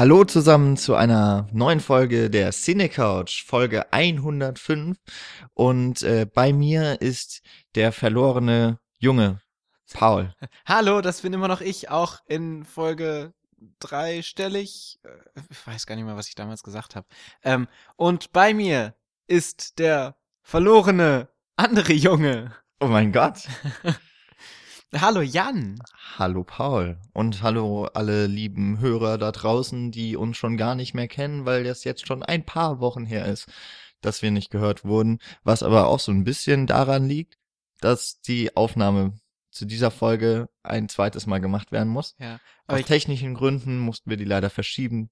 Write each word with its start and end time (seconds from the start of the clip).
Hallo 0.00 0.24
zusammen 0.24 0.78
zu 0.78 0.94
einer 0.94 1.46
neuen 1.52 1.78
Folge 1.78 2.30
der 2.30 2.52
Cine 2.52 2.88
Couch, 2.88 3.44
Folge 3.44 3.92
105. 3.92 4.96
Und 5.52 6.02
äh, 6.02 6.24
bei 6.24 6.54
mir 6.54 7.02
ist 7.02 7.42
der 7.74 7.92
verlorene 7.92 8.80
Junge, 8.96 9.42
Paul. 9.92 10.34
Hallo, 10.64 11.02
das 11.02 11.20
bin 11.20 11.34
immer 11.34 11.48
noch 11.48 11.60
ich, 11.60 11.90
auch 11.90 12.20
in 12.24 12.64
Folge 12.64 13.34
dreistellig. 13.78 15.00
Äh, 15.02 15.42
Ich 15.50 15.66
weiß 15.66 15.84
gar 15.84 15.96
nicht 15.96 16.06
mehr, 16.06 16.16
was 16.16 16.28
ich 16.28 16.34
damals 16.34 16.62
gesagt 16.62 16.96
habe. 16.96 17.06
Ähm, 17.44 17.68
und 17.96 18.32
bei 18.32 18.54
mir 18.54 18.94
ist 19.26 19.78
der 19.78 20.16
verlorene 20.40 21.28
andere 21.56 21.92
Junge. 21.92 22.56
Oh 22.80 22.86
mein 22.86 23.12
Gott. 23.12 23.46
Hallo 24.92 25.20
Jan. 25.20 25.80
Hallo 26.18 26.42
Paul. 26.42 26.98
Und 27.12 27.42
hallo 27.42 27.84
alle 27.94 28.26
lieben 28.26 28.80
Hörer 28.80 29.18
da 29.18 29.30
draußen, 29.30 29.92
die 29.92 30.16
uns 30.16 30.36
schon 30.36 30.56
gar 30.56 30.74
nicht 30.74 30.94
mehr 30.94 31.06
kennen, 31.06 31.46
weil 31.46 31.62
das 31.62 31.84
jetzt 31.84 32.08
schon 32.08 32.24
ein 32.24 32.44
paar 32.44 32.80
Wochen 32.80 33.06
her 33.06 33.26
ist, 33.26 33.46
dass 34.00 34.20
wir 34.20 34.32
nicht 34.32 34.50
gehört 34.50 34.84
wurden. 34.84 35.20
Was 35.44 35.62
aber 35.62 35.86
auch 35.86 36.00
so 36.00 36.10
ein 36.10 36.24
bisschen 36.24 36.66
daran 36.66 37.06
liegt, 37.06 37.38
dass 37.80 38.20
die 38.20 38.56
Aufnahme 38.56 39.14
zu 39.52 39.64
dieser 39.64 39.92
Folge 39.92 40.48
ein 40.64 40.88
zweites 40.88 41.24
Mal 41.26 41.38
gemacht 41.38 41.70
werden 41.70 41.88
muss. 41.88 42.16
Ja, 42.18 42.40
Aus 42.66 42.82
technischen 42.82 43.34
Gründen 43.34 43.78
mussten 43.78 44.10
wir 44.10 44.16
die 44.16 44.24
leider 44.24 44.50
verschieben. 44.50 45.10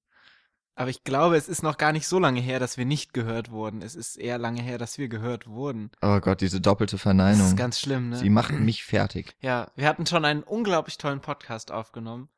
Aber 0.79 0.91
ich 0.91 1.03
glaube, 1.05 1.37
es 1.37 1.49
ist 1.49 1.63
noch 1.63 1.77
gar 1.77 1.93
nicht 1.93 2.07
so 2.07 2.19
lange 2.19 2.41
her, 2.41 2.61
dass 2.61 2.77
wir 2.79 2.85
nicht 2.85 3.13
gehört 3.13 3.51
wurden. 3.51 3.83
Es 3.83 3.95
ist 3.95 4.17
eher 4.17 4.39
lange 4.39 4.63
her, 4.63 4.79
dass 4.79 4.97
wir 4.97 5.09
gehört 5.09 5.47
wurden. 5.49 5.91
Oh 6.03 6.21
Gott, 6.21 6.41
diese 6.41 6.61
doppelte 6.61 6.97
Das 6.97 7.03
Verneinung. 7.03 7.47
ist 7.49 7.57
ganz 7.57 7.81
schlimm, 7.81 8.11
ne? 8.11 8.17
Sie 8.17 8.31
macht 8.31 8.53
mich 8.53 8.85
fertig. 8.85 9.35
Ja, 9.41 9.71
wir 9.75 9.89
hatten 9.89 10.07
schon 10.07 10.25
einen 10.25 10.43
unglaublich 10.43 10.97
tollen 10.97 11.21
Podcast 11.21 11.71
aufgenommen 11.73 12.29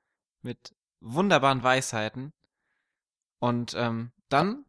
mit 0.42 0.74
wunderbaren 1.00 1.62
Weisheiten. 1.62 2.32
Und 3.38 3.74
ähm, 3.76 4.10
dann, 4.28 4.64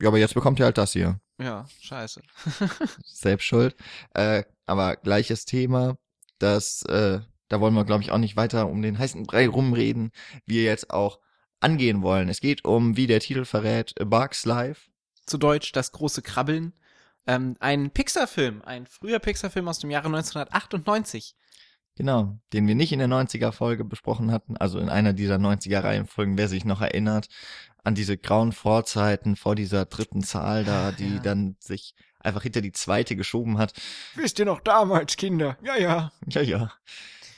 Ja, 0.00 0.08
aber 0.08 0.18
jetzt 0.18 0.34
bekommt 0.34 0.58
ihr 0.58 0.64
halt 0.66 0.78
das 0.78 0.92
hier. 0.92 1.18
ja, 1.40 1.66
scheiße. 1.80 2.22
Selbst 3.04 3.44
schuld. 3.44 3.74
Äh, 4.14 4.44
aber 4.66 4.96
gleiches 4.96 5.44
Thema. 5.46 5.96
Das, 6.38 6.82
äh, 6.82 7.20
da 7.48 7.60
wollen 7.60 7.74
wir, 7.74 7.84
glaube 7.86 8.02
ich, 8.02 8.10
auch 8.12 8.18
nicht 8.18 8.36
weiter 8.36 8.68
um 8.68 8.82
den 8.82 8.98
heißen 8.98 9.22
Brei 9.24 9.48
rumreden, 9.48 10.10
wir 10.44 10.62
jetzt 10.64 10.90
auch 10.90 11.20
angehen 11.60 12.02
wollen. 12.02 12.28
Es 12.28 12.40
geht 12.40 12.64
um, 12.64 12.96
wie 12.96 13.06
der 13.06 13.20
Titel 13.20 13.44
verrät, 13.44 13.94
A 14.00 14.04
Bugs 14.04 14.44
Life. 14.44 14.90
Zu 15.26 15.38
Deutsch 15.38 15.72
das 15.72 15.92
große 15.92 16.22
Krabbeln. 16.22 16.72
Ähm, 17.26 17.56
ein 17.58 17.90
Pixar-Film, 17.90 18.62
ein 18.62 18.86
früher 18.86 19.18
Pixar-Film 19.18 19.66
aus 19.66 19.80
dem 19.80 19.90
Jahre 19.90 20.06
1998. 20.06 21.34
Genau, 21.96 22.38
den 22.52 22.68
wir 22.68 22.74
nicht 22.74 22.92
in 22.92 22.98
der 22.98 23.08
90er-Folge 23.08 23.84
besprochen 23.84 24.30
hatten, 24.30 24.56
also 24.58 24.78
in 24.78 24.90
einer 24.90 25.14
dieser 25.14 25.36
90er-Reihenfolgen, 25.36 26.36
wer 26.36 26.46
sich 26.46 26.64
noch 26.66 26.82
erinnert, 26.82 27.28
an 27.84 27.94
diese 27.94 28.18
grauen 28.18 28.52
Vorzeiten 28.52 29.34
vor 29.34 29.54
dieser 29.54 29.86
dritten 29.86 30.22
Zahl 30.22 30.64
da, 30.64 30.92
die 30.92 31.14
Ja. 31.14 31.20
dann 31.20 31.56
sich 31.58 31.94
einfach 32.20 32.42
hinter 32.42 32.60
die 32.60 32.72
zweite 32.72 33.16
geschoben 33.16 33.56
hat. 33.58 33.72
Wisst 34.14 34.38
ihr 34.38 34.44
noch 34.44 34.60
damals, 34.60 35.16
Kinder? 35.16 35.56
Ja, 35.62 35.76
ja. 35.76 36.12
Ja, 36.26 36.42
ja. 36.42 36.72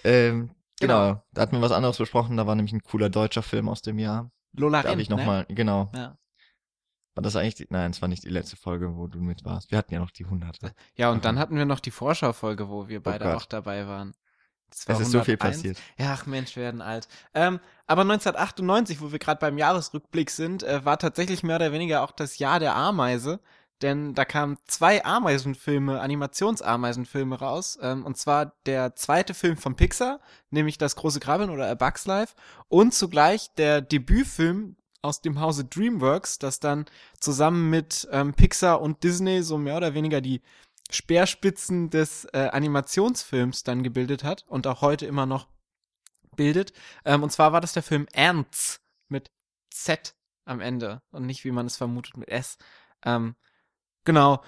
Ähm, 0.02 0.50
genau. 0.81 1.09
Genau. 1.09 1.25
da 1.33 1.43
hatten 1.43 1.57
wir 1.57 1.62
was 1.62 1.73
anderes 1.73 1.98
besprochen, 1.98 2.37
da 2.37 2.47
war 2.47 2.55
nämlich 2.55 2.73
ein 2.73 2.83
cooler 2.83 3.11
deutscher 3.11 3.43
Film 3.43 3.69
aus 3.69 3.83
dem 3.83 3.98
Jahr. 3.98 4.31
Lola 4.53 4.83
Darf 4.83 4.93
Rent, 4.93 5.03
ich 5.03 5.11
nochmal, 5.11 5.47
ne? 5.48 5.55
genau. 5.55 5.91
Ja. 5.95 6.17
War 7.15 7.23
das 7.23 7.35
eigentlich 7.35 7.57
die, 7.57 7.67
nein, 7.70 7.91
es 7.91 8.01
war 8.01 8.08
nicht 8.08 8.25
die 8.25 8.29
letzte 8.29 8.57
Folge, 8.57 8.97
wo 8.97 9.08
du 9.08 9.20
mit 9.20 9.45
warst. 9.45 9.70
Wir 9.70 9.79
hatten 9.79 9.92
ja 9.92 9.98
noch 9.98 10.13
die 10.13 10.25
hunderte. 10.25 10.73
ja, 10.95 11.11
und 11.11 11.25
dann 11.25 11.39
hatten 11.39 11.57
wir 11.57 11.64
noch 11.64 11.80
die 11.80 11.91
Vorschau-Folge, 11.91 12.69
wo 12.69 12.89
wir 12.89 13.02
beide 13.02 13.25
Gott. 13.25 13.35
auch 13.35 13.45
dabei 13.45 13.86
waren. 13.86 14.14
Das 14.70 14.86
Es 14.86 15.01
ist 15.01 15.11
so 15.11 15.25
viel 15.25 15.35
101. 15.35 15.39
passiert. 15.41 15.79
Ja, 15.98 16.13
ach 16.13 16.27
Mensch, 16.27 16.55
wir 16.55 16.63
werden 16.63 16.83
alt. 16.83 17.08
Ähm, 17.35 17.58
aber 17.86 18.02
1998, 18.02 19.01
wo 19.01 19.13
wir 19.13 19.19
gerade 19.19 19.41
beim 19.41 19.58
Jahresrückblick 19.58 20.31
sind, 20.31 20.63
äh, 20.63 20.85
war 20.85 20.98
tatsächlich 20.98 21.42
mehr 21.42 21.57
oder 21.57 21.73
weniger 21.73 22.02
auch 22.02 22.13
das 22.13 22.39
Jahr 22.39 22.61
der 22.61 22.77
Ameise. 22.77 23.41
Denn 23.83 24.14
da 24.14 24.24
kamen 24.24 24.58
zwei 24.66 25.05
Ameisenfilme, 25.05 26.00
Animationsameisenfilme 26.00 27.39
raus. 27.39 27.78
Ähm, 27.80 28.05
und 28.05 28.16
zwar 28.16 28.56
der 28.66 28.96
zweite 28.96 29.34
Film 29.34 29.56
von 29.56 29.77
Pixar, 29.77 30.20
nämlich 30.50 30.78
Das 30.78 30.96
große 30.96 31.20
Krabbeln 31.20 31.50
oder 31.50 31.70
A 31.70 31.74
Bug's 31.74 32.06
Life. 32.06 32.34
Und 32.68 32.92
zugleich 32.92 33.55
der 33.55 33.80
Debütfilm 33.80 34.77
aus 35.02 35.20
dem 35.20 35.40
Hause 35.40 35.64
DreamWorks, 35.64 36.39
das 36.39 36.58
dann 36.58 36.86
zusammen 37.20 37.70
mit 37.70 38.08
ähm, 38.11 38.34
Pixar 38.34 38.80
und 38.80 39.02
Disney 39.05 39.42
so 39.42 39.58
mehr 39.58 39.77
oder 39.77 39.95
weniger 39.95 40.20
die 40.20 40.42
Speerspitzen 40.90 41.90
des 41.90 42.24
äh, 42.33 42.48
Animationsfilms 42.50 43.62
dann 43.62 43.83
gebildet 43.83 44.24
hat 44.24 44.45
und 44.48 44.66
auch 44.66 44.80
heute 44.80 45.06
immer 45.06 45.27
noch 45.27 45.46
bildet. 46.34 46.72
Ähm, 47.05 47.22
und 47.22 47.30
zwar 47.30 47.52
war 47.52 47.60
das 47.60 47.74
der 47.74 47.83
Film 47.83 48.06
Ants 48.14 48.80
mit 49.08 49.30
Z 49.70 50.14
am 50.46 50.60
Ende 50.60 51.02
und 51.10 51.27
nicht, 51.27 51.45
wie 51.45 51.52
man 51.52 51.66
es 51.66 51.77
vermutet, 51.77 52.16
mit 52.16 52.28
S. 52.28 52.56
Ähm, 53.05 53.36
genau. 54.08 54.42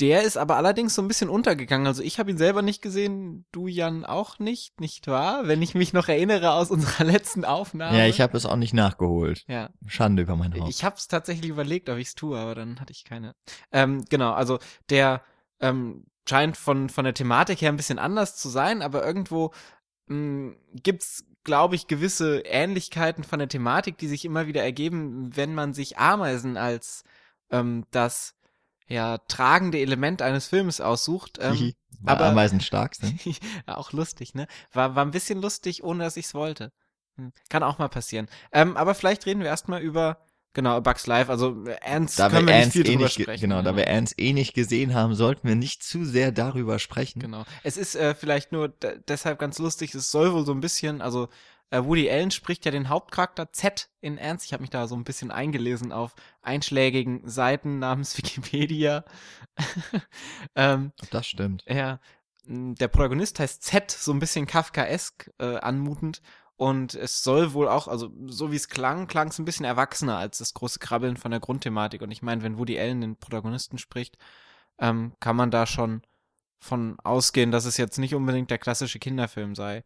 Der 0.00 0.22
ist 0.22 0.36
aber 0.36 0.56
allerdings 0.56 0.94
so 0.94 1.02
ein 1.02 1.08
bisschen 1.08 1.28
untergegangen. 1.28 1.86
Also 1.86 2.04
ich 2.04 2.20
habe 2.20 2.30
ihn 2.30 2.38
selber 2.38 2.62
nicht 2.62 2.82
gesehen, 2.82 3.46
du 3.50 3.66
Jan 3.66 4.04
auch 4.04 4.38
nicht, 4.38 4.80
nicht 4.80 5.08
wahr? 5.08 5.48
Wenn 5.48 5.60
ich 5.60 5.74
mich 5.74 5.92
noch 5.92 6.06
erinnere 6.06 6.52
aus 6.52 6.70
unserer 6.70 7.04
letzten 7.12 7.44
Aufnahme. 7.44 7.98
Ja, 7.98 8.06
ich 8.06 8.20
habe 8.20 8.36
es 8.36 8.46
auch 8.46 8.54
nicht 8.56 8.74
nachgeholt. 8.74 9.44
Ja, 9.48 9.70
Schande 9.86 10.22
über 10.22 10.36
mein 10.36 10.54
Haupt. 10.54 10.70
ich 10.70 10.84
habe 10.84 10.94
es 10.96 11.08
tatsächlich 11.08 11.50
überlegt, 11.50 11.88
ob 11.88 11.96
ich 11.98 12.08
es 12.08 12.14
tue, 12.14 12.38
aber 12.38 12.54
dann 12.54 12.78
hatte 12.78 12.92
ich 12.92 13.04
keine. 13.04 13.34
Ähm, 13.72 14.04
genau, 14.08 14.32
also 14.34 14.60
der 14.88 15.22
ähm, 15.58 16.04
scheint 16.28 16.56
von, 16.56 16.90
von 16.90 17.04
der 17.04 17.14
Thematik 17.14 17.60
her 17.60 17.72
ein 17.72 17.76
bisschen 17.76 17.98
anders 17.98 18.36
zu 18.36 18.50
sein, 18.50 18.82
aber 18.82 19.04
irgendwo 19.04 19.52
mh, 20.06 20.52
gibt's, 20.74 21.24
glaube 21.42 21.74
ich, 21.74 21.88
gewisse 21.88 22.40
Ähnlichkeiten 22.44 23.24
von 23.24 23.40
der 23.40 23.48
Thematik, 23.48 23.98
die 23.98 24.06
sich 24.06 24.24
immer 24.24 24.46
wieder 24.46 24.62
ergeben, 24.62 25.34
wenn 25.34 25.54
man 25.56 25.74
sich 25.74 25.98
Ameisen 25.98 26.56
als 26.56 27.02
ähm, 27.50 27.84
das 27.90 28.37
ja 28.88 29.18
tragende 29.18 29.78
Element 29.78 30.22
eines 30.22 30.46
Filmes 30.48 30.80
aussucht. 30.80 31.38
Ähm. 31.40 31.74
Weil 32.00 32.14
aber- 32.14 32.26
Ameisen 32.26 32.60
stark 32.60 32.96
ja, 33.66 33.76
auch 33.76 33.92
lustig, 33.92 34.34
ne? 34.34 34.46
War, 34.72 34.94
war 34.94 35.04
ein 35.04 35.10
bisschen 35.10 35.40
lustig, 35.40 35.82
ohne 35.82 36.04
dass 36.04 36.16
ich's 36.16 36.32
wollte. 36.34 36.70
Hm. 37.16 37.32
Kann 37.48 37.62
auch 37.64 37.78
mal 37.78 37.88
passieren. 37.88 38.28
Ähm, 38.52 38.76
aber 38.76 38.94
vielleicht 38.94 39.26
reden 39.26 39.40
wir 39.40 39.48
erstmal 39.48 39.80
über, 39.82 40.18
genau, 40.52 40.80
Bugs 40.80 41.08
Life. 41.08 41.28
Also, 41.28 41.64
äh, 41.66 41.76
Ernst 41.82 42.18
Da 42.20 42.30
wir 42.30 42.36
können 42.36 42.46
wir 42.46 42.54
nicht 42.54 42.62
Ernst 42.62 42.72
viel 42.76 42.86
eh 42.86 42.92
drüber 42.92 43.04
nicht, 43.04 43.20
sprechen. 43.20 43.40
genau, 43.40 43.62
da 43.62 43.74
wir 43.74 43.88
Ernst 43.88 44.14
eh 44.18 44.32
nicht 44.32 44.54
gesehen 44.54 44.94
haben, 44.94 45.16
sollten 45.16 45.48
wir 45.48 45.56
nicht 45.56 45.82
zu 45.82 46.04
sehr 46.04 46.30
darüber 46.30 46.78
sprechen. 46.78 47.18
Genau. 47.18 47.44
Es 47.64 47.76
ist 47.76 47.96
äh, 47.96 48.14
vielleicht 48.14 48.52
nur 48.52 48.68
de 48.68 49.00
deshalb 49.08 49.40
ganz 49.40 49.58
lustig, 49.58 49.92
es 49.94 50.12
soll 50.12 50.32
wohl 50.32 50.46
so 50.46 50.52
ein 50.52 50.60
bisschen, 50.60 51.02
also 51.02 51.28
Woody 51.70 52.10
Allen 52.10 52.30
spricht 52.30 52.64
ja 52.64 52.70
den 52.70 52.88
Hauptcharakter 52.88 53.52
Z 53.52 53.90
in 54.00 54.18
Ernst. 54.18 54.46
Ich 54.46 54.52
habe 54.52 54.62
mich 54.62 54.70
da 54.70 54.86
so 54.86 54.96
ein 54.96 55.04
bisschen 55.04 55.30
eingelesen 55.30 55.92
auf 55.92 56.14
einschlägigen 56.40 57.28
Seiten 57.28 57.78
namens 57.78 58.16
Wikipedia. 58.18 59.04
ähm, 60.54 60.92
das 61.10 61.26
stimmt. 61.26 61.64
Ja, 61.66 62.00
der 62.44 62.88
Protagonist 62.88 63.38
heißt 63.38 63.62
Z, 63.62 63.90
so 63.90 64.12
ein 64.12 64.20
bisschen 64.20 64.46
Kafkaesk 64.46 65.30
äh, 65.38 65.56
anmutend. 65.56 66.22
Und 66.56 66.94
es 66.94 67.22
soll 67.22 67.52
wohl 67.52 67.68
auch, 67.68 67.86
also 67.86 68.10
so 68.26 68.50
wie 68.50 68.56
es 68.56 68.68
klang, 68.68 69.06
klang 69.06 69.28
es 69.28 69.38
ein 69.38 69.44
bisschen 69.44 69.64
erwachsener 69.64 70.18
als 70.18 70.38
das 70.38 70.54
große 70.54 70.80
Krabbeln 70.80 71.16
von 71.16 71.30
der 71.30 71.38
Grundthematik. 71.38 72.02
Und 72.02 72.10
ich 72.10 72.20
meine, 72.20 72.42
wenn 72.42 72.58
Woody 72.58 72.80
Allen 72.80 73.00
den 73.00 73.16
Protagonisten 73.16 73.78
spricht, 73.78 74.18
ähm, 74.80 75.12
kann 75.20 75.36
man 75.36 75.52
da 75.52 75.66
schon 75.66 76.02
von 76.58 76.98
ausgehen, 77.00 77.52
dass 77.52 77.64
es 77.64 77.76
jetzt 77.76 77.98
nicht 77.98 78.14
unbedingt 78.14 78.50
der 78.50 78.58
klassische 78.58 78.98
Kinderfilm 78.98 79.54
sei. 79.54 79.84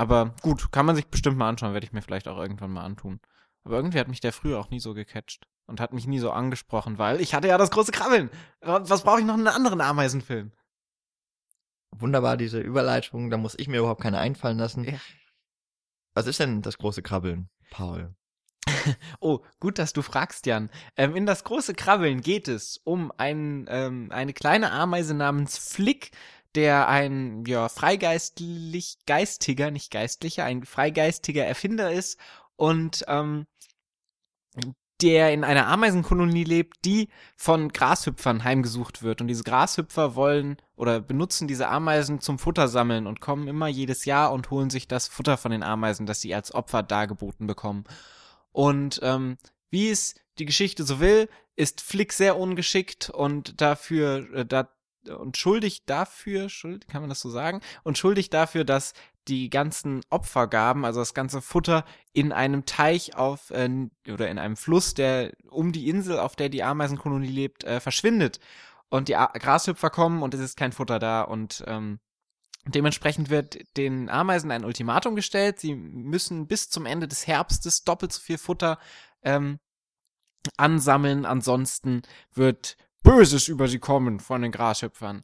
Aber 0.00 0.34
gut, 0.40 0.72
kann 0.72 0.86
man 0.86 0.96
sich 0.96 1.08
bestimmt 1.08 1.36
mal 1.36 1.50
anschauen, 1.50 1.74
werde 1.74 1.84
ich 1.84 1.92
mir 1.92 2.00
vielleicht 2.00 2.26
auch 2.26 2.38
irgendwann 2.38 2.70
mal 2.70 2.84
antun. 2.84 3.20
Aber 3.64 3.76
irgendwie 3.76 3.98
hat 3.98 4.08
mich 4.08 4.20
der 4.20 4.32
früher 4.32 4.58
auch 4.58 4.70
nie 4.70 4.80
so 4.80 4.94
gecatcht 4.94 5.46
und 5.66 5.78
hat 5.78 5.92
mich 5.92 6.06
nie 6.06 6.18
so 6.18 6.30
angesprochen, 6.30 6.96
weil 6.96 7.20
ich 7.20 7.34
hatte 7.34 7.48
ja 7.48 7.58
das 7.58 7.70
große 7.70 7.92
Krabbeln. 7.92 8.30
Was 8.62 9.02
brauche 9.02 9.20
ich 9.20 9.26
noch 9.26 9.34
in 9.34 9.46
einem 9.46 9.54
anderen 9.54 9.82
Ameisenfilm? 9.82 10.52
Wunderbar, 11.90 12.38
diese 12.38 12.60
Überleitung, 12.60 13.28
da 13.28 13.36
muss 13.36 13.58
ich 13.58 13.68
mir 13.68 13.80
überhaupt 13.80 14.00
keine 14.00 14.20
einfallen 14.20 14.56
lassen. 14.56 14.84
Ja. 14.84 14.98
Was 16.14 16.26
ist 16.26 16.40
denn 16.40 16.62
das 16.62 16.78
große 16.78 17.02
Krabbeln, 17.02 17.50
Paul? 17.68 18.14
Oh, 19.20 19.40
gut, 19.58 19.78
dass 19.78 19.92
du 19.92 20.00
fragst, 20.00 20.46
Jan. 20.46 20.70
Ähm, 20.96 21.14
in 21.14 21.26
das 21.26 21.44
große 21.44 21.74
Krabbeln 21.74 22.22
geht 22.22 22.48
es 22.48 22.80
um 22.84 23.12
ein, 23.18 23.66
ähm, 23.68 24.08
eine 24.10 24.32
kleine 24.32 24.72
Ameise 24.72 25.12
namens 25.12 25.58
Flick, 25.58 26.12
der 26.54 26.88
ein 26.88 27.44
ja, 27.46 27.68
freigeistlich 27.68 28.98
geistiger, 29.06 29.70
nicht 29.70 29.90
geistlicher, 29.90 30.44
ein 30.44 30.64
freigeistiger 30.64 31.44
Erfinder 31.44 31.92
ist 31.92 32.18
und 32.56 33.04
ähm, 33.08 33.46
der 35.02 35.32
in 35.32 35.44
einer 35.44 35.66
Ameisenkolonie 35.66 36.44
lebt, 36.44 36.84
die 36.84 37.08
von 37.36 37.70
Grashüpfern 37.70 38.44
heimgesucht 38.44 39.02
wird. 39.02 39.20
Und 39.20 39.28
diese 39.28 39.44
Grashüpfer 39.44 40.14
wollen 40.14 40.56
oder 40.76 41.00
benutzen 41.00 41.48
diese 41.48 41.68
Ameisen 41.68 42.20
zum 42.20 42.38
Futter 42.38 42.68
sammeln 42.68 43.06
und 43.06 43.20
kommen 43.20 43.48
immer 43.48 43.68
jedes 43.68 44.04
Jahr 44.04 44.32
und 44.32 44.50
holen 44.50 44.70
sich 44.70 44.88
das 44.88 45.08
Futter 45.08 45.36
von 45.36 45.52
den 45.52 45.62
Ameisen, 45.62 46.06
das 46.06 46.20
sie 46.20 46.34
als 46.34 46.54
Opfer 46.54 46.82
dargeboten 46.82 47.46
bekommen. 47.46 47.84
Und 48.52 49.00
ähm, 49.02 49.38
wie 49.70 49.90
es 49.90 50.14
die 50.38 50.44
Geschichte 50.44 50.84
so 50.84 51.00
will, 51.00 51.28
ist 51.56 51.80
Flick 51.80 52.12
sehr 52.12 52.38
ungeschickt 52.38 53.10
und 53.10 53.60
dafür 53.60 54.28
äh, 54.34 54.46
da, 54.46 54.68
und 55.08 55.36
schuldig 55.36 55.84
dafür, 55.86 56.48
schuld, 56.48 56.88
kann 56.88 57.02
man 57.02 57.08
das 57.08 57.20
so 57.20 57.30
sagen? 57.30 57.60
Und 57.82 57.98
schuldig 57.98 58.30
dafür, 58.30 58.64
dass 58.64 58.92
die 59.28 59.50
ganzen 59.50 60.00
Opfergaben, 60.10 60.84
also 60.84 61.00
das 61.00 61.14
ganze 61.14 61.40
Futter, 61.40 61.84
in 62.12 62.32
einem 62.32 62.66
Teich 62.66 63.16
auf 63.16 63.50
äh, 63.50 63.88
oder 64.10 64.28
in 64.28 64.38
einem 64.38 64.56
Fluss, 64.56 64.94
der 64.94 65.32
um 65.48 65.72
die 65.72 65.88
Insel, 65.88 66.18
auf 66.18 66.36
der 66.36 66.48
die 66.48 66.62
Ameisenkolonie 66.62 67.28
lebt, 67.28 67.64
äh, 67.64 67.80
verschwindet. 67.80 68.40
Und 68.88 69.08
die 69.08 69.16
A 69.16 69.26
Grashüpfer 69.26 69.90
kommen 69.90 70.22
und 70.22 70.34
es 70.34 70.40
ist 70.40 70.56
kein 70.56 70.72
Futter 70.72 70.98
da 70.98 71.22
und 71.22 71.62
ähm, 71.66 72.00
Dementsprechend 72.66 73.30
wird 73.30 73.58
den 73.78 74.10
Ameisen 74.10 74.50
ein 74.50 74.64
Ultimatum 74.66 75.16
gestellt. 75.16 75.58
Sie 75.58 75.74
müssen 75.74 76.46
bis 76.46 76.68
zum 76.68 76.84
Ende 76.84 77.08
des 77.08 77.26
Herbstes 77.26 77.84
doppelt 77.84 78.12
so 78.12 78.20
viel 78.20 78.36
Futter 78.36 78.78
ähm, 79.22 79.58
ansammeln. 80.58 81.24
Ansonsten 81.24 82.02
wird 82.34 82.76
Böses 83.02 83.48
über 83.48 83.68
sie 83.68 83.78
kommen 83.78 84.20
von 84.20 84.42
den 84.42 84.52
Grashüpfern. 84.52 85.22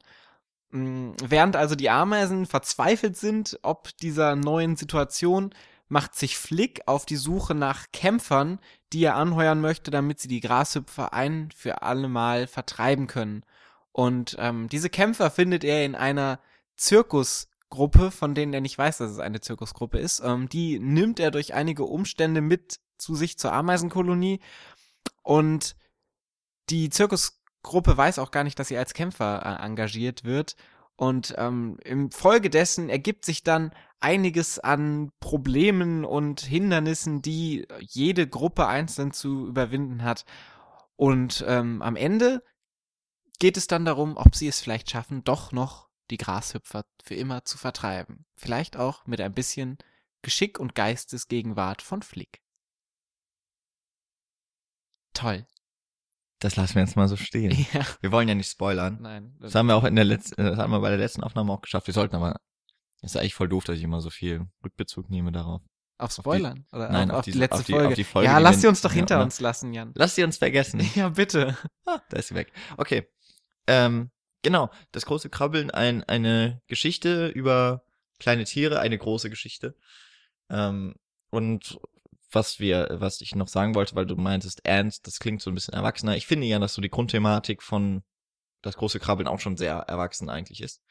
Mm, 0.71 1.11
während 1.23 1.55
also 1.55 1.75
die 1.75 1.89
Ameisen 1.89 2.45
verzweifelt 2.45 3.17
sind, 3.17 3.59
ob 3.61 3.95
dieser 3.97 4.35
neuen 4.35 4.75
Situation, 4.75 5.53
macht 5.89 6.15
sich 6.15 6.37
Flick 6.37 6.81
auf 6.85 7.05
die 7.05 7.15
Suche 7.15 7.55
nach 7.55 7.85
Kämpfern, 7.93 8.59
die 8.91 9.03
er 9.03 9.15
anheuern 9.15 9.61
möchte, 9.61 9.91
damit 9.91 10.19
sie 10.19 10.27
die 10.27 10.41
Grashüpfer 10.41 11.13
ein 11.13 11.49
für 11.55 11.81
alle 11.81 12.09
Mal 12.09 12.47
vertreiben 12.47 13.07
können. 13.07 13.43
Und 13.91 14.35
ähm, 14.39 14.69
diese 14.69 14.89
Kämpfer 14.89 15.31
findet 15.31 15.63
er 15.63 15.85
in 15.85 15.95
einer 15.95 16.39
Zirkusgruppe, 16.75 18.11
von 18.11 18.35
denen 18.35 18.53
er 18.53 18.61
nicht 18.61 18.77
weiß, 18.77 18.97
dass 18.99 19.11
es 19.11 19.19
eine 19.19 19.41
Zirkusgruppe 19.41 19.97
ist. 19.97 20.21
Ähm, 20.23 20.49
die 20.49 20.79
nimmt 20.79 21.19
er 21.19 21.31
durch 21.31 21.53
einige 21.53 21.85
Umstände 21.85 22.41
mit 22.41 22.79
zu 22.97 23.15
sich 23.15 23.37
zur 23.37 23.53
Ameisenkolonie 23.53 24.39
und 25.23 25.75
die 26.69 26.89
Zirkusgruppe 27.67 27.97
weiß 27.97 28.19
auch 28.19 28.31
gar 28.31 28.43
nicht, 28.43 28.57
dass 28.59 28.69
sie 28.69 28.77
als 28.77 28.93
Kämpfer 28.93 29.41
äh, 29.43 29.65
engagiert 29.65 30.23
wird. 30.23 30.55
Und 30.95 31.35
ähm, 31.37 31.77
im 31.83 32.11
Folge 32.11 32.49
ergibt 32.89 33.25
sich 33.25 33.43
dann 33.43 33.71
einiges 33.99 34.57
an 34.57 35.11
Problemen 35.19 36.05
und 36.05 36.41
Hindernissen, 36.41 37.21
die 37.21 37.67
jede 37.79 38.27
Gruppe 38.27 38.67
einzeln 38.67 39.11
zu 39.11 39.47
überwinden 39.47 40.03
hat. 40.03 40.25
Und 40.95 41.45
ähm, 41.47 41.81
am 41.83 41.95
Ende 41.95 42.43
geht 43.39 43.57
es 43.57 43.67
dann 43.67 43.85
darum, 43.85 44.17
ob 44.17 44.35
sie 44.35 44.47
es 44.47 44.59
vielleicht 44.59 44.89
schaffen, 44.89 45.23
doch 45.23 45.51
noch 45.51 45.89
die 46.09 46.17
Grashüpfer 46.17 46.85
für 47.03 47.15
immer 47.15 47.45
zu 47.45 47.57
vertreiben. 47.57 48.25
Vielleicht 48.35 48.77
auch 48.77 49.05
mit 49.05 49.21
ein 49.21 49.33
bisschen 49.33 49.77
Geschick 50.23 50.59
und 50.59 50.73
Geistesgegenwart 50.73 51.83
von 51.83 52.01
Flick. 52.01 52.41
Toll. 55.13 55.45
Das 56.39 56.55
lassen 56.55 56.75
wir 56.75 56.83
jetzt 56.83 56.95
mal 56.95 57.07
so 57.07 57.15
stehen. 57.15 57.51
Ja. 57.73 57.85
Wir 58.01 58.11
wollen 58.11 58.27
ja 58.27 58.35
nicht 58.35 58.49
spoilern. 58.51 58.99
Nein. 59.01 59.35
Das 59.39 59.55
haben 59.55 59.67
wir 59.67 59.75
auch 59.75 59.83
in 59.83 59.95
der 59.95 60.05
letzten, 60.05 60.43
das 60.43 60.57
haben 60.57 60.71
wir 60.71 60.79
bei 60.79 60.89
der 60.89 60.97
letzten 60.99 61.23
Aufnahme 61.23 61.51
auch 61.53 61.61
geschafft. 61.61 61.87
Wir 61.87 61.93
sollten 61.93 62.15
aber, 62.15 62.39
ist 63.01 63.15
ja 63.15 63.21
eigentlich 63.21 63.33
voll 63.33 63.49
doof, 63.49 63.63
dass 63.63 63.77
ich 63.77 63.83
immer 63.83 64.01
so 64.01 64.09
viel 64.09 64.45
Rückbezug 64.63 65.09
nehme 65.09 65.31
darauf. 65.31 65.61
Auf 65.99 66.11
Spoilern? 66.11 66.65
Oder 66.71 66.89
Nein, 66.91 67.09
auf, 67.09 67.15
auf 67.15 67.19
auf 67.19 67.25
die 67.25 67.31
diese- 67.31 67.39
letzte 67.39 67.57
auf 67.59 67.65
die- 67.65 67.71
Folge. 67.71 67.87
auf 67.87 67.93
die 67.95 68.03
Folge, 68.03 68.29
ja, 68.29 68.37
die 68.37 68.43
lass 68.43 68.61
sie 68.61 68.67
uns 68.67 68.81
doch 68.81 68.91
ja, 68.91 68.95
hinter 68.97 69.15
oder? 69.15 69.23
uns 69.23 69.39
lassen, 69.39 69.73
Jan. 69.73 69.91
Lass 69.95 70.13
sie 70.13 70.23
uns 70.23 70.37
vergessen. 70.37 70.79
Ja, 70.95 71.09
bitte. 71.09 71.57
Ah, 71.85 71.99
da 72.09 72.17
ist 72.17 72.27
sie 72.27 72.35
weg. 72.35 72.51
Okay. 72.77 73.07
Ähm, 73.65 74.11
genau. 74.43 74.69
Das 74.91 75.07
große 75.07 75.29
Krabbeln, 75.31 75.71
ein, 75.71 76.03
eine 76.03 76.61
Geschichte 76.67 77.27
über 77.29 77.83
kleine 78.19 78.43
Tiere, 78.43 78.79
eine 78.79 78.97
große 78.99 79.31
Geschichte. 79.31 79.75
Ähm, 80.51 80.93
und 81.31 81.79
was 82.37 82.59
wir, 82.59 82.87
was 82.99 83.19
ich 83.21 83.35
noch 83.35 83.47
sagen 83.47 83.75
wollte, 83.75 83.95
weil 83.95 84.05
du 84.05 84.15
meintest, 84.15 84.65
Ant, 84.67 85.05
das 85.07 85.19
klingt 85.19 85.41
so 85.41 85.49
ein 85.49 85.55
bisschen 85.55 85.73
erwachsener. 85.73 86.15
Ich 86.15 86.27
finde 86.27 86.45
ja, 86.45 86.59
dass 86.59 86.75
so 86.75 86.81
die 86.81 86.89
Grundthematik 86.89 87.63
von 87.63 88.03
das 88.61 88.77
große 88.77 88.99
Krabbeln 88.99 89.27
auch 89.27 89.39
schon 89.39 89.57
sehr 89.57 89.73
erwachsen 89.73 90.29
eigentlich 90.29 90.61
ist. 90.61 90.81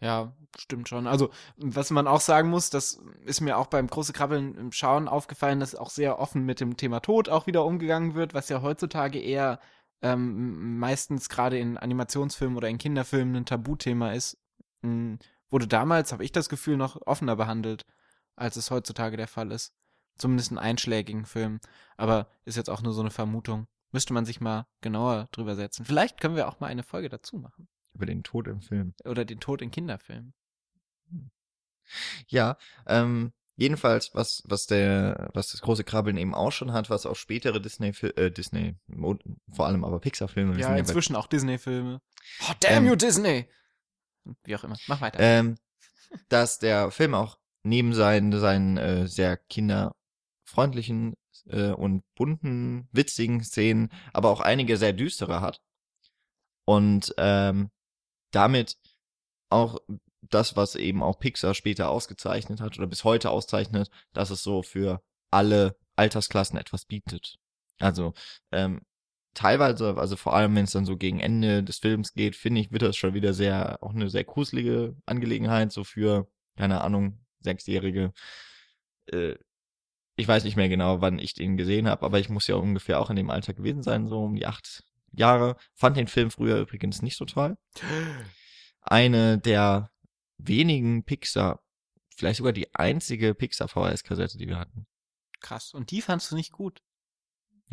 Ja, 0.00 0.34
stimmt 0.58 0.88
schon. 0.88 1.06
Also, 1.06 1.30
was 1.56 1.90
man 1.90 2.06
auch 2.06 2.20
sagen 2.20 2.50
muss, 2.50 2.70
das 2.70 3.00
ist 3.24 3.40
mir 3.40 3.56
auch 3.56 3.66
beim 3.66 3.86
große 3.86 4.12
Krabbeln 4.12 4.54
im 4.54 4.72
Schauen 4.72 5.08
aufgefallen, 5.08 5.60
dass 5.60 5.74
auch 5.74 5.90
sehr 5.90 6.18
offen 6.18 6.44
mit 6.44 6.60
dem 6.60 6.76
Thema 6.76 7.00
Tod 7.00 7.28
auch 7.28 7.46
wieder 7.46 7.64
umgegangen 7.64 8.14
wird, 8.14 8.34
was 8.34 8.48
ja 8.48 8.62
heutzutage 8.62 9.18
eher 9.18 9.60
ähm, 10.02 10.78
meistens 10.78 11.28
gerade 11.28 11.58
in 11.58 11.78
Animationsfilmen 11.78 12.56
oder 12.56 12.68
in 12.68 12.78
Kinderfilmen 12.78 13.36
ein 13.36 13.46
Tabuthema 13.46 14.12
ist. 14.12 14.38
M, 14.82 15.18
Wurde 15.48 15.68
damals, 15.68 16.12
habe 16.12 16.24
ich 16.24 16.32
das 16.32 16.48
Gefühl, 16.48 16.76
noch 16.76 17.00
offener 17.06 17.36
behandelt, 17.36 17.86
als 18.34 18.56
es 18.56 18.70
heutzutage 18.70 19.16
der 19.16 19.28
Fall 19.28 19.52
ist. 19.52 19.72
Zumindest 20.16 20.50
in 20.50 20.58
einschlägigen 20.58 21.26
Filmen. 21.26 21.60
Aber 21.96 22.28
ist 22.44 22.56
jetzt 22.56 22.70
auch 22.70 22.82
nur 22.82 22.92
so 22.92 23.00
eine 23.00 23.10
Vermutung. 23.10 23.66
Müsste 23.92 24.12
man 24.12 24.24
sich 24.24 24.40
mal 24.40 24.66
genauer 24.80 25.28
drüber 25.32 25.56
setzen. 25.56 25.84
Vielleicht 25.84 26.20
können 26.20 26.36
wir 26.36 26.48
auch 26.48 26.60
mal 26.60 26.66
eine 26.68 26.82
Folge 26.82 27.08
dazu 27.08 27.36
machen. 27.38 27.68
Über 27.94 28.06
den 28.06 28.22
Tod 28.22 28.46
im 28.48 28.60
Film. 28.60 28.94
Oder 29.04 29.24
den 29.24 29.40
Tod 29.40 29.62
in 29.62 29.70
Kinderfilmen. 29.70 30.34
Ja, 32.28 32.56
ähm, 32.86 33.32
jedenfalls, 33.56 34.10
was, 34.14 34.42
was 34.44 34.66
der, 34.66 35.30
was 35.34 35.48
das 35.52 35.60
große 35.60 35.84
Krabbeln 35.84 36.16
eben 36.16 36.34
auch 36.34 36.50
schon 36.52 36.72
hat, 36.72 36.90
was 36.90 37.06
auch 37.06 37.16
spätere 37.16 37.60
Disney, 37.60 37.88
äh, 38.16 38.30
Disney, 38.30 38.76
vor 39.50 39.66
allem 39.66 39.84
aber 39.84 40.00
Pixar-Filme, 40.00 40.58
Ja, 40.58 40.74
inzwischen 40.76 41.16
auch 41.16 41.26
Disney-Filme. 41.26 42.00
Oh, 42.42 42.52
damn 42.60 42.84
Ähm, 42.84 42.86
you, 42.90 42.96
Disney! 42.96 43.48
Wie 44.44 44.56
auch 44.56 44.64
immer. 44.64 44.76
Mach 44.88 45.00
weiter. 45.00 45.20
ähm, 45.20 45.56
dass 46.28 46.58
der 46.58 46.90
Film 46.90 47.14
auch 47.14 47.38
neben 47.62 47.94
seinen, 47.94 48.36
seinen 48.38 48.76
äh, 48.76 49.06
sehr 49.06 49.36
kinderfreundlichen 50.46 51.16
äh, 51.48 51.70
und 51.70 52.02
bunten, 52.14 52.88
witzigen 52.92 53.42
Szenen, 53.42 53.90
aber 54.12 54.30
auch 54.30 54.40
einige 54.40 54.76
sehr 54.76 54.92
düstere 54.92 55.40
hat. 55.40 55.60
Und 56.64 57.14
ähm, 57.18 57.70
damit 58.32 58.76
auch 59.50 59.78
das, 60.22 60.56
was 60.56 60.74
eben 60.74 61.02
auch 61.02 61.18
Pixar 61.18 61.54
später 61.54 61.90
ausgezeichnet 61.90 62.60
hat 62.60 62.78
oder 62.78 62.86
bis 62.88 63.04
heute 63.04 63.30
auszeichnet, 63.30 63.90
dass 64.12 64.30
es 64.30 64.42
so 64.42 64.62
für 64.62 65.02
alle 65.30 65.76
Altersklassen 65.94 66.58
etwas 66.58 66.84
bietet. 66.84 67.36
Also 67.78 68.14
ähm, 68.50 68.80
teilweise, 69.34 69.96
also 69.96 70.16
vor 70.16 70.34
allem 70.34 70.56
wenn 70.56 70.64
es 70.64 70.72
dann 70.72 70.86
so 70.86 70.96
gegen 70.96 71.20
Ende 71.20 71.62
des 71.62 71.78
Films 71.78 72.14
geht, 72.14 72.34
finde 72.34 72.60
ich, 72.60 72.72
wird 72.72 72.82
das 72.82 72.96
schon 72.96 73.14
wieder 73.14 73.34
sehr, 73.34 73.82
auch 73.82 73.94
eine 73.94 74.10
sehr 74.10 74.24
gruselige 74.24 74.96
Angelegenheit, 75.06 75.70
so 75.72 75.84
für, 75.84 76.28
keine 76.56 76.80
Ahnung, 76.80 77.20
Sechsjährige. 77.40 78.12
Äh, 79.06 79.36
ich 80.16 80.26
weiß 80.26 80.44
nicht 80.44 80.56
mehr 80.56 80.68
genau, 80.68 81.00
wann 81.00 81.18
ich 81.18 81.34
den 81.34 81.56
gesehen 81.56 81.88
habe, 81.88 82.04
aber 82.04 82.18
ich 82.18 82.28
muss 82.28 82.46
ja 82.46 82.56
ungefähr 82.56 83.00
auch 83.00 83.10
in 83.10 83.16
dem 83.16 83.30
Alter 83.30 83.52
gewesen 83.52 83.82
sein, 83.82 84.08
so 84.08 84.24
um 84.24 84.34
die 84.34 84.46
acht 84.46 84.82
Jahre. 85.12 85.56
Fand 85.74 85.96
den 85.96 86.08
Film 86.08 86.30
früher 86.30 86.58
übrigens 86.58 87.02
nicht 87.02 87.16
so 87.16 87.26
toll. 87.26 87.56
Eine 88.80 89.38
der 89.38 89.90
wenigen 90.38 91.04
Pixar, 91.04 91.62
vielleicht 92.16 92.38
sogar 92.38 92.52
die 92.52 92.74
einzige 92.74 93.34
Pixar 93.34 93.68
VHS-Kassette, 93.68 94.38
die 94.38 94.48
wir 94.48 94.58
hatten. 94.58 94.86
Krass. 95.40 95.74
Und 95.74 95.90
die 95.90 96.02
fandst 96.02 96.32
du 96.32 96.36
nicht 96.36 96.52
gut. 96.52 96.82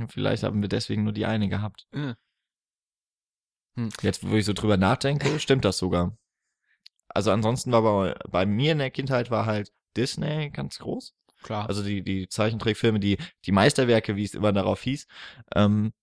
Vielleicht 0.10 0.44
haben 0.44 0.62
wir 0.62 0.70
deswegen 0.70 1.04
nur 1.04 1.14
die 1.14 1.26
eine 1.26 1.50
gehabt. 1.50 1.88
Äh. 1.92 2.16
Jetzt, 4.02 4.28
wo 4.28 4.36
ich 4.36 4.46
so 4.46 4.54
drüber 4.54 4.78
nachdenke, 4.78 5.40
stimmt 5.40 5.66
das 5.66 5.78
sogar. 5.78 6.18
Also 7.08 7.32
ansonsten 7.32 7.72
war 7.72 7.84
bei, 7.84 8.16
bei 8.30 8.46
mir 8.46 8.74
in 8.74 8.80
der 8.80 8.92
Kindheit 8.92 9.32
war 9.32 9.46
halt 9.46 9.72
Disney 9.96 10.50
ganz 10.50 10.80
groß. 10.80 11.14
Klar. 11.44 11.68
Also 11.68 11.84
die, 11.84 12.02
die 12.02 12.28
Zeichentrickfilme, 12.28 13.00
die, 13.00 13.18
die 13.46 13.52
Meisterwerke, 13.52 14.16
wie 14.16 14.24
es 14.24 14.34
immer 14.34 14.54
darauf 14.54 14.82
hieß. 14.82 15.08
Ähm, 15.56 15.94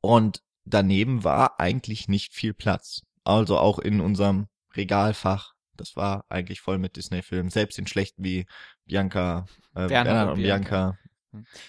und 0.00 0.42
daneben 0.64 1.24
war 1.24 1.58
eigentlich 1.58 2.08
nicht 2.08 2.32
viel 2.34 2.54
Platz. 2.54 3.02
Also 3.24 3.58
auch 3.58 3.78
in 3.78 4.00
unserem 4.00 4.46
Regalfach. 4.76 5.54
Das 5.76 5.96
war 5.96 6.24
eigentlich 6.28 6.60
voll 6.60 6.78
mit 6.78 6.96
Disney-Filmen. 6.96 7.50
Selbst 7.50 7.78
den 7.78 7.86
schlechten 7.86 8.22
wie 8.22 8.46
Bianca, 8.84 9.46
äh, 9.74 9.86
Bernhard, 9.88 10.32
und 10.32 10.42
Bianca. 10.42 10.98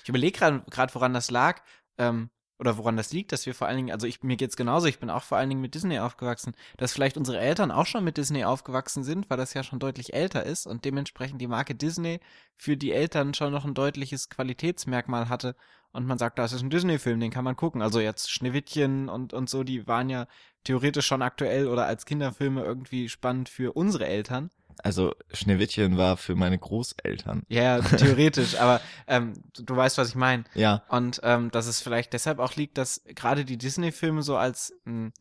Ich 0.03 0.09
überlege 0.09 0.37
gerade, 0.69 0.93
woran 0.93 1.13
das 1.13 1.31
lag, 1.31 1.61
ähm, 1.97 2.29
oder 2.61 2.77
woran 2.77 2.95
das 2.95 3.11
liegt, 3.11 3.31
dass 3.31 3.47
wir 3.47 3.55
vor 3.55 3.67
allen 3.67 3.77
Dingen, 3.77 3.91
also 3.91 4.05
ich, 4.05 4.21
mir 4.21 4.37
geht's 4.37 4.55
genauso, 4.55 4.85
ich 4.85 4.99
bin 4.99 5.09
auch 5.09 5.23
vor 5.23 5.39
allen 5.39 5.49
Dingen 5.49 5.61
mit 5.61 5.73
Disney 5.73 5.97
aufgewachsen, 5.97 6.53
dass 6.77 6.93
vielleicht 6.93 7.17
unsere 7.17 7.39
Eltern 7.39 7.71
auch 7.71 7.87
schon 7.87 8.03
mit 8.03 8.17
Disney 8.17 8.45
aufgewachsen 8.45 9.03
sind, 9.03 9.29
weil 9.31 9.37
das 9.37 9.55
ja 9.55 9.63
schon 9.63 9.79
deutlich 9.79 10.13
älter 10.13 10.43
ist 10.43 10.67
und 10.67 10.85
dementsprechend 10.85 11.41
die 11.41 11.47
Marke 11.47 11.73
Disney 11.73 12.19
für 12.55 12.77
die 12.77 12.91
Eltern 12.91 13.33
schon 13.33 13.51
noch 13.51 13.65
ein 13.65 13.73
deutliches 13.73 14.29
Qualitätsmerkmal 14.29 15.27
hatte 15.27 15.55
und 15.91 16.05
man 16.05 16.19
sagt, 16.19 16.37
das 16.37 16.53
ist 16.53 16.61
ein 16.61 16.69
Disney-Film, 16.69 17.19
den 17.19 17.31
kann 17.31 17.43
man 17.43 17.55
gucken. 17.55 17.81
Also 17.81 17.99
jetzt 17.99 18.31
Schneewittchen 18.31 19.09
und, 19.09 19.33
und 19.33 19.49
so, 19.49 19.63
die 19.63 19.87
waren 19.87 20.09
ja 20.09 20.27
theoretisch 20.63 21.07
schon 21.07 21.23
aktuell 21.23 21.67
oder 21.67 21.85
als 21.87 22.05
Kinderfilme 22.05 22.63
irgendwie 22.63 23.09
spannend 23.09 23.49
für 23.49 23.73
unsere 23.73 24.05
Eltern. 24.05 24.51
Also 24.83 25.13
Schneewittchen 25.33 25.97
war 25.97 26.17
für 26.17 26.35
meine 26.35 26.57
Großeltern. 26.57 27.43
Ja, 27.47 27.77
ja, 27.77 27.81
theoretisch, 27.81 28.59
aber 28.59 28.81
ähm, 29.07 29.33
du, 29.53 29.63
du 29.63 29.75
weißt, 29.75 29.97
was 29.97 30.09
ich 30.09 30.15
meine. 30.15 30.43
Ja, 30.53 30.83
Und 30.89 31.19
ähm, 31.23 31.51
dass 31.51 31.67
es 31.67 31.81
vielleicht 31.81 32.13
deshalb 32.13 32.39
auch 32.39 32.55
liegt, 32.55 32.77
dass 32.77 33.03
gerade 33.05 33.45
die 33.45 33.57
Disney-Filme 33.57 34.23
so 34.23 34.37
als 34.37 34.73
mh, 34.85 35.11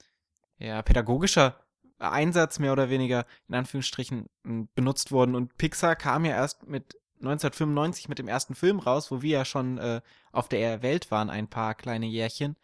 ja, 0.59 0.83
pädagogischer 0.83 1.57
Einsatz 1.99 2.59
mehr 2.59 2.73
oder 2.73 2.89
weniger 2.91 3.27
in 3.49 3.55
Anführungsstrichen 3.55 4.27
mh, 4.43 4.67
benutzt 4.75 5.13
wurden. 5.13 5.35
Und 5.35 5.57
Pixar 5.59 5.97
kam 5.97 6.25
ja 6.25 6.33
erst 6.33 6.67
mit 6.67 6.97
1995 7.21 8.09
mit 8.09 8.19
dem 8.19 8.29
ersten 8.29 8.55
Film 8.55 8.79
raus, 8.79 9.11
wo 9.11 9.21
wir 9.23 9.31
ja 9.31 9.45
schon 9.45 9.79
äh, 9.79 10.01
auf 10.33 10.49
der 10.49 10.83
Welt 10.83 11.11
waren, 11.11 11.29
ein 11.29 11.49
paar 11.49 11.75
kleine 11.75 12.07
Jährchen, 12.07 12.57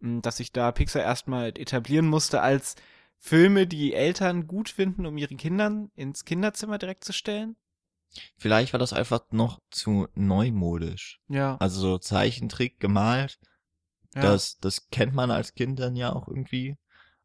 mh, 0.00 0.20
dass 0.20 0.36
sich 0.36 0.52
da 0.52 0.72
Pixar 0.72 1.02
erstmal 1.02 1.48
etablieren 1.48 2.06
musste 2.06 2.42
als 2.42 2.76
Filme, 3.24 3.68
die 3.68 3.94
Eltern 3.94 4.48
gut 4.48 4.68
finden, 4.68 5.06
um 5.06 5.16
ihre 5.16 5.36
Kindern 5.36 5.92
ins 5.94 6.24
Kinderzimmer 6.24 6.78
direkt 6.78 7.04
zu 7.04 7.12
stellen. 7.12 7.54
Vielleicht 8.36 8.72
war 8.72 8.80
das 8.80 8.92
einfach 8.92 9.22
noch 9.30 9.60
zu 9.70 10.08
neumodisch. 10.16 11.20
Ja. 11.28 11.56
Also 11.58 11.80
so 11.80 11.98
Zeichentrick 11.98 12.80
gemalt, 12.80 13.38
ja. 14.16 14.22
das, 14.22 14.58
das 14.58 14.90
kennt 14.90 15.14
man 15.14 15.30
als 15.30 15.54
Kind 15.54 15.78
dann 15.78 15.94
ja 15.94 16.12
auch 16.12 16.26
irgendwie. 16.26 16.76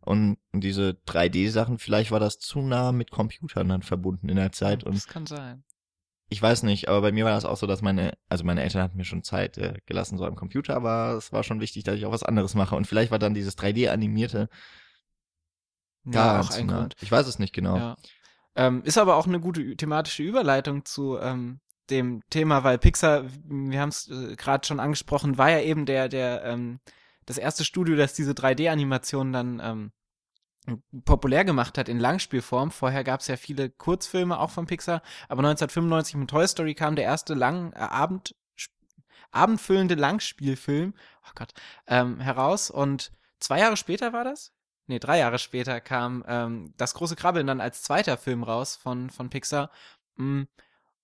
Und 0.02 0.38
diese 0.54 1.00
3D-Sachen, 1.08 1.80
vielleicht 1.80 2.12
war 2.12 2.20
das 2.20 2.38
zu 2.38 2.62
nah 2.62 2.92
mit 2.92 3.10
Computern 3.10 3.68
dann 3.68 3.82
verbunden 3.82 4.30
in 4.30 4.38
der 4.38 4.52
Zeit. 4.52 4.84
Und 4.84 4.96
das 4.96 5.08
kann 5.08 5.26
sein. 5.26 5.64
ich 6.30 6.40
weiß 6.40 6.62
nicht, 6.62 6.90
aber 6.90 7.02
bei 7.02 7.12
mir 7.12 7.26
war 7.26 7.34
das 7.34 7.44
auch 7.44 7.58
so, 7.58 7.66
dass 7.66 7.82
meine, 7.82 8.16
also 8.30 8.44
meine 8.44 8.62
Eltern 8.62 8.84
hatten 8.84 8.98
mir 8.98 9.04
schon 9.04 9.24
Zeit 9.24 9.58
äh, 9.58 9.74
gelassen 9.88 10.20
so 10.20 10.26
am 10.26 10.36
Computer, 10.36 10.76
aber 10.76 11.16
es 11.18 11.34
war 11.34 11.44
schon 11.44 11.60
wichtig, 11.60 11.86
dass 11.86 11.96
ich 11.96 12.06
auch 12.06 12.12
was 12.12 12.24
anderes 12.24 12.54
mache. 12.54 12.76
Und 12.76 12.86
vielleicht 12.86 13.10
war 13.10 13.20
dann 13.20 13.34
dieses 13.34 13.58
3D-animierte 13.58 14.38
gar 14.42 14.50
ja, 16.14 16.40
auch 16.40 16.52
ein 16.52 16.68
nah. 16.68 16.80
Grund. 16.80 16.96
Ich 17.02 17.12
weiß 17.12 17.28
es 17.28 17.40
nicht 17.40 17.54
genau. 17.54 17.78
Ja. 17.78 17.98
Ähm, 18.56 18.84
ist 18.84 18.98
aber 18.98 19.16
auch 19.16 19.28
eine 19.28 19.40
gute 19.40 19.76
thematische 19.76 20.24
Überleitung 20.24 20.86
zu 20.86 21.18
ähm, 21.20 21.60
dem 21.90 22.22
Thema, 22.30 22.64
weil 22.64 22.78
Pixar, 22.78 23.26
wir 23.46 23.80
haben 23.80 23.90
es 23.90 24.10
äh, 24.10 24.36
gerade 24.36 24.66
schon 24.66 24.80
angesprochen, 24.80 25.38
war 25.38 25.52
ja 25.52 25.62
eben 25.62 25.86
der, 25.86 26.10
der, 26.10 26.44
ähm, 26.44 26.80
das 27.26 27.38
erste 27.38 27.64
Studio, 27.64 27.96
das 27.96 28.14
diese 28.14 28.32
3D-Animation 28.32 29.32
dann 29.32 29.62
ähm, 29.64 29.92
populär 31.06 31.46
gemacht 31.46 31.78
hat 31.78 31.88
in 31.88 32.00
Langspielform. 32.00 32.72
Vorher 32.72 33.04
gab 33.04 33.22
es 33.22 33.28
ja 33.28 33.38
viele 33.38 33.70
Kurzfilme 33.70 34.40
auch 34.40 34.50
von 34.50 34.66
Pixar, 34.66 35.02
aber 35.30 35.40
1995 35.40 36.16
mit 36.16 36.30
Toy 36.30 36.48
Story 36.48 36.74
kam 36.74 36.96
der 36.96 37.06
erste 37.06 37.34
lang 37.34 37.74
äh, 37.74 37.78
Abend 37.78 38.36
abendfüllende 39.32 39.96
Langspielfilm, 39.96 40.94
oh 41.26 41.32
Gott, 41.36 41.54
ähm, 41.86 42.20
heraus 42.20 42.70
und 42.72 43.12
zwei 43.40 43.60
Jahre 43.60 43.78
später 43.78 44.14
war 44.14 44.24
das? 44.24 44.54
Nee, 44.88 45.00
drei 45.00 45.20
Jahre 45.20 45.38
später 45.40 45.82
kam 45.82 46.24
ähm, 46.28 46.74
das 46.78 46.94
große 46.94 47.16
Krabbeln 47.16 47.48
dann 47.48 47.62
als 47.62 47.84
zweiter 47.84 48.18
Film 48.18 48.44
raus 48.44 48.76
von, 48.78 49.10
von 49.10 49.30
Pixar. 49.30 49.70
Mm, 50.16 50.44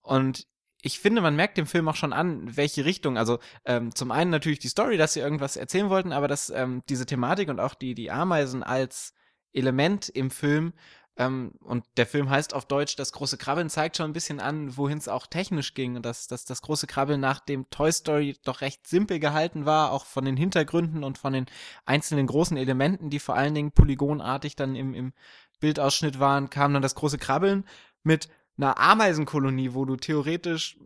Und 0.03 0.47
ich 0.83 0.99
finde, 0.99 1.21
man 1.21 1.35
merkt 1.35 1.57
dem 1.57 1.67
Film 1.67 1.87
auch 1.89 1.95
schon 1.95 2.13
an, 2.13 2.57
welche 2.57 2.85
Richtung. 2.85 3.17
Also 3.17 3.39
ähm, 3.65 3.95
zum 3.95 4.11
einen 4.11 4.31
natürlich 4.31 4.59
die 4.59 4.69
Story, 4.69 4.97
dass 4.97 5.13
sie 5.13 5.21
irgendwas 5.21 5.57
erzählen 5.57 5.89
wollten, 5.89 6.13
aber 6.13 6.27
dass 6.27 6.49
ähm, 6.51 6.83
diese 6.89 7.05
Thematik 7.05 7.49
und 7.49 7.59
auch 7.61 7.75
die, 7.75 7.95
die 7.95 8.11
Ameisen 8.11 8.63
als 8.63 9.13
Element 9.53 10.09
im 10.09 10.31
Film 10.31 10.73
ähm, 11.15 11.51
und 11.59 11.85
der 11.97 12.07
Film 12.07 12.29
heißt 12.29 12.53
auf 12.53 12.65
Deutsch 12.65 12.95
Das 12.95 13.11
große 13.11 13.37
Krabbeln, 13.37 13.69
zeigt 13.69 13.97
schon 13.97 14.09
ein 14.09 14.13
bisschen 14.13 14.39
an, 14.39 14.75
wohin 14.77 14.97
es 14.97 15.07
auch 15.07 15.27
technisch 15.27 15.73
ging 15.73 15.95
und 15.95 16.05
dass, 16.05 16.27
dass 16.27 16.45
das 16.45 16.61
große 16.61 16.87
Krabbeln 16.87 17.19
nach 17.19 17.39
dem 17.39 17.69
Toy 17.69 17.91
Story 17.91 18.37
doch 18.43 18.61
recht 18.61 18.87
simpel 18.87 19.19
gehalten 19.19 19.65
war, 19.65 19.91
auch 19.91 20.05
von 20.05 20.25
den 20.25 20.37
Hintergründen 20.37 21.03
und 21.03 21.17
von 21.17 21.33
den 21.33 21.45
einzelnen 21.85 22.25
großen 22.25 22.57
Elementen, 22.57 23.09
die 23.09 23.19
vor 23.19 23.35
allen 23.35 23.53
Dingen 23.53 23.71
polygonartig 23.71 24.55
dann 24.55 24.75
im, 24.75 24.93
im 24.93 25.13
Bildausschnitt 25.59 26.19
waren, 26.19 26.49
kam 26.49 26.73
dann 26.73 26.81
das 26.81 26.95
große 26.95 27.19
Krabbeln 27.19 27.65
mit 28.03 28.29
einer 28.57 28.77
Ameisenkolonie, 28.79 29.73
wo 29.73 29.85
du 29.85 29.95
theoretisch 29.95 30.77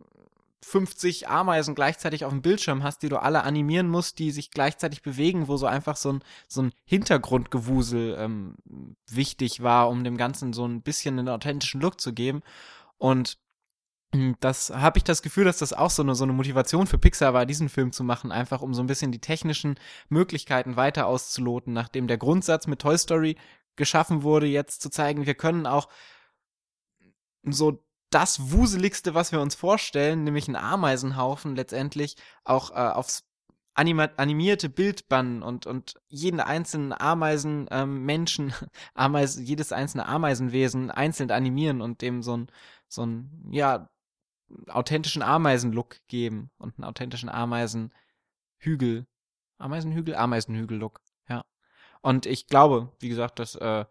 50 0.62 1.28
Ameisen 1.28 1.74
gleichzeitig 1.74 2.24
auf 2.24 2.32
dem 2.32 2.42
Bildschirm 2.42 2.82
hast, 2.82 3.02
die 3.02 3.08
du 3.08 3.20
alle 3.22 3.44
animieren 3.44 3.88
musst, 3.88 4.18
die 4.18 4.30
sich 4.30 4.50
gleichzeitig 4.50 5.02
bewegen, 5.02 5.48
wo 5.48 5.56
so 5.56 5.66
einfach 5.66 5.96
so 5.96 6.12
ein, 6.12 6.24
so 6.48 6.62
ein 6.62 6.72
Hintergrundgewusel 6.84 8.16
ähm, 8.18 8.56
wichtig 9.08 9.62
war, 9.62 9.88
um 9.88 10.02
dem 10.04 10.16
Ganzen 10.16 10.52
so 10.52 10.66
ein 10.66 10.82
bisschen 10.82 11.18
einen 11.18 11.28
authentischen 11.28 11.80
Look 11.80 12.00
zu 12.00 12.12
geben. 12.12 12.42
Und 12.98 13.38
mh, 14.14 14.34
das 14.40 14.70
habe 14.70 14.98
ich 14.98 15.04
das 15.04 15.22
Gefühl, 15.22 15.44
dass 15.44 15.58
das 15.58 15.72
auch 15.72 15.90
so 15.90 16.02
eine, 16.02 16.14
so 16.14 16.24
eine 16.24 16.32
Motivation 16.32 16.86
für 16.86 16.98
Pixar 16.98 17.34
war, 17.34 17.46
diesen 17.46 17.68
Film 17.68 17.92
zu 17.92 18.02
machen, 18.04 18.32
einfach 18.32 18.60
um 18.60 18.74
so 18.74 18.82
ein 18.82 18.88
bisschen 18.88 19.12
die 19.12 19.20
technischen 19.20 19.78
Möglichkeiten 20.08 20.76
weiter 20.76 21.06
auszuloten, 21.06 21.72
nachdem 21.72 22.08
der 22.08 22.18
Grundsatz 22.18 22.66
mit 22.66 22.80
Toy 22.80 22.98
Story 22.98 23.36
geschaffen 23.76 24.24
wurde, 24.24 24.46
jetzt 24.46 24.82
zu 24.82 24.90
zeigen, 24.90 25.26
wir 25.26 25.34
können 25.34 25.66
auch 25.66 25.88
so 27.44 27.84
das 28.10 28.52
Wuseligste, 28.52 29.14
was 29.14 29.32
wir 29.32 29.40
uns 29.40 29.54
vorstellen, 29.54 30.24
nämlich 30.24 30.48
einen 30.48 30.56
Ameisenhaufen 30.56 31.56
letztendlich 31.56 32.16
auch 32.44 32.70
äh, 32.70 32.74
aufs 32.74 33.24
animierte 33.74 34.68
Bild 34.68 35.08
bannen 35.08 35.42
und, 35.42 35.66
und 35.66 35.94
jeden 36.08 36.40
einzelnen 36.40 36.92
Ameisen, 36.92 37.68
ähm, 37.70 38.04
Menschen, 38.04 38.52
Ameisen, 38.94 39.44
jedes 39.44 39.70
einzelne 39.70 40.06
Ameisenwesen 40.06 40.90
einzeln 40.90 41.30
animieren 41.30 41.80
und 41.80 42.02
dem 42.02 42.22
so 42.22 42.36
ein, 42.36 42.48
so 42.88 43.06
ein, 43.06 43.48
ja, 43.52 43.88
authentischen 44.66 45.22
Ameisenlook 45.22 45.96
geben 46.08 46.50
und 46.58 46.76
einen 46.76 46.84
authentischen 46.84 47.28
Ameisenhügel. 47.28 49.06
Ameisenhügel? 49.58 50.16
Ameisenhügel-Look, 50.16 51.00
ja. 51.28 51.44
Und 52.00 52.26
ich 52.26 52.48
glaube, 52.48 52.90
wie 52.98 53.08
gesagt, 53.08 53.38
dass, 53.38 53.54
äh, 53.54 53.84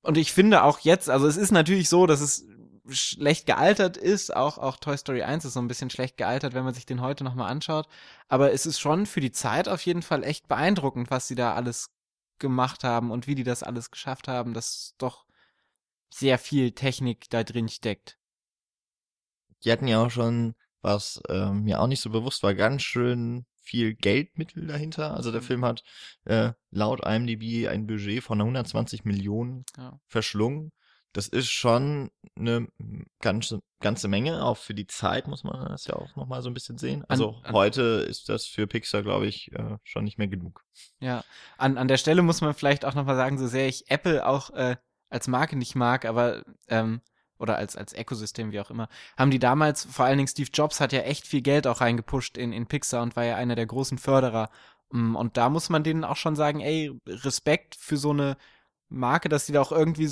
und 0.00 0.16
ich 0.16 0.32
finde 0.32 0.64
auch 0.64 0.80
jetzt, 0.80 1.08
also 1.08 1.28
es 1.28 1.36
ist 1.36 1.52
natürlich 1.52 1.88
so, 1.88 2.06
dass 2.06 2.20
es 2.20 2.46
schlecht 2.88 3.46
gealtert 3.46 3.96
ist. 3.96 4.34
Auch, 4.34 4.58
auch 4.58 4.76
Toy 4.76 4.96
Story 4.96 5.22
1 5.22 5.44
ist 5.44 5.54
so 5.54 5.60
ein 5.60 5.68
bisschen 5.68 5.90
schlecht 5.90 6.16
gealtert, 6.16 6.54
wenn 6.54 6.64
man 6.64 6.74
sich 6.74 6.86
den 6.86 7.00
heute 7.00 7.24
nochmal 7.24 7.50
anschaut. 7.50 7.88
Aber 8.28 8.52
es 8.52 8.66
ist 8.66 8.80
schon 8.80 9.06
für 9.06 9.20
die 9.20 9.32
Zeit 9.32 9.68
auf 9.68 9.84
jeden 9.86 10.02
Fall 10.02 10.24
echt 10.24 10.48
beeindruckend, 10.48 11.10
was 11.10 11.28
sie 11.28 11.34
da 11.36 11.54
alles 11.54 11.90
gemacht 12.38 12.82
haben 12.84 13.10
und 13.10 13.26
wie 13.26 13.34
die 13.36 13.44
das 13.44 13.62
alles 13.62 13.90
geschafft 13.90 14.26
haben, 14.28 14.54
dass 14.54 14.94
doch 14.98 15.26
sehr 16.12 16.38
viel 16.38 16.72
Technik 16.72 17.30
da 17.30 17.44
drin 17.44 17.68
steckt. 17.68 18.18
Die 19.64 19.72
hatten 19.72 19.86
ja 19.88 20.04
auch 20.04 20.10
schon, 20.10 20.54
was 20.80 21.20
äh, 21.28 21.50
mir 21.52 21.80
auch 21.80 21.86
nicht 21.86 22.00
so 22.00 22.10
bewusst 22.10 22.42
war, 22.42 22.54
ganz 22.54 22.82
schön 22.82 23.46
viel 23.62 23.94
Geldmittel 23.94 24.66
dahinter. 24.66 25.14
Also 25.14 25.30
der 25.30 25.40
Mhm. 25.40 25.46
Film 25.46 25.64
hat 25.64 25.84
äh, 26.24 26.52
laut 26.70 27.04
IMDb 27.06 27.68
ein 27.68 27.86
Budget 27.86 28.22
von 28.22 28.40
120 28.40 29.04
Millionen 29.04 29.64
Ja. 29.76 30.00
verschlungen. 30.08 30.72
Das 31.12 31.28
ist 31.28 31.50
schon 31.50 32.10
eine 32.36 32.68
ganze, 33.20 33.60
ganze 33.80 34.08
Menge, 34.08 34.42
auch 34.44 34.56
für 34.56 34.74
die 34.74 34.86
Zeit 34.86 35.28
muss 35.28 35.44
man 35.44 35.68
das 35.68 35.86
ja 35.86 35.94
auch 35.94 36.16
nochmal 36.16 36.42
so 36.42 36.48
ein 36.48 36.54
bisschen 36.54 36.78
sehen. 36.78 37.04
Also 37.08 37.40
an- 37.42 37.52
heute 37.52 37.82
ist 38.08 38.28
das 38.28 38.46
für 38.46 38.66
Pixar, 38.66 39.02
glaube 39.02 39.26
ich, 39.26 39.52
äh, 39.52 39.76
schon 39.84 40.04
nicht 40.04 40.18
mehr 40.18 40.28
genug. 40.28 40.64
Ja, 41.00 41.22
an, 41.58 41.76
an 41.78 41.88
der 41.88 41.96
Stelle 41.98 42.22
muss 42.22 42.40
man 42.40 42.54
vielleicht 42.54 42.84
auch 42.84 42.94
nochmal 42.94 43.16
sagen, 43.16 43.38
so 43.38 43.46
sehr 43.46 43.68
ich 43.68 43.90
Apple 43.90 44.26
auch 44.26 44.50
äh, 44.50 44.76
als 45.10 45.28
Marke 45.28 45.56
nicht 45.56 45.74
mag, 45.74 46.04
aber 46.04 46.44
ähm, 46.68 47.00
oder 47.38 47.56
als, 47.56 47.76
als 47.76 47.92
Ökosystem, 47.92 48.52
wie 48.52 48.60
auch 48.60 48.70
immer, 48.70 48.88
haben 49.18 49.30
die 49.32 49.40
damals, 49.40 49.84
vor 49.84 50.04
allen 50.04 50.16
Dingen 50.16 50.28
Steve 50.28 50.50
Jobs 50.52 50.80
hat 50.80 50.92
ja 50.92 51.00
echt 51.00 51.26
viel 51.26 51.42
Geld 51.42 51.66
auch 51.66 51.80
reingepusht 51.80 52.38
in, 52.38 52.52
in 52.52 52.66
Pixar 52.68 53.02
und 53.02 53.16
war 53.16 53.24
ja 53.24 53.36
einer 53.36 53.56
der 53.56 53.66
großen 53.66 53.98
Förderer. 53.98 54.48
Mm, 54.90 55.16
Und 55.16 55.36
da 55.36 55.50
muss 55.50 55.68
man 55.68 55.82
denen 55.82 56.04
auch 56.04 56.16
schon 56.16 56.36
sagen, 56.36 56.60
ey, 56.60 56.92
Respekt 57.06 57.74
für 57.74 57.96
so 57.96 58.10
eine 58.10 58.36
Marke, 58.88 59.28
dass 59.28 59.46
die 59.46 59.52
da 59.52 59.60
auch 59.60 59.72
irgendwie 59.72 60.08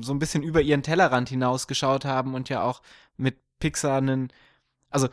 so 0.00 0.12
ein 0.12 0.18
bisschen 0.18 0.42
über 0.42 0.60
ihren 0.60 0.82
Tellerrand 0.82 1.28
hinausgeschaut 1.28 2.04
haben 2.04 2.34
und 2.34 2.48
ja 2.48 2.62
auch 2.62 2.82
mit 3.16 3.38
Pixar 3.58 3.98
einen, 3.98 4.32
also 4.90 5.08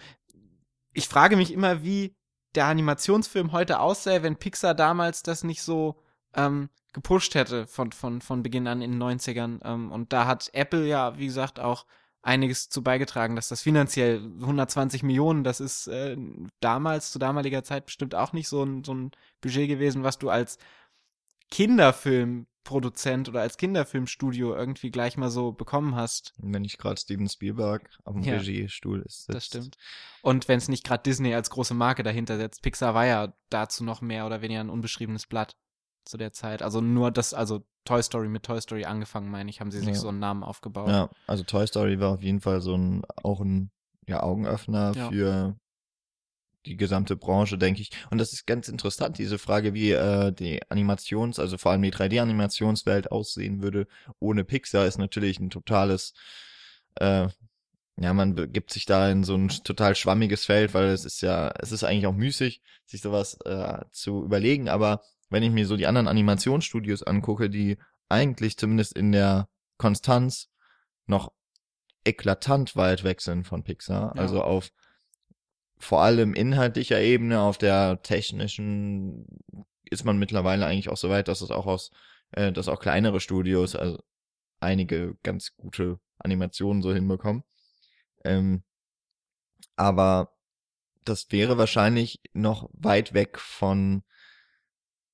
ich 0.93 1.07
frage 1.07 1.35
mich 1.35 1.51
immer, 1.51 1.83
wie 1.83 2.15
der 2.55 2.67
Animationsfilm 2.67 3.51
heute 3.51 3.79
aussähe, 3.79 4.23
wenn 4.23 4.37
Pixar 4.37 4.73
damals 4.73 5.23
das 5.23 5.43
nicht 5.43 5.61
so 5.61 6.01
ähm, 6.33 6.69
gepusht 6.93 7.35
hätte 7.35 7.67
von, 7.67 7.91
von, 7.91 8.21
von 8.21 8.43
Beginn 8.43 8.67
an 8.67 8.81
in 8.81 8.91
den 8.91 9.03
90ern. 9.03 9.59
Ähm, 9.63 9.91
und 9.91 10.13
da 10.13 10.25
hat 10.25 10.49
Apple 10.53 10.87
ja, 10.87 11.17
wie 11.17 11.25
gesagt, 11.25 11.59
auch 11.59 11.85
einiges 12.21 12.69
zu 12.69 12.81
beigetragen, 12.81 13.35
dass 13.35 13.49
das 13.49 13.61
finanziell 13.61 14.17
120 14.39 15.03
Millionen, 15.03 15.43
das 15.43 15.59
ist 15.59 15.87
äh, 15.87 16.17
damals, 16.59 17.11
zu 17.11 17.19
damaliger 17.19 17.63
Zeit 17.63 17.85
bestimmt 17.85 18.15
auch 18.15 18.33
nicht 18.33 18.47
so 18.47 18.63
ein, 18.63 18.83
so 18.83 18.93
ein 18.93 19.11
Budget 19.41 19.67
gewesen, 19.67 20.03
was 20.03 20.17
du 20.17 20.29
als 20.29 20.57
Kinderfilmproduzent 22.65 23.29
oder 23.29 23.41
als 23.41 23.57
Kinderfilmstudio 23.57 24.55
irgendwie 24.55 24.89
gleich 24.91 25.17
mal 25.17 25.29
so 25.29 25.51
bekommen 25.51 25.95
hast. 25.95 26.33
Wenn 26.37 26.63
nicht 26.63 26.77
gerade 26.77 26.99
Steven 26.99 27.29
Spielberg 27.29 27.89
am 28.03 28.21
Ja. 28.23 28.37
Regiestuhl 28.37 29.01
ist. 29.01 29.25
Das 29.29 29.45
stimmt. 29.45 29.77
Und 30.21 30.47
wenn 30.47 30.57
es 30.57 30.67
nicht 30.67 30.83
gerade 30.83 31.03
Disney 31.03 31.33
als 31.33 31.49
große 31.49 31.73
Marke 31.73 32.03
dahinter 32.03 32.37
setzt. 32.37 32.61
Pixar 32.63 32.93
war 32.93 33.05
ja 33.05 33.33
dazu 33.49 33.83
noch 33.83 34.01
mehr 34.01 34.25
oder 34.25 34.41
weniger 34.41 34.59
ein 34.61 34.69
unbeschriebenes 34.69 35.27
Blatt 35.27 35.55
zu 36.05 36.17
der 36.17 36.33
Zeit. 36.33 36.61
Also 36.61 36.81
nur 36.81 37.11
das, 37.11 37.33
also 37.33 37.63
Toy 37.85 38.01
Story 38.01 38.27
mit 38.29 38.43
Toy 38.43 38.59
Story 38.61 38.85
angefangen, 38.85 39.29
meine 39.29 39.49
ich, 39.49 39.59
haben 39.59 39.71
sie 39.71 39.79
sich 39.79 39.87
Ja. 39.89 39.93
so 39.95 40.09
einen 40.09 40.19
Namen 40.19 40.43
aufgebaut. 40.43 40.89
Ja, 40.89 41.09
also 41.27 41.43
Toy 41.43 41.65
Story 41.67 41.99
war 41.99 42.13
auf 42.13 42.21
jeden 42.23 42.41
Fall 42.41 42.61
so 42.61 42.75
ein, 42.75 43.03
auch 43.23 43.41
ein, 43.41 43.71
ja, 44.07 44.21
Augenöffner 44.23 44.93
Ja. 44.95 45.09
für 45.09 45.55
die 46.65 46.77
gesamte 46.77 47.15
Branche, 47.15 47.57
denke 47.57 47.81
ich. 47.81 47.91
Und 48.09 48.17
das 48.17 48.33
ist 48.33 48.45
ganz 48.47 48.67
interessant, 48.67 49.17
diese 49.17 49.37
Frage, 49.37 49.73
wie 49.73 49.91
äh, 49.91 50.31
die 50.31 50.61
Animations-, 50.69 51.39
also 51.39 51.57
vor 51.57 51.71
allem 51.71 51.81
die 51.81 51.91
3D-Animationswelt 51.91 53.11
aussehen 53.11 53.61
würde 53.61 53.87
ohne 54.19 54.43
Pixar, 54.43 54.85
ist 54.85 54.97
natürlich 54.97 55.39
ein 55.39 55.49
totales, 55.49 56.13
äh, 56.95 57.27
ja, 57.97 58.13
man 58.13 58.35
begibt 58.35 58.73
sich 58.73 58.85
da 58.85 59.09
in 59.09 59.23
so 59.23 59.35
ein 59.35 59.47
total 59.47 59.95
schwammiges 59.95 60.45
Feld, 60.45 60.73
weil 60.73 60.87
es 60.87 61.05
ist 61.05 61.21
ja, 61.21 61.53
es 61.59 61.71
ist 61.71 61.83
eigentlich 61.83 62.07
auch 62.07 62.13
müßig, 62.13 62.61
sich 62.85 63.01
sowas 63.01 63.37
äh, 63.45 63.85
zu 63.91 64.23
überlegen, 64.23 64.67
aber 64.67 65.01
wenn 65.29 65.43
ich 65.43 65.51
mir 65.51 65.65
so 65.65 65.77
die 65.77 65.87
anderen 65.87 66.07
Animationsstudios 66.07 67.03
angucke, 67.03 67.49
die 67.49 67.77
eigentlich 68.09 68.57
zumindest 68.57 68.93
in 68.93 69.11
der 69.11 69.47
Konstanz 69.77 70.49
noch 71.07 71.31
eklatant 72.05 72.75
weit 72.75 73.03
weg 73.03 73.21
sind 73.21 73.45
von 73.47 73.63
Pixar, 73.63 74.13
Ja. 74.15 74.21
also 74.21 74.43
auf 74.43 74.69
vor 75.77 76.01
allem 76.01 76.33
inhaltlicher 76.33 76.99
Ebene, 77.01 77.41
auf 77.41 77.57
der 77.57 78.01
technischen 78.01 79.25
ist 79.83 80.05
man 80.05 80.17
mittlerweile 80.17 80.65
eigentlich 80.65 80.89
auch 80.89 80.97
so 80.97 81.09
weit, 81.09 81.27
dass 81.27 81.41
es 81.41 81.51
auch 81.51 81.67
aus 81.67 81.91
äh, 82.31 82.51
dass 82.51 82.67
auch 82.67 82.79
kleinere 82.79 83.19
Studios 83.19 83.75
also 83.75 84.03
einige 84.59 85.15
ganz 85.23 85.55
gute 85.55 85.99
Animationen 86.19 86.81
so 86.81 86.93
hinbekommen. 86.93 87.43
Ähm, 88.23 88.63
aber 89.75 90.33
das 91.03 91.31
wäre 91.31 91.57
wahrscheinlich 91.57 92.19
noch 92.33 92.69
weit 92.73 93.13
weg 93.13 93.39
von 93.39 94.03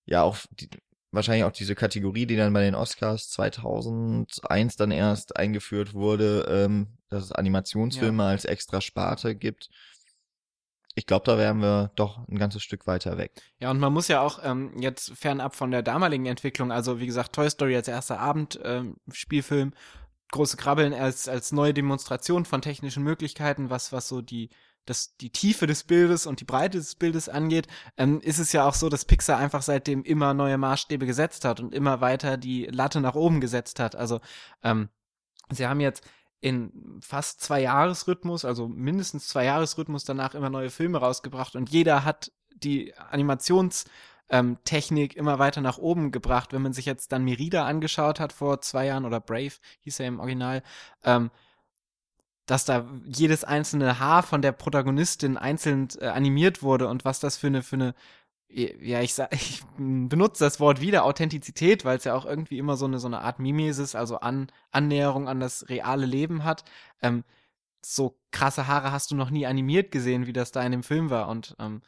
ja 0.05 0.23
auch 0.23 0.37
die, 0.51 0.69
wahrscheinlich 1.11 1.43
auch 1.43 1.51
diese 1.51 1.75
Kategorie, 1.75 2.25
die 2.25 2.37
dann 2.37 2.53
bei 2.53 2.61
den 2.61 2.75
Oscars 2.75 3.29
2001 3.31 4.77
dann 4.77 4.91
erst 4.91 5.35
eingeführt 5.35 5.93
wurde, 5.93 6.45
ähm, 6.49 6.97
dass 7.09 7.25
es 7.25 7.31
Animationsfilme 7.31 8.23
ja. 8.23 8.29
als 8.29 8.45
extra 8.45 8.79
Sparte 8.79 9.35
gibt. 9.35 9.69
Ich 10.95 11.05
glaube, 11.05 11.25
da 11.25 11.37
wären 11.37 11.61
wir 11.61 11.91
doch 11.95 12.27
ein 12.27 12.37
ganzes 12.37 12.63
Stück 12.63 12.85
weiter 12.85 13.17
weg. 13.17 13.31
Ja, 13.59 13.71
und 13.71 13.79
man 13.79 13.93
muss 13.93 14.07
ja 14.07 14.21
auch 14.21 14.39
ähm, 14.43 14.73
jetzt 14.79 15.13
fernab 15.15 15.55
von 15.55 15.71
der 15.71 15.83
damaligen 15.83 16.25
Entwicklung, 16.25 16.71
also 16.71 16.99
wie 16.99 17.05
gesagt, 17.05 17.33
Toy 17.33 17.49
Story 17.49 17.75
als 17.75 17.87
erster 17.87 18.19
Abend-Spielfilm, 18.19 19.69
ähm, 19.69 19.73
große 20.31 20.57
Krabbeln 20.57 20.93
als, 20.93 21.27
als 21.27 21.51
neue 21.51 21.73
Demonstration 21.73 22.45
von 22.45 22.61
technischen 22.61 23.03
Möglichkeiten, 23.03 23.69
was, 23.69 23.91
was 23.91 24.07
so 24.07 24.21
die, 24.21 24.49
das, 24.85 25.15
die 25.17 25.29
Tiefe 25.29 25.67
des 25.67 25.83
Bildes 25.83 26.25
und 26.25 26.39
die 26.39 26.45
Breite 26.45 26.77
des 26.77 26.95
Bildes 26.95 27.29
angeht, 27.29 27.67
ähm, 27.97 28.19
ist 28.21 28.39
es 28.39 28.51
ja 28.51 28.67
auch 28.67 28.73
so, 28.73 28.89
dass 28.89 29.05
Pixar 29.05 29.37
einfach 29.37 29.61
seitdem 29.61 30.03
immer 30.03 30.33
neue 30.33 30.57
Maßstäbe 30.57 31.05
gesetzt 31.05 31.45
hat 31.45 31.59
und 31.59 31.73
immer 31.73 32.01
weiter 32.01 32.37
die 32.37 32.65
Latte 32.65 33.01
nach 33.01 33.15
oben 33.15 33.41
gesetzt 33.41 33.79
hat. 33.79 33.95
Also 33.95 34.19
ähm, 34.63 34.89
sie 35.49 35.67
haben 35.67 35.79
jetzt 35.79 36.03
in 36.41 36.99
fast 37.01 37.41
zwei 37.41 37.61
Jahresrhythmus, 37.61 38.45
also 38.45 38.67
mindestens 38.67 39.27
zwei 39.27 39.45
Jahresrhythmus 39.45 40.03
danach 40.03 40.35
immer 40.35 40.49
neue 40.49 40.71
Filme 40.71 40.97
rausgebracht 40.97 41.55
und 41.55 41.69
jeder 41.69 42.03
hat 42.03 42.31
die 42.55 42.93
Animationstechnik 42.97 45.15
ähm, 45.15 45.19
immer 45.19 45.39
weiter 45.39 45.61
nach 45.61 45.77
oben 45.77 46.11
gebracht. 46.11 46.51
Wenn 46.51 46.63
man 46.63 46.73
sich 46.73 46.85
jetzt 46.85 47.11
dann 47.11 47.23
Merida 47.23 47.65
angeschaut 47.65 48.19
hat 48.19 48.33
vor 48.33 48.61
zwei 48.61 48.87
Jahren 48.87 49.05
oder 49.05 49.19
Brave 49.19 49.53
hieß 49.81 49.99
er 49.99 50.07
im 50.07 50.19
Original, 50.19 50.63
ähm, 51.03 51.29
dass 52.47 52.65
da 52.65 52.89
jedes 53.05 53.43
einzelne 53.43 53.99
Haar 53.99 54.23
von 54.23 54.41
der 54.41 54.51
Protagonistin 54.51 55.37
einzeln 55.37 55.89
äh, 55.99 56.07
animiert 56.07 56.63
wurde 56.63 56.87
und 56.87 57.05
was 57.05 57.19
das 57.19 57.37
für 57.37 57.47
eine 57.47 57.61
für 57.61 57.75
eine 57.75 57.93
ja, 58.53 59.01
ich, 59.01 59.13
sag, 59.13 59.31
ich 59.35 59.63
benutze 59.77 60.43
das 60.43 60.59
Wort 60.59 60.81
wieder 60.81 61.05
Authentizität, 61.05 61.85
weil 61.85 61.97
es 61.97 62.03
ja 62.03 62.15
auch 62.15 62.25
irgendwie 62.25 62.57
immer 62.57 62.77
so 62.77 62.85
eine, 62.85 62.99
so 62.99 63.07
eine 63.07 63.21
Art 63.21 63.39
Mimesis, 63.39 63.95
also 63.95 64.19
an, 64.19 64.51
Annäherung 64.71 65.27
an 65.27 65.39
das 65.39 65.69
reale 65.69 66.05
Leben 66.05 66.43
hat. 66.43 66.63
Ähm, 67.01 67.23
so 67.83 68.19
krasse 68.31 68.67
Haare 68.67 68.91
hast 68.91 69.11
du 69.11 69.15
noch 69.15 69.29
nie 69.31 69.45
animiert 69.45 69.91
gesehen, 69.91 70.27
wie 70.27 70.33
das 70.33 70.51
da 70.51 70.63
in 70.63 70.71
dem 70.71 70.83
Film 70.83 71.09
war. 71.09 71.27
Und 71.27 71.55
ähm, 71.59 71.81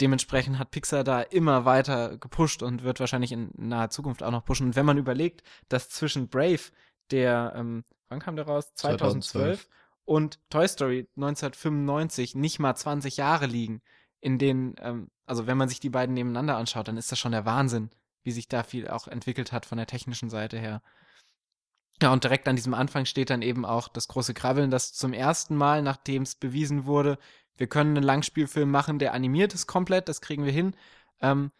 dementsprechend 0.00 0.58
hat 0.58 0.70
Pixar 0.70 1.04
da 1.04 1.20
immer 1.20 1.64
weiter 1.64 2.16
gepusht 2.18 2.62
und 2.62 2.82
wird 2.82 3.00
wahrscheinlich 3.00 3.32
in 3.32 3.50
naher 3.56 3.90
Zukunft 3.90 4.22
auch 4.22 4.30
noch 4.30 4.44
pushen. 4.44 4.68
Und 4.68 4.76
wenn 4.76 4.86
man 4.86 4.98
überlegt, 4.98 5.42
dass 5.68 5.88
zwischen 5.90 6.28
Brave, 6.28 6.60
der, 7.10 7.52
ähm, 7.56 7.84
wann 8.08 8.20
kam 8.20 8.36
der 8.36 8.46
raus? 8.46 8.72
2012, 8.74 9.66
2012. 9.66 9.68
und 10.04 10.40
Toy 10.48 10.66
Story 10.66 11.08
1995 11.16 12.34
nicht 12.34 12.58
mal 12.58 12.74
20 12.74 13.18
Jahre 13.18 13.46
liegen, 13.46 13.82
in 14.24 14.38
denen 14.38 14.74
ähm, 14.80 15.10
also 15.26 15.46
wenn 15.46 15.56
man 15.56 15.68
sich 15.68 15.80
die 15.80 15.90
beiden 15.90 16.14
nebeneinander 16.14 16.56
anschaut, 16.56 16.88
dann 16.88 16.96
ist 16.96 17.10
das 17.10 17.18
schon 17.18 17.32
der 17.32 17.46
Wahnsinn, 17.46 17.90
wie 18.22 18.32
sich 18.32 18.48
da 18.48 18.62
viel 18.62 18.88
auch 18.88 19.08
entwickelt 19.08 19.52
hat 19.52 19.66
von 19.66 19.78
der 19.78 19.86
technischen 19.86 20.30
Seite 20.30 20.58
her. 20.58 20.82
Ja, 22.02 22.12
und 22.12 22.24
direkt 22.24 22.48
an 22.48 22.56
diesem 22.56 22.74
Anfang 22.74 23.06
steht 23.06 23.30
dann 23.30 23.42
eben 23.42 23.64
auch 23.64 23.88
das 23.88 24.08
große 24.08 24.34
Krabbeln, 24.34 24.70
das 24.70 24.92
zum 24.92 25.12
ersten 25.12 25.56
Mal, 25.56 25.80
nachdem 25.82 26.22
es 26.22 26.34
bewiesen 26.34 26.86
wurde, 26.86 27.18
wir 27.56 27.68
können 27.68 27.96
einen 27.96 28.04
Langspielfilm 28.04 28.70
machen, 28.70 28.98
der 28.98 29.14
animiert 29.14 29.54
ist 29.54 29.68
komplett, 29.68 30.08
das 30.08 30.20
kriegen 30.20 30.44
wir 30.44 30.52
hin, 30.52 30.74
ähm, 31.20 31.52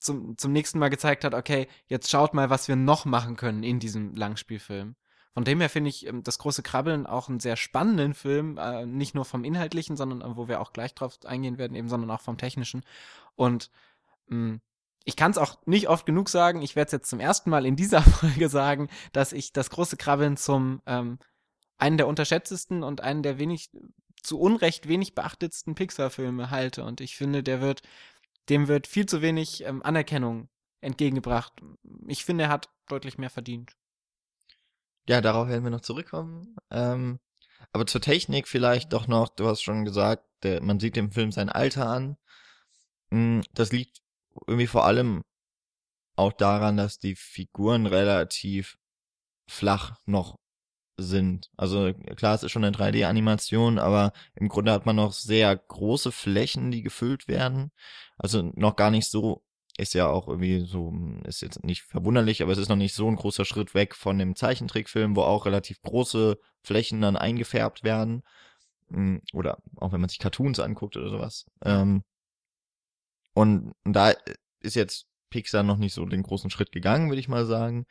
zum, 0.00 0.36
zum 0.36 0.52
nächsten 0.52 0.80
Mal 0.80 0.88
gezeigt 0.88 1.22
hat, 1.24 1.32
okay, 1.32 1.68
jetzt 1.86 2.10
schaut 2.10 2.34
mal, 2.34 2.50
was 2.50 2.66
wir 2.66 2.74
noch 2.74 3.04
machen 3.04 3.36
können 3.36 3.62
in 3.62 3.78
diesem 3.78 4.16
Langspielfilm. 4.16 4.96
Von 5.34 5.44
dem 5.44 5.60
her 5.60 5.70
finde 5.70 5.90
ich 5.90 6.06
ähm, 6.06 6.22
das 6.22 6.38
große 6.38 6.62
Krabbeln 6.62 7.06
auch 7.06 7.28
einen 7.28 7.40
sehr 7.40 7.56
spannenden 7.56 8.14
Film, 8.14 8.58
äh, 8.58 8.84
nicht 8.86 9.14
nur 9.14 9.24
vom 9.24 9.44
Inhaltlichen, 9.44 9.96
sondern 9.96 10.20
äh, 10.20 10.36
wo 10.36 10.48
wir 10.48 10.60
auch 10.60 10.72
gleich 10.72 10.94
drauf 10.94 11.18
eingehen 11.24 11.58
werden, 11.58 11.74
eben, 11.74 11.88
sondern 11.88 12.10
auch 12.10 12.20
vom 12.20 12.38
Technischen. 12.38 12.84
Und 13.34 13.70
mh, 14.26 14.36
hm, 14.36 14.60
ich 15.04 15.16
kann 15.16 15.32
es 15.32 15.38
auch 15.38 15.56
nicht 15.66 15.88
oft 15.88 16.06
genug 16.06 16.28
sagen, 16.28 16.62
ich 16.62 16.76
werde 16.76 16.86
es 16.86 16.92
jetzt 16.92 17.10
zum 17.10 17.18
ersten 17.20 17.50
Mal 17.50 17.66
in 17.66 17.76
dieser 17.76 18.02
Folge 18.02 18.48
sagen, 18.48 18.88
dass 19.12 19.32
ich 19.32 19.52
das 19.52 19.70
große 19.70 19.96
Krabbeln 19.96 20.36
zum 20.36 20.82
ähm, 20.86 21.18
einen 21.78 21.96
der 21.96 22.06
unterschätztesten 22.08 22.82
und 22.82 23.00
einen 23.00 23.22
der 23.22 23.38
wenig 23.38 23.70
zu 24.22 24.38
Unrecht 24.38 24.86
wenig 24.86 25.14
beachtetsten 25.14 25.74
Pixar-Filme 25.74 26.50
halte. 26.50 26.84
Und 26.84 27.00
ich 27.00 27.16
finde, 27.16 27.42
der 27.42 27.60
wird, 27.60 27.82
dem 28.48 28.68
wird 28.68 28.86
viel 28.86 29.06
zu 29.06 29.20
wenig 29.20 29.64
ähm, 29.64 29.82
Anerkennung 29.82 30.48
entgegengebracht. 30.80 31.52
Ich 32.06 32.24
finde, 32.24 32.44
er 32.44 32.50
hat 32.50 32.68
deutlich 32.86 33.18
mehr 33.18 33.30
verdient. 33.30 33.72
Ja, 35.08 35.20
darauf 35.20 35.48
werden 35.48 35.64
wir 35.64 35.70
noch 35.70 35.80
zurückkommen. 35.80 36.56
Ähm, 36.70 37.18
aber 37.72 37.86
zur 37.86 38.00
Technik 38.00 38.48
vielleicht 38.48 38.92
doch 38.92 39.08
noch, 39.08 39.28
du 39.28 39.46
hast 39.48 39.62
schon 39.62 39.84
gesagt, 39.84 40.24
der, 40.42 40.62
man 40.62 40.80
sieht 40.80 40.96
dem 40.96 41.12
Film 41.12 41.32
sein 41.32 41.48
Alter 41.48 41.86
an. 41.88 42.16
Hm, 43.10 43.42
das 43.52 43.72
liegt 43.72 44.02
irgendwie 44.46 44.66
vor 44.66 44.84
allem 44.84 45.22
auch 46.16 46.32
daran, 46.32 46.76
dass 46.76 46.98
die 46.98 47.16
Figuren 47.16 47.86
relativ 47.86 48.78
flach 49.48 49.96
noch 50.06 50.38
sind. 50.96 51.50
Also 51.56 51.92
klar, 52.16 52.34
es 52.34 52.42
ist 52.42 52.52
schon 52.52 52.64
eine 52.64 52.76
3D-Animation, 52.76 53.78
aber 53.78 54.12
im 54.34 54.48
Grunde 54.48 54.72
hat 54.72 54.86
man 54.86 54.96
noch 54.96 55.12
sehr 55.12 55.56
große 55.56 56.12
Flächen, 56.12 56.70
die 56.70 56.82
gefüllt 56.82 57.28
werden. 57.28 57.72
Also 58.18 58.42
noch 58.54 58.76
gar 58.76 58.90
nicht 58.90 59.10
so 59.10 59.42
ist 59.78 59.94
ja 59.94 60.08
auch 60.08 60.28
irgendwie 60.28 60.60
so, 60.66 60.88
hm, 60.88 61.22
ist 61.24 61.42
jetzt 61.42 61.64
nicht 61.64 61.82
verwunderlich, 61.82 62.42
aber 62.42 62.52
es 62.52 62.58
ist 62.58 62.68
noch 62.68 62.76
nicht 62.76 62.94
so 62.94 63.08
ein 63.08 63.16
großer 63.16 63.44
Schritt 63.44 63.74
weg 63.74 63.94
von 63.94 64.18
dem 64.18 64.36
Zeichentrickfilm, 64.36 65.16
wo 65.16 65.22
auch 65.22 65.46
relativ 65.46 65.80
große 65.82 66.38
Flächen 66.62 67.00
dann 67.00 67.16
eingefärbt 67.16 67.84
werden. 67.84 68.22
Hm, 68.90 69.22
oder 69.32 69.58
auch 69.76 69.92
wenn 69.92 70.00
man 70.00 70.10
sich 70.10 70.18
Cartoons 70.18 70.60
anguckt 70.60 70.96
oder 70.96 71.10
sowas. 71.10 71.46
Ähm, 71.64 72.02
und, 73.34 73.72
und 73.84 73.92
da 73.94 74.12
ist 74.60 74.76
jetzt 74.76 75.06
Pixar 75.30 75.62
noch 75.62 75.78
nicht 75.78 75.94
so 75.94 76.04
den 76.04 76.22
großen 76.22 76.50
Schritt 76.50 76.72
gegangen, 76.72 77.08
würde 77.08 77.20
ich 77.20 77.28
mal 77.28 77.46
sagen. 77.46 77.86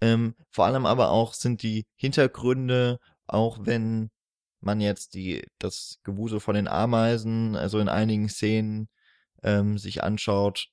Ähm, 0.00 0.34
vor 0.50 0.64
allem 0.64 0.86
aber 0.86 1.10
auch 1.10 1.34
sind 1.34 1.62
die 1.62 1.86
Hintergründe, 1.96 2.98
auch 3.26 3.58
wenn 3.62 4.10
man 4.60 4.80
jetzt 4.80 5.14
die, 5.14 5.46
das 5.58 6.00
Gewusel 6.02 6.40
von 6.40 6.54
den 6.54 6.68
Ameisen, 6.68 7.56
also 7.56 7.78
in 7.78 7.88
einigen 7.90 8.28
Szenen 8.30 8.88
ähm, 9.42 9.78
sich 9.78 10.02
anschaut, 10.02 10.70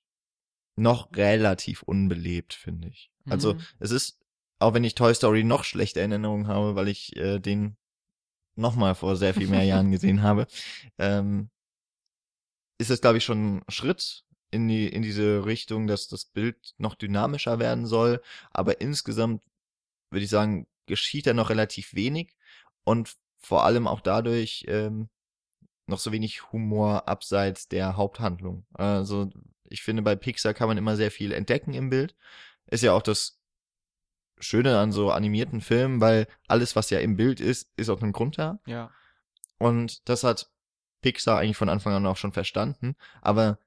noch 0.76 1.16
relativ 1.16 1.84
unbelebt, 1.84 2.54
finde 2.54 2.90
ich. 2.90 3.12
Also 3.26 3.54
mhm. 3.54 3.62
es 3.80 3.92
ist, 3.92 4.20
auch 4.60 4.74
wenn 4.74 4.84
ich 4.84 4.96
Toy 4.96 5.14
Story 5.14 5.44
noch 5.44 5.64
schlechte 5.64 6.00
Erinnerungen 6.00 6.48
habe, 6.48 6.76
weil 6.76 6.88
ich 6.88 7.16
äh, 7.16 7.40
den 7.40 7.78
nochmal 8.56 8.96
vor 8.96 9.16
sehr 9.16 9.34
viel 9.34 9.48
mehr 9.48 9.64
Jahren 9.64 9.92
gesehen 9.92 10.22
habe, 10.22 10.48
ähm, 10.98 11.50
ist 12.80 12.90
es, 12.90 13.02
glaube 13.02 13.18
ich, 13.18 13.24
schon 13.24 13.58
ein 13.58 13.64
Schritt 13.70 14.26
in 14.52 14.68
die 14.68 14.88
in 14.88 15.02
diese 15.02 15.46
Richtung, 15.46 15.88
dass 15.88 16.08
das 16.08 16.26
Bild 16.26 16.74
noch 16.78 16.96
dynamischer 16.96 17.60
werden 17.60 17.86
soll. 17.86 18.22
Aber 18.52 18.82
insgesamt 18.82 19.42
würde 20.12 20.26
ich 20.26 20.30
sagen, 20.30 20.68
geschieht 20.86 21.26
da 21.28 21.34
noch 21.34 21.50
relativ 21.50 21.94
wenig 21.96 22.36
und 22.84 23.16
vor 23.40 23.64
allem 23.66 23.88
auch 23.88 24.02
dadurch 24.02 24.66
ähm, 24.68 25.10
noch 25.88 26.00
so 26.00 26.12
wenig 26.12 26.52
Humor 26.52 27.08
abseits 27.08 27.68
der 27.68 27.98
Haupthandlung. 27.98 28.66
Also 28.74 29.30
ich 29.74 29.82
finde, 29.82 30.04
bei 30.04 30.16
Pixar 30.16 30.54
kann 30.54 30.68
man 30.68 30.78
immer 30.78 30.96
sehr 30.96 31.10
viel 31.10 31.32
entdecken 31.32 31.74
im 31.74 31.90
Bild. 31.90 32.16
Ist 32.68 32.84
ja 32.84 32.94
auch 32.94 33.02
das 33.02 33.40
Schöne 34.40 34.78
an 34.78 34.92
so 34.92 35.12
animierten 35.12 35.62
Filmen, 35.62 36.00
weil 36.00 36.28
alles, 36.48 36.76
was 36.76 36.92
ja 36.92 37.00
im 37.00 37.18
Bild 37.18 37.40
ist, 37.40 37.72
ist 37.76 37.90
aus 37.90 38.02
einem 38.02 38.14
Grund 38.14 38.38
da. 38.38 38.60
Ja. 38.68 38.92
Und 39.58 40.08
das 40.08 40.24
hat 40.24 40.52
Pixar 41.02 41.40
eigentlich 41.40 41.58
von 41.58 41.70
Anfang 41.70 41.94
an 41.94 42.06
auch 42.06 42.18
schon 42.18 42.34
verstanden. 42.34 42.96
Aber 43.22 43.58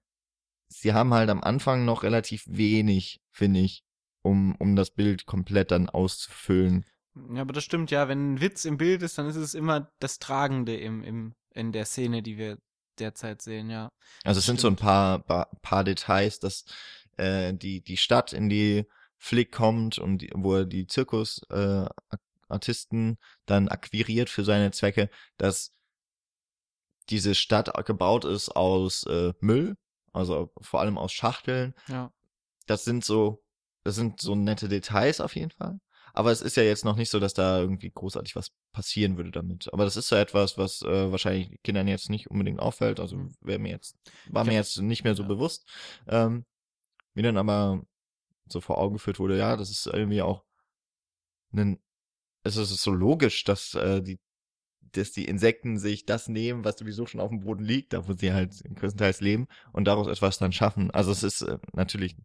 sie 0.69 0.92
haben 0.92 1.12
halt 1.12 1.29
am 1.29 1.42
Anfang 1.42 1.85
noch 1.85 2.05
relativ 2.05 2.45
wenig, 2.47 3.21
finde 3.33 3.61
ich, 3.61 3.85
um, 4.23 4.55
um 4.57 4.77
das 4.77 4.90
Bild 4.90 5.27
komplett 5.27 5.73
dann 5.73 5.88
auszufüllen. 5.88 6.85
Ja, 7.33 7.40
aber 7.40 7.53
das 7.53 7.64
stimmt 7.64 7.90
ja. 7.90 8.07
Wenn 8.07 8.35
ein 8.35 8.40
Witz 8.40 8.64
im 8.64 8.77
Bild 8.77 9.03
ist, 9.03 9.19
dann 9.19 9.27
ist 9.27 9.37
es 9.37 9.55
immer 9.55 9.90
das 9.99 10.21
Tragende 10.21 10.77
im, 10.77 11.03
im, 11.03 11.35
in 11.51 11.73
der 11.73 11.85
Szene, 11.85 12.23
die 12.23 12.38
wir 12.38 12.59
derzeit 13.01 13.43
sehen, 13.43 13.71
ja. 13.71 13.91
Also 14.25 14.39
es 14.39 14.47
sind 14.47 14.61
so 14.61 14.69
ein 14.69 14.77
paar, 14.77 15.19
paar, 15.21 15.51
paar 15.63 15.85
Details, 15.85 16.41
dass 16.41 16.65
äh, 17.17 17.55
die, 17.55 17.83
die 17.83 17.97
Stadt, 17.97 18.33
in 18.33 18.49
die 18.49 18.87
Flick 19.19 19.53
kommt 19.53 19.99
und 19.99 20.19
die, 20.19 20.31
wo 20.35 20.57
er 20.57 20.65
die 20.65 20.87
Zirkusartisten 20.87 23.13
äh, 23.13 23.17
dann 23.47 23.69
akquiriert 23.69 24.31
für 24.31 24.45
seine 24.45 24.71
Zwecke, 24.73 25.11
dass 25.39 25.73
diese 27.09 27.35
Stadt 27.35 27.73
gebaut 27.87 28.25
ist 28.25 28.51
aus 28.51 29.05
äh, 29.05 29.33
Müll, 29.41 29.77
also 30.13 30.53
vor 30.61 30.81
allem 30.81 30.99
aus 30.99 31.13
Schachteln. 31.13 31.75
Ja. 31.89 32.13
Das 32.67 32.85
sind 32.85 33.05
so, 33.05 33.45
das 33.85 33.95
sind 33.95 34.21
so 34.21 34.35
nette 34.35 34.69
Details 34.69 35.21
auf 35.21 35.37
jeden 35.37 35.53
Fall. 35.53 35.79
Aber 36.16 36.33
es 36.33 36.40
ist 36.40 36.57
ja 36.57 36.62
jetzt 36.62 36.85
noch 36.87 36.96
nicht 36.96 37.11
so, 37.11 37.20
dass 37.20 37.35
da 37.35 37.61
irgendwie 37.61 37.90
großartig 37.90 38.35
was 38.37 38.50
passieren 38.72 39.18
würde 39.18 39.31
damit. 39.31 39.70
Aber 39.72 39.85
das 39.85 39.98
ist 39.98 40.11
ja 40.11 40.18
etwas, 40.18 40.57
was 40.57 40.81
äh, 40.81 41.12
wahrscheinlich 41.12 41.62
Kindern 41.62 41.88
jetzt 41.88 42.09
nicht 42.09 42.31
unbedingt 42.31 42.59
auffällt. 42.59 43.00
Also 43.00 43.18
mhm. 43.18 43.35
wäre 43.42 43.59
mir 43.59 43.70
jetzt, 43.70 43.96
war 44.31 44.44
mir 44.44 44.55
jetzt 44.55 44.79
nicht 44.81 45.05
mehr 45.05 45.14
so 45.14 45.24
ja. 45.24 45.29
bewusst. 45.29 45.68
Ähm, 46.09 46.46
mir 47.12 47.22
dann 47.22 47.37
aber 47.37 47.83
so 48.48 48.62
vor 48.62 48.79
Augen 48.79 48.94
geführt 48.94 49.18
wurde, 49.18 49.37
ja, 49.37 49.57
das 49.57 49.70
ist 49.70 49.87
irgendwie 49.87 50.22
auch 50.22 50.42
ein, 51.52 51.79
es 52.44 52.57
ist 52.57 52.70
so 52.83 52.92
logisch, 52.92 53.44
dass 53.44 53.74
äh, 53.74 54.02
die 54.02 54.18
dass 54.92 55.12
die 55.12 55.26
Insekten 55.26 55.79
sich 55.79 56.07
das 56.07 56.29
nehmen, 56.29 56.64
was 56.64 56.79
sowieso 56.79 57.07
schon 57.07 57.20
auf 57.20 57.31
dem 57.31 57.40
Boden 57.40 57.64
liegt, 57.64 57.92
da 57.92 58.09
wo 58.09 58.14
sie 58.14 58.33
halt 58.33 58.62
größtenteils 58.76 59.20
leben 59.20 59.48
und 59.72 59.85
daraus 59.85 60.07
etwas 60.07 60.38
dann 60.38 60.52
schaffen. 60.52 60.90
Also 60.92 61.11
es 61.11 61.22
ist 61.22 61.42
äh, 61.42 61.59
natürlich 61.74 62.16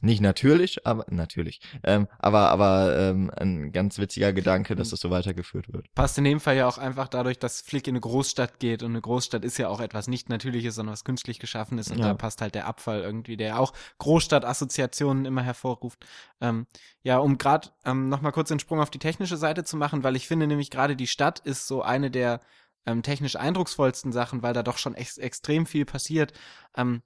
nicht 0.00 0.20
natürlich, 0.20 0.86
aber 0.86 1.04
natürlich. 1.08 1.60
Ähm, 1.82 2.06
aber 2.18 2.50
aber 2.50 2.96
ähm, 2.96 3.32
ein 3.36 3.72
ganz 3.72 3.98
witziger 3.98 4.32
Gedanke, 4.32 4.76
dass 4.76 4.90
das 4.90 5.00
so 5.00 5.10
weitergeführt 5.10 5.72
wird. 5.72 5.92
Passt 5.94 6.18
in 6.18 6.24
dem 6.24 6.38
Fall 6.38 6.56
ja 6.56 6.68
auch 6.68 6.78
einfach 6.78 7.08
dadurch, 7.08 7.38
dass 7.38 7.60
Flick 7.60 7.88
in 7.88 7.92
eine 7.92 8.00
Großstadt 8.00 8.60
geht 8.60 8.84
und 8.84 8.92
eine 8.92 9.00
Großstadt 9.00 9.44
ist 9.44 9.58
ja 9.58 9.68
auch 9.68 9.80
etwas 9.80 10.06
nicht 10.06 10.28
Natürliches, 10.28 10.76
sondern 10.76 10.92
was 10.92 11.04
künstlich 11.04 11.40
geschaffen 11.40 11.78
ist 11.78 11.90
und 11.90 11.98
ja. 11.98 12.06
da 12.06 12.14
passt 12.14 12.40
halt 12.40 12.54
der 12.54 12.66
Abfall 12.66 13.00
irgendwie, 13.00 13.36
der 13.36 13.58
auch 13.58 13.72
Großstadtassoziationen 13.98 15.24
immer 15.24 15.42
hervorruft. 15.42 16.06
Ähm, 16.40 16.66
ja, 17.02 17.18
um 17.18 17.36
gerade 17.36 17.70
ähm, 17.84 18.08
nochmal 18.08 18.32
kurz 18.32 18.50
den 18.50 18.60
Sprung 18.60 18.80
auf 18.80 18.90
die 18.90 19.00
technische 19.00 19.36
Seite 19.36 19.64
zu 19.64 19.76
machen, 19.76 20.04
weil 20.04 20.14
ich 20.14 20.28
finde 20.28 20.46
nämlich 20.46 20.70
gerade 20.70 20.94
die 20.94 21.08
Stadt 21.08 21.40
ist 21.40 21.66
so 21.66 21.82
eine 21.82 22.10
der 22.10 22.40
ähm, 22.86 23.02
technisch 23.02 23.34
eindrucksvollsten 23.34 24.12
Sachen, 24.12 24.42
weil 24.42 24.54
da 24.54 24.62
doch 24.62 24.78
schon 24.78 24.94
ex 24.94 25.18
extrem 25.18 25.66
viel 25.66 25.84
passiert 25.84 26.32
ähm, 26.76 27.02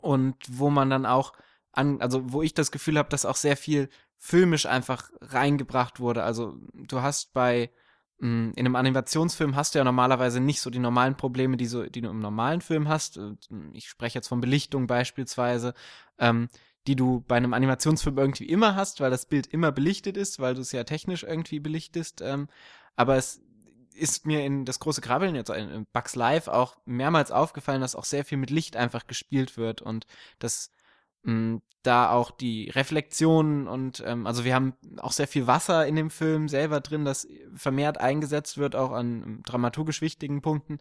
und 0.00 0.34
wo 0.48 0.68
man 0.68 0.90
dann 0.90 1.06
auch 1.06 1.32
an, 1.72 2.00
also 2.00 2.32
wo 2.32 2.42
ich 2.42 2.54
das 2.54 2.70
Gefühl 2.70 2.98
habe, 2.98 3.08
dass 3.08 3.24
auch 3.24 3.36
sehr 3.36 3.56
viel 3.56 3.88
filmisch 4.16 4.66
einfach 4.66 5.10
reingebracht 5.20 6.00
wurde. 6.00 6.22
Also 6.24 6.56
du 6.74 7.02
hast 7.02 7.32
bei 7.32 7.70
hm, 8.20 8.52
in 8.56 8.66
einem 8.66 8.76
Animationsfilm 8.76 9.54
hast 9.54 9.74
du 9.74 9.78
ja 9.78 9.84
normalerweise 9.84 10.40
nicht 10.40 10.60
so 10.60 10.70
die 10.70 10.80
normalen 10.80 11.16
Probleme, 11.16 11.56
die 11.56 11.66
so, 11.66 11.84
die 11.84 12.00
du 12.00 12.10
im 12.10 12.18
normalen 12.18 12.60
Film 12.60 12.88
hast. 12.88 13.16
Äh, 13.16 13.34
ich 13.72 13.88
spreche 13.88 14.18
jetzt 14.18 14.28
von 14.28 14.40
Belichtung 14.40 14.86
beispielsweise, 14.86 15.74
ähm, 16.18 16.48
die 16.86 16.96
du 16.96 17.20
bei 17.28 17.36
einem 17.36 17.54
Animationsfilm 17.54 18.18
irgendwie 18.18 18.46
immer 18.46 18.74
hast, 18.74 19.00
weil 19.00 19.10
das 19.10 19.26
Bild 19.26 19.46
immer 19.46 19.72
belichtet 19.72 20.16
ist, 20.16 20.40
weil 20.40 20.54
du 20.54 20.62
es 20.62 20.72
ja 20.72 20.84
technisch 20.84 21.22
irgendwie 21.22 21.60
belichtest. 21.60 22.20
Ähm, 22.22 22.48
aber 22.96 23.16
es 23.16 23.40
ist 23.94 24.26
mir 24.26 24.44
in 24.44 24.64
das 24.64 24.80
große 24.80 25.00
Krabbeln 25.00 25.34
jetzt 25.34 25.50
in 25.50 25.86
Bugs 25.92 26.16
Live 26.16 26.48
auch 26.48 26.76
mehrmals 26.86 27.30
aufgefallen, 27.30 27.80
dass 27.80 27.96
auch 27.96 28.04
sehr 28.04 28.24
viel 28.24 28.38
mit 28.38 28.50
Licht 28.50 28.76
einfach 28.76 29.06
gespielt 29.06 29.56
wird 29.56 29.82
und 29.82 30.06
das 30.38 30.72
Mm, 31.22 31.56
da 31.82 32.10
auch 32.10 32.30
die 32.30 32.70
Reflexionen 32.70 33.66
und 33.68 34.02
ähm, 34.06 34.26
also 34.26 34.44
wir 34.44 34.54
haben 34.54 34.74
auch 34.98 35.12
sehr 35.12 35.28
viel 35.28 35.46
Wasser 35.46 35.86
in 35.86 35.96
dem 35.96 36.10
Film 36.10 36.48
selber 36.48 36.80
drin, 36.80 37.04
das 37.04 37.26
vermehrt 37.54 37.98
eingesetzt 37.98 38.58
wird, 38.58 38.76
auch 38.76 38.92
an 38.92 39.42
dramaturgisch 39.46 40.02
wichtigen 40.02 40.42
Punkten. 40.42 40.78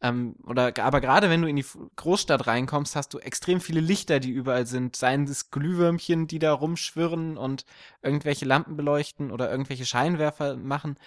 Ähm, 0.00 0.36
oder 0.44 0.72
aber 0.78 1.00
gerade 1.00 1.28
wenn 1.28 1.42
du 1.42 1.48
in 1.48 1.56
die 1.56 1.66
Großstadt 1.96 2.46
reinkommst, 2.46 2.96
hast 2.96 3.14
du 3.14 3.18
extrem 3.18 3.60
viele 3.60 3.80
Lichter, 3.80 4.20
die 4.20 4.30
überall 4.30 4.66
sind. 4.66 4.96
Seien 4.96 5.24
es 5.24 5.50
Glühwürmchen, 5.50 6.26
die 6.28 6.38
da 6.38 6.52
rumschwirren 6.52 7.36
und 7.36 7.64
irgendwelche 8.02 8.44
Lampen 8.44 8.76
beleuchten 8.76 9.30
oder 9.32 9.50
irgendwelche 9.50 9.86
Scheinwerfer 9.86 10.56
machen. 10.56 10.98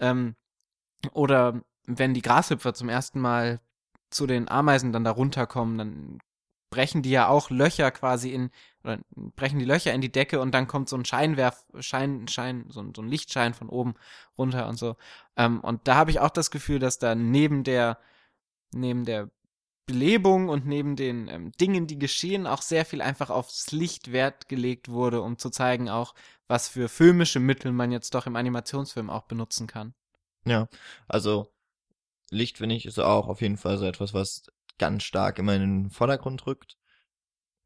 Ähm, 0.00 0.34
oder 1.12 1.62
wenn 1.86 2.14
die 2.14 2.22
Grashüpfer 2.22 2.74
zum 2.74 2.88
ersten 2.88 3.20
Mal 3.20 3.60
zu 4.10 4.26
den 4.26 4.48
Ameisen 4.48 4.92
dann 4.92 5.04
da 5.04 5.12
runterkommen, 5.12 5.78
dann 5.78 6.18
brechen 6.70 7.02
die 7.02 7.10
ja 7.10 7.28
auch 7.28 7.50
Löcher 7.50 7.90
quasi 7.90 8.30
in, 8.30 8.50
oder 8.82 8.98
brechen 9.36 9.58
die 9.58 9.64
Löcher 9.64 9.92
in 9.92 10.00
die 10.00 10.12
Decke 10.12 10.40
und 10.40 10.52
dann 10.52 10.66
kommt 10.66 10.88
so 10.88 10.96
ein 10.96 11.04
Scheinwerf, 11.04 11.64
Schein, 11.80 12.28
Schein, 12.28 12.66
so 12.68 12.80
ein, 12.80 12.94
so 12.94 13.02
ein 13.02 13.08
Lichtschein 13.08 13.54
von 13.54 13.68
oben 13.68 13.94
runter 14.38 14.68
und 14.68 14.78
so. 14.78 14.96
Ähm, 15.36 15.60
und 15.60 15.86
da 15.86 15.96
habe 15.96 16.10
ich 16.10 16.20
auch 16.20 16.30
das 16.30 16.50
Gefühl, 16.50 16.78
dass 16.78 16.98
da 16.98 17.14
neben 17.14 17.64
der, 17.64 17.98
neben 18.72 19.04
der 19.04 19.30
Belebung 19.86 20.48
und 20.48 20.66
neben 20.66 20.94
den 20.94 21.28
ähm, 21.28 21.52
Dingen, 21.60 21.88
die 21.88 21.98
geschehen, 21.98 22.46
auch 22.46 22.62
sehr 22.62 22.84
viel 22.84 23.02
einfach 23.02 23.28
aufs 23.28 23.72
Licht 23.72 24.12
Wert 24.12 24.48
gelegt 24.48 24.88
wurde, 24.88 25.20
um 25.20 25.36
zu 25.36 25.50
zeigen 25.50 25.88
auch, 25.88 26.14
was 26.46 26.68
für 26.68 26.88
filmische 26.88 27.40
Mittel 27.40 27.72
man 27.72 27.90
jetzt 27.90 28.14
doch 28.14 28.26
im 28.26 28.36
Animationsfilm 28.36 29.10
auch 29.10 29.24
benutzen 29.24 29.66
kann. 29.66 29.94
Ja, 30.44 30.68
also 31.08 31.52
Licht 32.30 32.58
finde 32.58 32.76
ich 32.76 32.86
ist 32.86 32.98
auch 33.00 33.26
auf 33.26 33.40
jeden 33.40 33.56
Fall 33.56 33.78
so 33.78 33.84
etwas, 33.84 34.14
was 34.14 34.46
ganz 34.80 35.04
stark 35.04 35.38
immer 35.38 35.54
in 35.54 35.60
den 35.60 35.90
Vordergrund 35.90 36.46
rückt. 36.46 36.76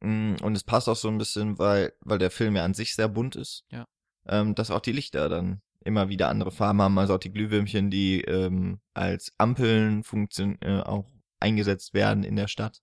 Mm, 0.01 0.35
und 0.43 0.55
es 0.55 0.63
passt 0.63 0.87
auch 0.87 0.95
so 0.95 1.07
ein 1.07 1.17
bisschen, 1.17 1.57
weil, 1.57 1.93
weil 2.01 2.19
der 2.19 2.29
Film 2.29 2.55
ja 2.55 2.63
an 2.63 2.75
sich 2.75 2.93
sehr 2.93 3.07
bunt 3.07 3.35
ist. 3.35 3.65
Ja. 3.71 3.87
Ähm, 4.27 4.53
dass 4.53 4.69
auch 4.69 4.81
die 4.81 4.91
Lichter 4.91 5.29
dann 5.29 5.61
immer 5.83 6.09
wieder 6.09 6.29
andere 6.29 6.51
Farben 6.51 6.81
haben, 6.81 6.97
also 6.97 7.15
auch 7.15 7.19
die 7.19 7.31
Glühwürmchen, 7.31 7.89
die 7.89 8.21
ähm, 8.21 8.79
als 8.93 9.33
Ampeln 9.37 10.03
funktion 10.03 10.57
äh, 10.61 10.81
auch 10.81 11.05
eingesetzt 11.39 11.93
werden 11.93 12.23
in 12.23 12.35
der 12.35 12.47
Stadt. 12.47 12.81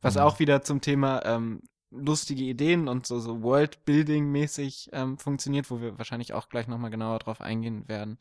Was 0.00 0.16
um, 0.16 0.22
auch 0.22 0.38
wieder 0.38 0.62
zum 0.62 0.80
Thema 0.80 1.24
ähm, 1.24 1.62
lustige 1.90 2.44
Ideen 2.44 2.86
und 2.86 3.06
so, 3.06 3.18
so 3.18 3.42
Worldbuilding-mäßig 3.42 4.90
ähm, 4.92 5.18
funktioniert, 5.18 5.70
wo 5.70 5.80
wir 5.80 5.98
wahrscheinlich 5.98 6.34
auch 6.34 6.48
gleich 6.48 6.68
nochmal 6.68 6.90
genauer 6.90 7.18
drauf 7.18 7.40
eingehen 7.40 7.88
werden. 7.88 8.18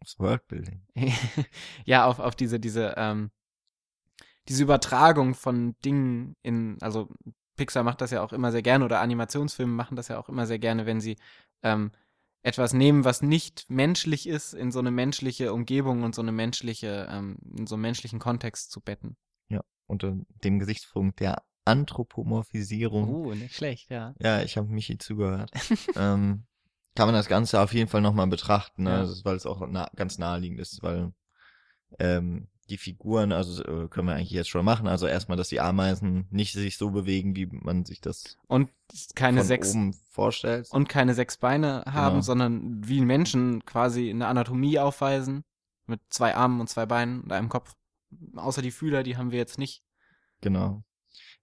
Aufs 0.00 0.18
Worldbuilding. 0.18 0.82
ja, 1.84 2.06
auf, 2.06 2.18
auf 2.18 2.34
diese, 2.34 2.58
diese 2.58 2.94
ähm, 2.96 3.30
diese 4.48 4.62
Übertragung 4.62 5.34
von 5.34 5.74
Dingen 5.84 6.36
in, 6.42 6.78
also 6.80 7.08
Pixar 7.56 7.82
macht 7.82 8.00
das 8.00 8.10
ja 8.10 8.22
auch 8.22 8.32
immer 8.32 8.52
sehr 8.52 8.62
gerne 8.62 8.84
oder 8.84 9.00
Animationsfilme 9.00 9.72
machen 9.72 9.96
das 9.96 10.08
ja 10.08 10.18
auch 10.18 10.28
immer 10.28 10.46
sehr 10.46 10.58
gerne, 10.58 10.86
wenn 10.86 11.00
sie 11.00 11.16
ähm, 11.62 11.90
etwas 12.42 12.72
nehmen, 12.72 13.04
was 13.04 13.22
nicht 13.22 13.68
menschlich 13.68 14.28
ist, 14.28 14.52
in 14.52 14.70
so 14.70 14.78
eine 14.78 14.92
menschliche 14.92 15.52
Umgebung 15.52 16.04
und 16.04 16.14
so 16.14 16.22
eine 16.22 16.32
menschliche, 16.32 17.08
ähm, 17.10 17.38
in 17.56 17.66
so 17.66 17.74
einen 17.74 17.82
menschlichen 17.82 18.20
Kontext 18.20 18.70
zu 18.70 18.80
betten. 18.80 19.16
Ja, 19.48 19.62
unter 19.86 20.16
dem 20.44 20.60
Gesichtspunkt 20.60 21.18
der 21.18 21.42
Anthropomorphisierung. 21.64 23.12
Oh, 23.12 23.34
nicht 23.34 23.56
schlecht, 23.56 23.90
ja. 23.90 24.14
Ja, 24.20 24.42
ich 24.42 24.56
habe 24.56 24.68
Michi 24.68 24.98
zugehört. 24.98 25.50
ähm, 25.96 26.46
kann 26.94 27.08
man 27.08 27.14
das 27.14 27.26
Ganze 27.26 27.60
auf 27.60 27.74
jeden 27.74 27.88
Fall 27.88 28.00
nochmal 28.00 28.28
betrachten, 28.28 28.84
ne? 28.84 29.04
Ja. 29.04 29.24
weil 29.24 29.36
es 29.36 29.44
auch 29.44 29.66
na 29.68 29.90
ganz 29.96 30.18
naheliegend 30.18 30.60
ist, 30.60 30.82
weil 30.82 31.12
ähm, 31.98 32.48
die 32.68 32.78
Figuren, 32.78 33.32
also 33.32 33.62
äh, 33.62 33.88
können 33.88 34.08
wir 34.08 34.14
eigentlich 34.14 34.30
jetzt 34.30 34.48
schon 34.48 34.64
machen. 34.64 34.88
Also 34.88 35.06
erstmal, 35.06 35.36
dass 35.36 35.48
die 35.48 35.60
Ameisen 35.60 36.26
nicht 36.30 36.52
sich 36.52 36.76
so 36.76 36.90
bewegen, 36.90 37.36
wie 37.36 37.46
man 37.46 37.84
sich 37.84 38.00
das 38.00 38.36
und 38.48 38.70
keine 39.14 39.40
von 39.40 39.46
sechs 39.46 39.70
oben 39.70 39.92
vorstellt 40.10 40.68
und 40.70 40.88
keine 40.88 41.14
sechs 41.14 41.36
Beine 41.36 41.84
haben, 41.86 42.16
genau. 42.16 42.22
sondern 42.22 42.88
wie 42.88 43.00
Menschen 43.00 43.64
quasi 43.64 44.10
eine 44.10 44.26
Anatomie 44.26 44.78
aufweisen 44.78 45.44
mit 45.86 46.00
zwei 46.10 46.34
Armen 46.34 46.60
und 46.60 46.68
zwei 46.68 46.86
Beinen 46.86 47.20
und 47.20 47.32
einem 47.32 47.48
Kopf. 47.48 47.74
Außer 48.34 48.62
die 48.62 48.70
Fühler, 48.70 49.02
die 49.02 49.16
haben 49.16 49.30
wir 49.30 49.38
jetzt 49.38 49.58
nicht. 49.58 49.82
Genau. 50.40 50.82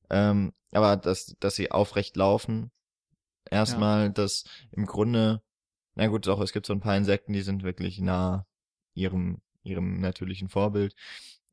Ähm, 0.10 0.54
aber 0.72 0.98
dass 0.98 1.36
dass 1.40 1.56
sie 1.56 1.72
aufrecht 1.72 2.16
laufen. 2.18 2.72
Erstmal, 3.50 4.06
ja. 4.06 4.10
dass 4.10 4.46
im 4.72 4.86
Grunde, 4.86 5.42
na 5.96 6.08
gut, 6.08 6.28
auch 6.28 6.40
es 6.40 6.54
gibt 6.54 6.66
so 6.66 6.74
ein 6.74 6.80
paar 6.80 6.98
Insekten, 6.98 7.34
die 7.34 7.42
sind 7.42 7.64
wirklich 7.64 8.00
nah 8.00 8.46
ihrem 8.94 9.42
ihrem 9.64 10.00
natürlichen 10.00 10.50
Vorbild. 10.50 10.96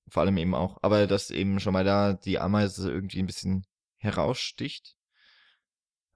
Vor 0.09 0.23
allem 0.23 0.37
eben 0.39 0.55
auch, 0.55 0.79
aber 0.83 1.07
dass 1.07 1.31
eben 1.31 1.61
schon 1.61 1.73
mal 1.73 1.85
da 1.85 2.15
die 2.15 2.39
Ameise 2.39 2.91
irgendwie 2.91 3.21
ein 3.21 3.27
bisschen 3.27 3.67
heraussticht. 3.99 4.97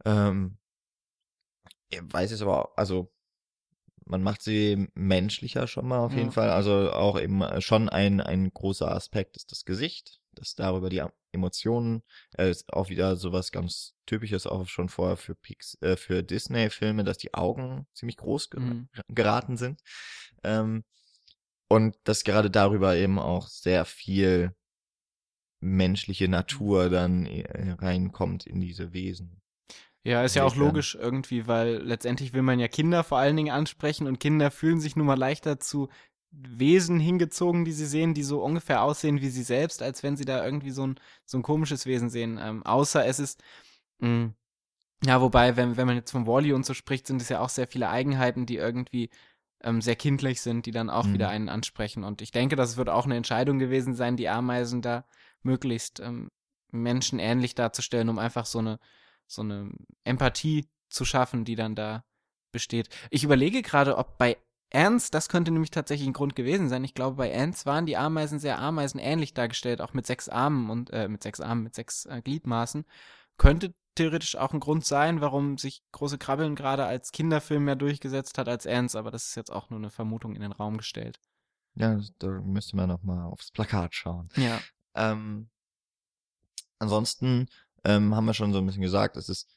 Ähm, 0.05 0.59
ich 1.91 2.01
weiß 2.03 2.33
es 2.33 2.43
aber, 2.43 2.71
auch, 2.71 2.77
also 2.77 3.13
man 4.07 4.23
macht 4.23 4.43
sie 4.43 4.89
menschlicher 4.95 5.67
schon 5.67 5.89
mal 5.89 5.99
auf 5.99 6.13
jeden 6.13 6.33
Fall. 6.33 6.51
Also 6.51 6.93
auch 6.93 7.19
eben 7.19 7.41
äh, 7.43 7.61
schon 7.61 7.89
ein, 7.89 8.21
ein 8.21 8.51
großer 8.53 8.91
Aspekt 8.91 9.37
ist 9.37 9.51
das 9.51 9.65
Gesicht, 9.65 10.21
dass 10.33 10.55
darüber 10.55 10.91
die 10.91 11.03
Emotionen, 11.33 12.03
äh, 12.37 12.51
ist 12.51 12.73
auch 12.73 12.91
wieder 12.91 13.17
sowas 13.17 13.51
ganz 13.51 13.95
typisches 14.07 14.47
auch 14.47 14.67
schon 14.67 14.89
vorher 14.89 15.17
für 15.17 15.35
Pix, 15.35 15.79
äh, 15.81 15.97
für 15.97 16.23
Disney-Filme, 16.23 17.05
dass 17.05 17.19
die 17.19 17.35
Augen 17.35 17.87
ziemlich 17.95 18.17
groß 18.17 18.51
ger 18.51 18.61
mhm. 18.61 18.89
geraten 19.09 19.57
sind. 19.57 19.83
Ähm, 20.43 20.85
und 21.75 21.97
dass 22.05 22.25
gerade 22.25 22.51
darüber 22.51 22.97
eben 22.97 23.19
auch 23.19 23.49
sehr 23.49 23.85
viel 23.85 24.55
menschliche 25.61 26.29
Natur 26.29 26.91
dann 26.91 27.27
äh, 27.27 27.73
reinkommt 27.73 28.47
in 28.47 28.61
diese 28.61 28.93
Wesen. 28.93 29.41
Ja, 30.07 30.23
ist 30.23 30.37
ja 30.37 30.45
auch 30.45 30.57
logisch 30.57 30.95
irgendwie, 30.95 31.47
weil 31.47 31.77
letztendlich 31.77 32.35
will 32.35 32.43
man 32.43 32.61
ja 32.61 32.69
Kinder 32.69 33.05
vor 33.05 33.19
allen 33.19 33.37
Dingen 33.37 33.53
ansprechen 33.55 34.07
und 34.07 34.21
Kinder 34.21 34.51
fühlen 34.51 34.79
sich 34.79 34.97
nun 34.97 35.07
mal 35.07 35.19
leichter 35.19 35.59
zu 35.59 35.89
Wesen 36.31 37.01
hingezogen, 37.01 37.65
die 37.65 37.73
sie 37.73 37.87
sehen, 37.87 38.13
die 38.13 38.23
so 38.23 38.43
ungefähr 38.43 38.83
aussehen 38.83 39.23
wie 39.23 39.31
sie 39.31 39.43
selbst, 39.43 39.83
als 39.83 40.03
wenn 40.03 40.17
sie 40.17 40.27
da 40.27 40.45
irgendwie 40.45 40.73
so 40.73 40.87
ein, 40.87 41.01
so 41.25 41.39
ein 41.39 41.43
komisches 41.43 41.87
Wesen 41.87 42.11
sehen. 42.11 42.39
Ähm, 42.43 42.63
außer 42.65 43.07
es 43.07 43.19
ist, 43.19 43.43
mh, 44.01 44.09
hm, 44.09 44.35
ja, 45.07 45.21
wobei, 45.21 45.57
wenn, 45.57 45.77
wenn 45.77 45.87
man 45.87 45.97
jetzt 45.97 46.11
von 46.11 46.27
Wally 46.27 46.53
und 46.53 46.67
so 46.67 46.75
spricht, 46.75 47.07
sind 47.07 47.21
es 47.23 47.29
ja 47.29 47.41
auch 47.41 47.49
sehr 47.49 47.67
viele 47.67 47.89
Eigenheiten, 47.89 48.47
die 48.47 48.57
irgendwie 48.57 49.11
ähm, 49.65 49.81
sehr 49.81 49.97
kindlich 49.97 50.41
sind, 50.41 50.67
die 50.67 50.71
dann 50.71 50.91
auch 50.91 51.07
mhm. 51.07 51.15
wieder 51.15 51.29
einen 51.29 51.49
ansprechen. 51.49 52.05
Und 52.05 52.23
ich 52.23 52.31
denke, 52.31 52.57
das 52.57 52.77
wird 52.77 52.89
auch 52.89 53.05
eine 53.05 53.17
Entscheidung 53.17 53.59
gewesen 53.59 53.95
sein, 53.95 54.17
die 54.17 54.29
Ameisen 54.29 54.83
da 54.83 55.05
möglichst 55.43 56.01
ähm, 56.01 56.31
menschenähnlich 56.71 57.55
darzustellen, 57.55 58.09
um 58.09 58.19
einfach 58.19 58.47
so 58.47 58.59
eine, 58.59 58.79
so 59.27 59.43
eine 59.43 59.71
Empathie 60.05 60.69
zu 60.89 61.05
schaffen, 61.05 61.45
die 61.45 61.57
dann 61.57 61.75
da 61.75 62.05
besteht. 62.53 62.89
Ich 63.11 63.25
überlege 63.25 63.63
gerade, 63.63 63.97
ob 63.99 64.19
bei 64.19 64.37
Ernst, 64.71 65.15
das 65.15 65.29
könnte 65.29 65.53
nämlich 65.53 65.71
tatsächlich 65.71 66.09
ein 66.09 66.15
Grund 66.15 66.35
gewesen 66.35 66.69
sein. 66.69 66.83
Ich 66.83 66.95
glaube, 66.95 67.17
bei 67.17 67.31
Ernst 67.31 67.65
waren 67.65 67.87
die 67.87 67.97
Ameisen 67.97 68.41
sehr 68.41 68.59
ameisenähnlich 68.59 69.33
dargestellt, 69.33 69.81
auch 69.81 69.95
mit 69.95 70.07
sechs 70.07 70.29
Armen 70.29 70.69
und 70.69 70.91
äh, 70.91 71.09
mit 71.09 71.23
sechs 71.23 71.41
Armen, 71.41 71.63
mit 71.63 71.75
sechs 71.75 72.07
äh, 72.07 72.21
Gliedmaßen. 72.23 72.85
Könnte 73.39 73.75
theoretisch 73.95 74.37
auch 74.37 74.53
ein 74.53 74.61
Grund 74.61 74.85
sein, 74.85 75.21
warum 75.21 75.59
sich 75.59 75.83
Große 75.93 76.19
Krabbeln 76.19 76.55
gerade 76.55 76.85
als 76.85 77.13
Kinderfilm 77.13 77.65
mehr 77.65 77.77
durchgesetzt 77.77 78.39
hat 78.39 78.49
als 78.49 78.67
Ernst, 78.67 78.97
aber 78.97 79.11
das 79.11 79.29
ist 79.29 79.35
jetzt 79.35 79.53
auch 79.53 79.71
nur 79.71 79.79
eine 79.79 79.91
Vermutung 79.91 80.35
in 80.35 80.43
den 80.43 80.53
Raum 80.53 80.77
gestellt. 80.79 81.19
Ja, 81.75 82.01
da 82.19 82.29
müsste 82.29 82.77
man 82.77 82.89
noch 82.89 83.03
mal 83.03 83.25
aufs 83.25 83.51
Plakat 83.51 83.95
schauen. 83.95 84.29
Ja. 84.37 84.61
Ähm, 84.95 85.49
ansonsten 86.79 87.49
ähm, 87.85 88.15
haben 88.15 88.27
wir 88.27 88.35
schon 88.35 88.53
so 88.53 88.59
ein 88.59 88.67
bisschen 88.67 88.83
gesagt, 88.83 89.17
es 89.17 89.29
ist 89.29 89.49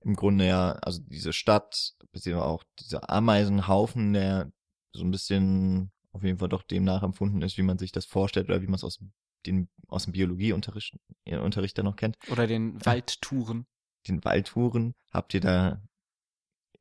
im 0.00 0.14
Grunde 0.14 0.46
ja, 0.46 0.72
also 0.82 1.00
diese 1.02 1.32
Stadt, 1.32 1.94
beziehungsweise 2.12 2.46
auch 2.46 2.64
dieser 2.78 3.10
Ameisenhaufen, 3.10 4.12
der 4.12 4.52
so 4.92 5.02
ein 5.02 5.10
bisschen 5.10 5.90
auf 6.12 6.22
jeden 6.22 6.38
Fall 6.38 6.48
doch 6.48 6.62
dem 6.62 6.84
nachempfunden 6.84 7.42
ist, 7.42 7.58
wie 7.58 7.62
man 7.62 7.78
sich 7.78 7.90
das 7.90 8.04
vorstellt 8.04 8.48
oder 8.48 8.62
wie 8.62 8.66
man 8.66 8.76
es 8.76 8.84
aus 8.84 9.00
den, 9.46 9.68
aus 9.88 10.04
dem 10.04 10.12
Biologieunterricht 10.12 10.96
äh, 11.24 11.38
Unterricht 11.38 11.76
dann 11.76 11.86
noch 11.86 11.96
kennt. 11.96 12.16
Oder 12.30 12.46
den 12.46 12.84
Waldtouren. 12.84 13.66
Den 14.08 14.24
Waldtouren 14.24 14.94
habt 15.10 15.34
ihr 15.34 15.40
da 15.40 15.82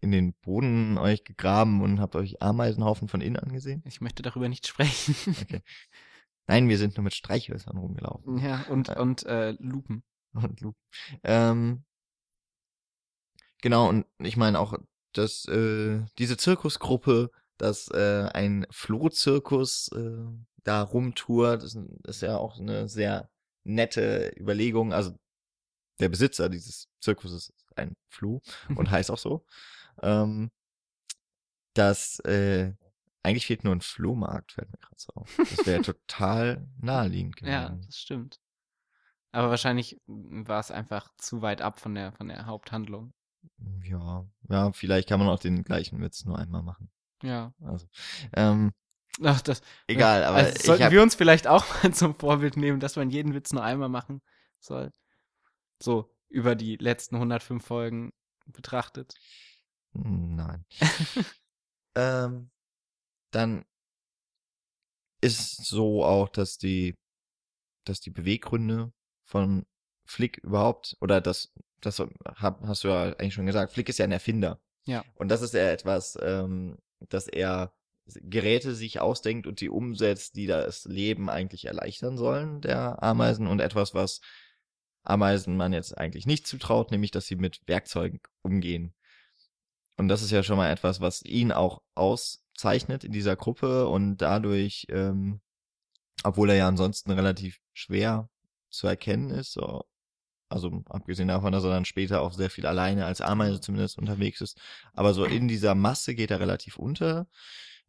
in 0.01 0.11
den 0.11 0.33
Boden 0.33 0.97
euch 0.97 1.23
gegraben 1.23 1.81
und 1.81 1.99
habt 2.01 2.15
euch 2.15 2.41
Ameisenhaufen 2.41 3.07
von 3.07 3.21
innen 3.21 3.37
angesehen? 3.37 3.81
Ich 3.85 4.01
möchte 4.01 4.21
darüber 4.21 4.49
nicht 4.49 4.67
sprechen. 4.67 5.15
Okay. 5.41 5.61
Nein, 6.47 6.67
wir 6.67 6.77
sind 6.77 6.97
nur 6.97 7.05
mit 7.05 7.13
Streichhölzern 7.13 7.77
rumgelaufen. 7.77 8.37
ja, 8.39 8.65
und, 8.69 8.89
Äh. 8.89 8.99
und 8.99 9.23
äh, 9.25 9.51
Lupen. 9.59 10.03
Und 10.33 10.59
Luke. 10.59 10.77
Ähm, 11.23 11.85
genau, 13.61 13.87
und 13.87 14.05
ich 14.19 14.35
meine 14.35 14.59
auch, 14.59 14.73
dass 15.13 15.45
äh, 15.45 16.01
diese 16.17 16.35
Zirkusgruppe, 16.37 17.29
dass 17.57 17.87
äh, 17.89 18.29
ein 18.33 18.65
Flohzirkus 18.71 19.89
äh, 19.93 20.25
da 20.63 20.81
rumtourt, 20.81 21.63
ist, 21.63 21.77
ist 22.05 22.21
ja 22.21 22.37
auch 22.37 22.59
eine 22.59 22.89
sehr 22.89 23.29
nette 23.63 24.33
Überlegung. 24.37 24.91
Also 24.91 25.17
der 25.99 26.09
Besitzer 26.09 26.49
dieses 26.49 26.87
Zirkuses 26.99 27.49
ist 27.49 27.77
ein 27.77 27.95
Floh 28.09 28.41
und 28.75 28.91
heißt 28.91 29.11
auch 29.11 29.17
so. 29.17 29.45
Ähm, 30.01 30.51
dass 31.73 32.19
äh, 32.21 32.73
eigentlich 33.23 33.45
fehlt 33.47 33.63
nur 33.63 33.73
ein 33.73 33.81
Flohmarkt, 33.81 34.51
fällt 34.53 34.69
mir 34.71 34.77
gerade 34.77 34.95
so 34.97 35.13
auf. 35.15 35.35
Das 35.37 35.65
wäre 35.65 35.81
total 35.81 36.67
naheliegend 36.79 37.39
Ja, 37.41 37.69
gewesen. 37.69 37.85
das 37.85 37.97
stimmt. 37.97 38.39
Aber 39.31 39.49
wahrscheinlich 39.49 39.99
war 40.05 40.59
es 40.59 40.69
einfach 40.69 41.09
zu 41.17 41.41
weit 41.41 41.61
ab 41.61 41.79
von 41.79 41.95
der, 41.95 42.11
von 42.11 42.27
der 42.27 42.45
Haupthandlung. 42.45 43.13
Ja, 43.83 44.25
ja, 44.49 44.71
vielleicht 44.71 45.09
kann 45.09 45.19
man 45.19 45.29
auch 45.29 45.39
den 45.39 45.63
gleichen 45.63 45.99
Witz 46.01 46.25
nur 46.25 46.37
einmal 46.37 46.61
machen. 46.61 46.91
Ja. 47.23 47.53
Also, 47.61 47.87
ähm, 48.33 48.71
Ach, 49.23 49.41
das, 49.41 49.61
egal, 49.87 50.23
aber 50.23 50.37
also 50.37 50.67
sollten 50.67 50.85
hab, 50.85 50.91
wir 50.91 51.01
uns 51.01 51.15
vielleicht 51.15 51.47
auch 51.47 51.65
mal 51.83 51.93
zum 51.93 52.15
Vorbild 52.15 52.57
nehmen, 52.57 52.79
dass 52.79 52.95
man 52.95 53.09
jeden 53.09 53.33
Witz 53.33 53.53
nur 53.53 53.63
einmal 53.63 53.89
machen 53.89 54.21
soll. 54.59 54.91
So 55.83 56.09
über 56.29 56.55
die 56.55 56.77
letzten 56.77 57.15
105 57.15 57.63
Folgen 57.63 58.13
betrachtet. 58.45 59.15
nein. 59.93 60.65
ähm, 61.95 62.49
dann 63.31 63.65
ist 65.21 65.65
so 65.65 66.03
auch, 66.03 66.29
dass 66.29 66.57
die, 66.57 66.95
dass 67.85 67.99
die 67.99 68.09
Beweggründe 68.11 68.91
von 69.25 69.65
Flick 70.05 70.37
überhaupt, 70.37 70.97
oder 71.01 71.21
das, 71.21 71.53
das 71.81 72.01
hast 72.35 72.83
du 72.83 72.87
ja 72.87 73.03
eigentlich 73.03 73.33
schon 73.33 73.45
gesagt, 73.45 73.71
Flick 73.71 73.89
ist 73.89 73.99
ja 73.99 74.05
ein 74.05 74.11
Erfinder. 74.11 74.61
Ja. 74.85 75.03
Und 75.15 75.29
das 75.29 75.41
ist 75.41 75.53
ja 75.53 75.69
etwas, 75.69 76.17
ähm, 76.21 76.77
dass 77.09 77.27
er 77.27 77.73
Geräte 78.05 78.75
sich 78.75 78.99
ausdenkt 78.99 79.47
und 79.47 79.61
die 79.61 79.69
umsetzt, 79.69 80.35
die 80.35 80.45
das 80.45 80.85
Leben 80.85 81.29
eigentlich 81.29 81.65
erleichtern 81.65 82.17
sollen, 82.17 82.59
der 82.59 83.01
Ameisen, 83.01 83.47
und 83.47 83.61
etwas, 83.61 83.93
was 83.93 84.19
Ameisen 85.03 85.57
man 85.57 85.73
jetzt 85.73 85.97
eigentlich 85.97 86.25
nicht 86.25 86.47
zutraut, 86.47 86.91
nämlich, 86.91 87.11
dass 87.11 87.25
sie 87.25 87.35
mit 87.35 87.61
Werkzeugen 87.67 88.21
umgehen. 88.41 88.93
Und 89.97 90.07
das 90.07 90.21
ist 90.21 90.31
ja 90.31 90.43
schon 90.43 90.57
mal 90.57 90.71
etwas, 90.71 91.01
was 91.01 91.23
ihn 91.23 91.51
auch 91.51 91.81
auszeichnet 91.95 93.03
in 93.03 93.11
dieser 93.11 93.35
Gruppe 93.35 93.87
und 93.87 94.17
dadurch, 94.17 94.87
ähm, 94.89 95.41
obwohl 96.23 96.49
er 96.49 96.55
ja 96.55 96.67
ansonsten 96.67 97.11
relativ 97.11 97.59
schwer 97.73 98.29
zu 98.69 98.87
erkennen 98.87 99.29
ist, 99.29 99.53
so, 99.53 99.85
also 100.49 100.83
abgesehen 100.85 101.27
davon, 101.27 101.51
dass 101.51 101.63
er 101.63 101.69
dann 101.69 101.85
später 101.85 102.21
auch 102.21 102.33
sehr 102.33 102.49
viel 102.49 102.65
alleine 102.65 103.05
als 103.05 103.21
Ameise 103.21 103.61
zumindest 103.61 103.97
unterwegs 103.97 104.41
ist, 104.41 104.59
aber 104.93 105.13
so 105.13 105.25
in 105.25 105.47
dieser 105.47 105.75
Masse 105.75 106.15
geht 106.15 106.31
er 106.31 106.39
relativ 106.39 106.77
unter. 106.77 107.27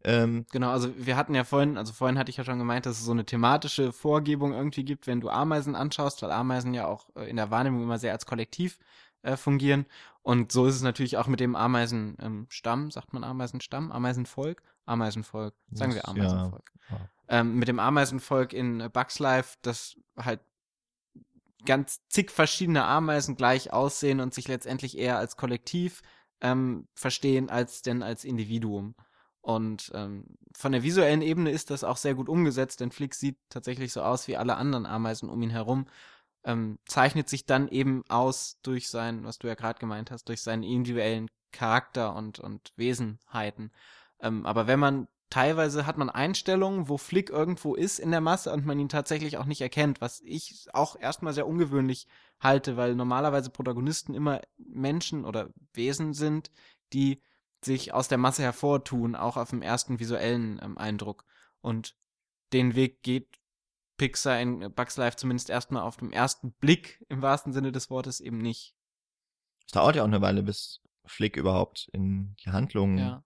Ähm, 0.05 0.45
Genau, 0.53 0.71
also 0.71 0.93
wir 0.97 1.17
hatten 1.17 1.35
ja 1.35 1.45
vorhin, 1.45 1.79
also 1.79 1.93
vorhin 1.93 2.19
hatte 2.19 2.31
ich 2.31 2.37
ja 2.37 2.45
schon 2.45 2.59
gemeint, 2.59 2.87
dass 2.87 2.99
es 2.99 3.05
so 3.05 3.13
eine 3.13 3.25
thematische 3.25 3.93
Vorgebung 3.93 4.53
irgendwie 4.53 4.85
gibt, 4.85 5.07
wenn 5.07 5.21
du 5.21 5.31
Ameisen 5.31 5.75
anschaust, 5.75 6.23
weil 6.23 6.31
Ameisen 6.31 6.75
ja 6.75 6.87
auch 6.87 7.09
äh, 7.17 7.29
in 7.29 7.37
der 7.37 7.51
Wahrnehmung 7.51 7.83
immer 7.83 7.99
sehr 7.99 8.13
als 8.13 8.27
Kollektiv 8.27 8.79
äh, 9.23 9.37
fungieren. 9.37 9.87
Und 10.23 10.53
so 10.53 10.67
ist 10.67 10.75
es 10.77 10.83
natürlich 10.83 11.17
auch 11.17 11.27
mit 11.27 11.41
dem 11.41 11.57
Ameisenstamm, 11.57 12.83
ähm, 12.85 12.91
sagt 12.91 13.13
man 13.15 13.25
Ameisenstamm, 13.25 13.91
Ameisenvolk, 13.93 14.63
Ameisenvolk, 14.87 15.55
sagen 15.73 15.95
wir 15.95 16.01
Das- 16.03 16.11
Ameisenvolk. 16.11 16.71
ja. 16.91 17.01
Ähm, 17.29 17.59
mit 17.59 17.69
dem 17.69 17.79
Ameisenvolk 17.79 18.53
in 18.53 18.87
Bugs 18.93 19.19
Life, 19.19 19.57
das 19.63 19.97
halt 20.19 20.41
ganz 21.65 22.01
zig 22.09 22.31
verschiedene 22.31 22.85
Ameisen 22.85 23.37
gleich 23.37 23.73
aussehen 23.73 24.21
und 24.21 24.35
sich 24.35 24.49
letztendlich 24.49 24.99
eher 24.99 25.17
als 25.17 25.37
Kollektiv 25.39 26.03
ähm, 26.43 26.87
verstehen 26.95 27.49
als 27.49 27.81
denn 27.81 28.03
als 28.03 28.25
Individuum. 28.25 28.95
Und 29.45 29.93
ähm, 29.95 30.25
von 30.57 30.73
der 30.73 30.83
visuellen 30.83 31.21
Ebene 31.21 31.51
ist 31.51 31.69
das 31.69 31.85
auch 31.85 31.99
sehr 31.99 32.15
gut 32.15 32.31
umgesetzt, 32.31 32.81
denn 32.81 32.91
Flick 32.91 33.15
sieht 33.15 33.37
tatsächlich 33.51 33.93
so 33.93 34.01
aus 34.01 34.27
wie 34.27 34.39
alle 34.39 34.57
anderen 34.57 34.87
Ameisen 34.87 35.29
um 35.29 35.43
ihn 35.43 35.51
herum. 35.51 35.87
Ähm, 36.45 36.79
zeichnet 36.87 37.29
sich 37.29 37.45
dann 37.45 37.69
eben 37.69 38.05
aus 38.09 38.59
durch 38.63 38.89
sein, 38.89 39.23
was 39.25 39.39
du 39.39 39.47
ja 39.47 39.55
gerade 39.55 39.79
gemeint 39.79 40.11
hast, 40.11 40.31
durch 40.31 40.41
seinen 40.41 40.63
individuellen 40.63 41.29
Charakter 41.53 42.17
und, 42.17 42.39
und 42.39 42.73
Wesenheiten. 42.77 43.71
Ähm, 44.19 44.47
aber 44.47 44.67
wenn 44.67 44.81
man 44.81 45.09
teilweise 45.29 45.85
hat 45.85 45.99
man 45.99 46.09
Einstellungen, 46.09 46.89
wo 46.89 46.97
Flick 46.97 47.29
irgendwo 47.29 47.75
ist 47.75 47.99
in 47.99 48.13
der 48.13 48.23
Masse 48.23 48.51
und 48.51 48.65
man 48.65 48.79
ihn 48.79 48.89
tatsächlich 48.89 49.37
auch 49.37 49.45
nicht 49.45 49.61
erkennt, 49.61 50.01
was 50.01 50.23
ich 50.23 50.69
auch 50.73 50.99
erstmal 50.99 51.35
sehr 51.35 51.47
ungewöhnlich 51.47 52.07
halte, 52.41 52.79
weil 52.79 52.95
normalerweise 52.95 53.51
Protagonisten 53.51 54.15
immer 54.15 54.41
Menschen 54.57 55.27
oder 55.27 55.51
Wesen 55.75 56.15
sind, 56.15 56.51
die 56.95 57.21
sich 57.65 57.93
aus 57.93 58.09
der 58.09 58.19
Masse 58.19 58.43
hervortun, 58.43 59.15
auch 59.15 59.37
auf 59.37 59.51
dem 59.51 59.63
ersten 59.63 59.99
visuellen 59.99 60.61
ähm, 60.63 60.79
Eindruck. 60.79 61.25
Und 61.61 61.97
den 62.53 62.75
Weg 62.75 63.03
geht 63.03 63.41
Pixar 63.97 64.41
in 64.41 64.73
Bugs 64.75 64.97
Life 64.97 65.17
zumindest 65.17 65.51
erstmal 65.51 65.83
auf 65.83 65.97
dem 65.97 66.11
ersten 66.11 66.53
Blick 66.53 67.05
im 67.09 67.23
wahrsten 67.23 67.53
Sinne 67.53 67.73
des 67.73 67.91
Wortes 67.91 68.21
eben 68.21 68.39
nicht. 68.39 68.75
es 69.67 69.73
dauert 69.73 69.97
ja 69.97 70.03
auch 70.03 70.07
eine 70.09 70.21
Weile, 70.21 70.43
bis 70.43 70.81
Flick 71.07 71.37
überhaupt 71.37 71.89
in 71.93 72.35
die 72.45 72.51
Handlung 72.51 72.99
Ja. 72.99 73.25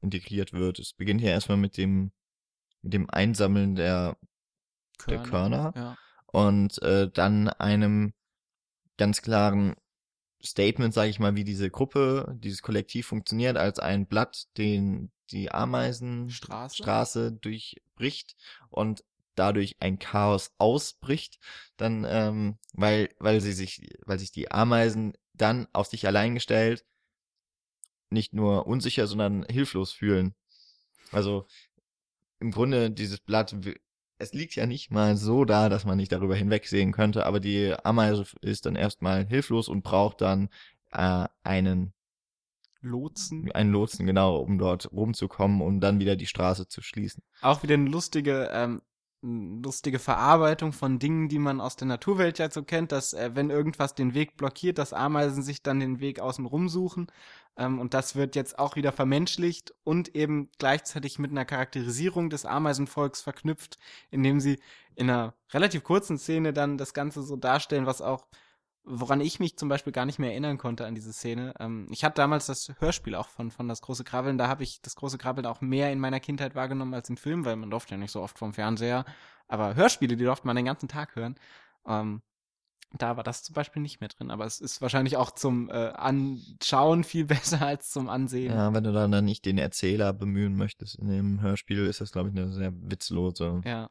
integriert 0.00 0.52
wird. 0.52 0.78
Es 0.78 0.92
beginnt 0.94 1.20
ja 1.20 1.28
erstmal 1.30 1.58
mit 1.58 1.76
dem, 1.76 2.12
mit 2.82 2.92
dem 2.94 3.10
Einsammeln 3.10 3.74
der, 3.74 4.16
der 5.06 5.22
Körner 5.22 5.72
Ja. 5.76 5.98
und 6.26 6.80
äh, 6.82 7.10
dann 7.10 7.48
einem 7.48 8.14
ganz 8.96 9.22
klaren 9.22 9.74
Statement, 10.42 10.94
sage 10.94 11.10
ich 11.10 11.18
mal, 11.18 11.34
wie 11.34 11.44
diese 11.44 11.70
Gruppe, 11.70 12.36
dieses 12.38 12.62
Kollektiv 12.62 13.06
funktioniert, 13.06 13.56
als 13.56 13.78
ein 13.78 14.06
Blatt, 14.06 14.46
den 14.56 15.10
die 15.30 15.50
Ameisenstraße 15.50 16.76
Straße. 16.76 17.32
durchbricht 17.32 18.36
und 18.68 19.04
dadurch 19.34 19.76
ein 19.80 19.98
Chaos 19.98 20.52
ausbricht, 20.58 21.38
dann, 21.76 22.04
ähm, 22.08 22.58
weil, 22.72 23.10
weil 23.18 23.40
sie 23.40 23.52
sich, 23.52 23.88
weil 24.04 24.18
sich 24.18 24.32
die 24.32 24.50
Ameisen 24.50 25.12
dann 25.34 25.68
auf 25.72 25.86
sich 25.86 26.06
allein 26.06 26.34
gestellt 26.34 26.84
nicht 28.10 28.34
nur 28.34 28.66
unsicher, 28.66 29.06
sondern 29.06 29.44
hilflos 29.44 29.92
fühlen. 29.92 30.34
Also 31.12 31.46
im 32.40 32.50
Grunde 32.50 32.90
dieses 32.90 33.20
Blatt, 33.20 33.56
es 34.20 34.34
liegt 34.34 34.54
ja 34.54 34.66
nicht 34.66 34.90
mal 34.90 35.16
so 35.16 35.44
da, 35.44 35.68
dass 35.68 35.84
man 35.84 35.96
nicht 35.96 36.12
darüber 36.12 36.36
hinwegsehen 36.36 36.92
könnte, 36.92 37.24
aber 37.26 37.40
die 37.40 37.74
Ameise 37.82 38.26
ist 38.42 38.66
dann 38.66 38.76
erstmal 38.76 39.26
hilflos 39.26 39.68
und 39.68 39.82
braucht 39.82 40.20
dann 40.20 40.50
äh, 40.92 41.26
einen, 41.42 41.94
Lotsen. 42.82 43.50
einen 43.52 43.72
Lotsen, 43.72 44.06
genau, 44.06 44.36
um 44.36 44.58
dort 44.58 44.92
rumzukommen, 44.92 45.62
um 45.62 45.80
dann 45.80 46.00
wieder 46.00 46.16
die 46.16 46.26
Straße 46.26 46.68
zu 46.68 46.82
schließen. 46.82 47.22
Auch 47.40 47.62
wieder 47.62 47.74
eine 47.74 47.88
lustige, 47.88 48.50
ähm, 48.52 48.82
lustige 49.22 49.98
Verarbeitung 49.98 50.72
von 50.72 50.98
Dingen, 50.98 51.28
die 51.28 51.38
man 51.38 51.60
aus 51.60 51.76
der 51.76 51.86
Naturwelt 51.86 52.38
ja 52.38 52.50
so 52.50 52.62
kennt, 52.62 52.92
dass 52.92 53.12
äh, 53.12 53.30
wenn 53.34 53.50
irgendwas 53.50 53.94
den 53.94 54.14
Weg 54.14 54.36
blockiert, 54.36 54.78
dass 54.78 54.92
Ameisen 54.92 55.42
sich 55.42 55.62
dann 55.62 55.80
den 55.80 56.00
Weg 56.00 56.20
außen 56.20 56.46
rum 56.46 56.68
suchen. 56.68 57.08
Ähm, 57.56 57.78
und 57.78 57.92
das 57.94 58.16
wird 58.16 58.36
jetzt 58.36 58.58
auch 58.58 58.76
wieder 58.76 58.92
vermenschlicht 58.92 59.74
und 59.84 60.14
eben 60.14 60.50
gleichzeitig 60.58 61.18
mit 61.18 61.30
einer 61.30 61.44
Charakterisierung 61.44 62.30
des 62.30 62.46
Ameisenvolks 62.46 63.20
verknüpft, 63.20 63.78
indem 64.10 64.40
sie 64.40 64.58
in 64.94 65.10
einer 65.10 65.34
relativ 65.52 65.84
kurzen 65.84 66.18
Szene 66.18 66.52
dann 66.52 66.78
das 66.78 66.94
Ganze 66.94 67.22
so 67.22 67.36
darstellen, 67.36 67.86
was 67.86 68.00
auch 68.00 68.26
woran 68.84 69.20
ich 69.20 69.40
mich 69.40 69.56
zum 69.56 69.68
Beispiel 69.68 69.92
gar 69.92 70.06
nicht 70.06 70.18
mehr 70.18 70.30
erinnern 70.30 70.58
konnte 70.58 70.86
an 70.86 70.94
diese 70.94 71.12
Szene. 71.12 71.54
Ähm, 71.60 71.86
ich 71.90 72.04
hatte 72.04 72.16
damals 72.16 72.46
das 72.46 72.72
Hörspiel 72.78 73.14
auch 73.14 73.28
von, 73.28 73.50
von 73.50 73.68
Das 73.68 73.82
große 73.82 74.04
Krabbeln. 74.04 74.38
Da 74.38 74.48
habe 74.48 74.62
ich 74.62 74.80
das 74.82 74.96
große 74.96 75.18
Krabbeln 75.18 75.46
auch 75.46 75.60
mehr 75.60 75.92
in 75.92 76.00
meiner 76.00 76.20
Kindheit 76.20 76.54
wahrgenommen 76.54 76.94
als 76.94 77.08
im 77.10 77.16
Film, 77.16 77.44
weil 77.44 77.56
man 77.56 77.70
durfte 77.70 77.92
ja 77.92 77.98
nicht 77.98 78.10
so 78.12 78.22
oft 78.22 78.38
vom 78.38 78.52
Fernseher. 78.54 79.04
Aber 79.48 79.74
Hörspiele, 79.74 80.16
die 80.16 80.24
durfte 80.24 80.46
man 80.46 80.56
den 80.56 80.64
ganzen 80.64 80.88
Tag 80.88 81.14
hören. 81.16 81.36
Ähm, 81.86 82.22
Da 82.98 83.16
war 83.16 83.22
das 83.22 83.44
zum 83.44 83.54
Beispiel 83.54 83.82
nicht 83.82 84.00
mehr 84.00 84.08
drin, 84.08 84.32
aber 84.32 84.46
es 84.46 84.60
ist 84.60 84.82
wahrscheinlich 84.82 85.16
auch 85.16 85.30
zum 85.30 85.68
äh, 85.70 85.72
Anschauen 85.72 87.04
viel 87.04 87.24
besser 87.60 87.64
als 87.64 87.90
zum 87.90 88.08
Ansehen. 88.08 88.52
Ja, 88.52 88.72
wenn 88.74 88.82
du 88.82 88.92
dann, 88.92 89.24
nicht 89.24 89.44
den 89.44 89.58
Erzähler 89.58 90.12
bemühen 90.12 90.56
möchtest 90.56 90.96
in 90.96 91.06
dem 91.08 91.40
Hörspiel, 91.40 91.86
ist 91.86 92.00
das, 92.00 92.10
glaube 92.10 92.30
ich, 92.30 92.36
eine 92.36 92.50
sehr 92.52 92.72
witzlose 92.74 93.60
Ja. 93.64 93.88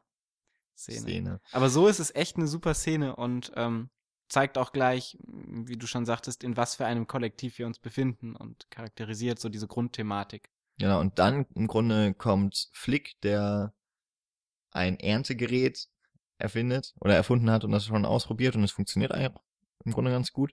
Szene. 0.76 1.00
Szene. 1.00 1.40
Aber 1.52 1.68
so 1.70 1.86
ist 1.88 1.98
es 2.00 2.14
echt 2.14 2.36
eine 2.36 2.46
super 2.46 2.74
Szene 2.74 3.16
und 3.16 3.52
ähm, 3.56 3.88
zeigt 4.30 4.56
auch 4.56 4.72
gleich, 4.72 5.18
wie 5.26 5.76
du 5.76 5.86
schon 5.86 6.06
sagtest, 6.06 6.44
in 6.44 6.56
was 6.56 6.76
für 6.76 6.86
einem 6.86 7.06
Kollektiv 7.06 7.58
wir 7.58 7.66
uns 7.66 7.78
befinden 7.78 8.36
und 8.36 8.70
charakterisiert 8.70 9.38
so 9.38 9.48
diese 9.48 9.66
Grundthematik. 9.66 10.50
Genau, 10.78 11.00
und 11.00 11.18
dann 11.18 11.46
im 11.54 11.66
Grunde 11.66 12.14
kommt 12.14 12.70
Flick, 12.72 13.20
der 13.20 13.74
ein 14.70 14.98
Erntegerät 14.98 15.88
erfindet 16.38 16.94
oder 17.00 17.14
erfunden 17.14 17.50
hat 17.50 17.64
und 17.64 17.72
das 17.72 17.84
schon 17.84 18.06
ausprobiert 18.06 18.56
und 18.56 18.64
es 18.64 18.70
funktioniert 18.70 19.12
eigentlich 19.12 19.32
im 19.84 19.92
Grunde 19.92 20.10
ganz 20.10 20.32
gut. 20.32 20.52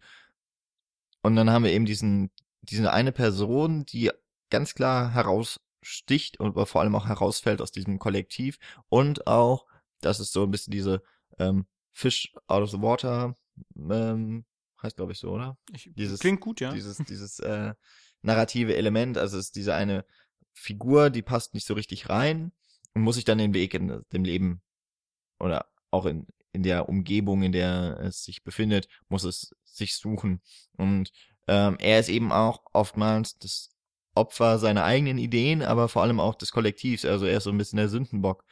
Und 1.22 1.36
dann 1.36 1.50
haben 1.50 1.64
wir 1.64 1.72
eben 1.72 1.86
diesen, 1.86 2.32
diese 2.62 2.92
eine 2.92 3.12
Person, 3.12 3.86
die 3.86 4.12
ganz 4.50 4.74
klar 4.74 5.14
heraussticht 5.14 6.40
und 6.40 6.54
vor 6.68 6.82
allem 6.82 6.96
auch 6.96 7.08
herausfällt 7.08 7.62
aus 7.62 7.72
diesem 7.72 8.00
Kollektiv 8.00 8.58
und 8.90 9.28
auch, 9.28 9.66
das 10.02 10.20
ist 10.20 10.34
so 10.34 10.44
ein 10.44 10.52
bisschen 10.52 10.72
diese 10.72 11.02
ähm, 11.38 11.68
Fish 11.94 12.34
out 12.48 12.64
of 12.64 12.72
the 12.72 12.82
water, 12.82 13.36
ähm, 13.78 14.46
heißt 14.82 14.96
glaube 14.98 15.12
ich 15.14 15.20
so, 15.20 15.32
oder? 15.32 15.58
Ich, 15.74 15.90
Dieses- 15.96 16.20
klingt 16.20 16.42
gut, 16.42 16.60
ja. 16.60 16.72
dieses, 16.72 16.98
dieses 17.10 17.40
äh, 17.40 17.74
narrative 18.22 18.76
Element, 18.76 19.18
also 19.18 19.38
es 19.38 19.46
ist 19.46 19.56
diese 19.56 19.74
eine 19.76 20.06
Figur, 20.54 21.10
die 21.10 21.22
passt 21.22 21.54
nicht 21.54 21.68
so 21.68 21.74
richtig 21.76 22.10
rein 22.10 22.52
und 22.94 23.04
muss 23.04 23.16
sich 23.16 23.26
dann 23.26 23.38
den 23.38 23.54
Weg 23.54 23.74
in 23.74 24.02
dem 24.12 24.24
Leben 24.24 24.62
oder 25.40 25.68
auch 25.92 26.06
in, 26.06 26.26
in 26.52 26.64
der 26.64 26.90
Umgebung, 26.90 27.44
in 27.44 27.52
der 27.52 28.00
es 28.02 28.24
sich 28.24 28.44
befindet, 28.44 28.88
muss 29.08 29.24
es 29.24 29.56
sich 29.64 29.96
suchen. 29.96 30.42
Und 30.78 31.12
ähm, 31.48 31.78
er 31.80 32.00
ist 32.00 32.10
eben 32.10 32.32
auch 32.32 32.64
oftmals 32.74 33.38
das 33.38 33.70
Opfer 34.16 34.58
seiner 34.58 34.84
eigenen 34.84 35.20
Ideen, 35.20 35.62
aber 35.62 35.88
vor 35.90 36.02
allem 36.02 36.20
auch 36.20 36.34
des 36.34 36.52
Kollektivs. 36.52 37.06
Also 37.06 37.28
er 37.28 37.38
ist 37.38 37.44
so 37.44 37.52
ein 37.52 37.58
bisschen 37.60 37.78
der 37.78 37.88
Sündenbock. 37.90 38.44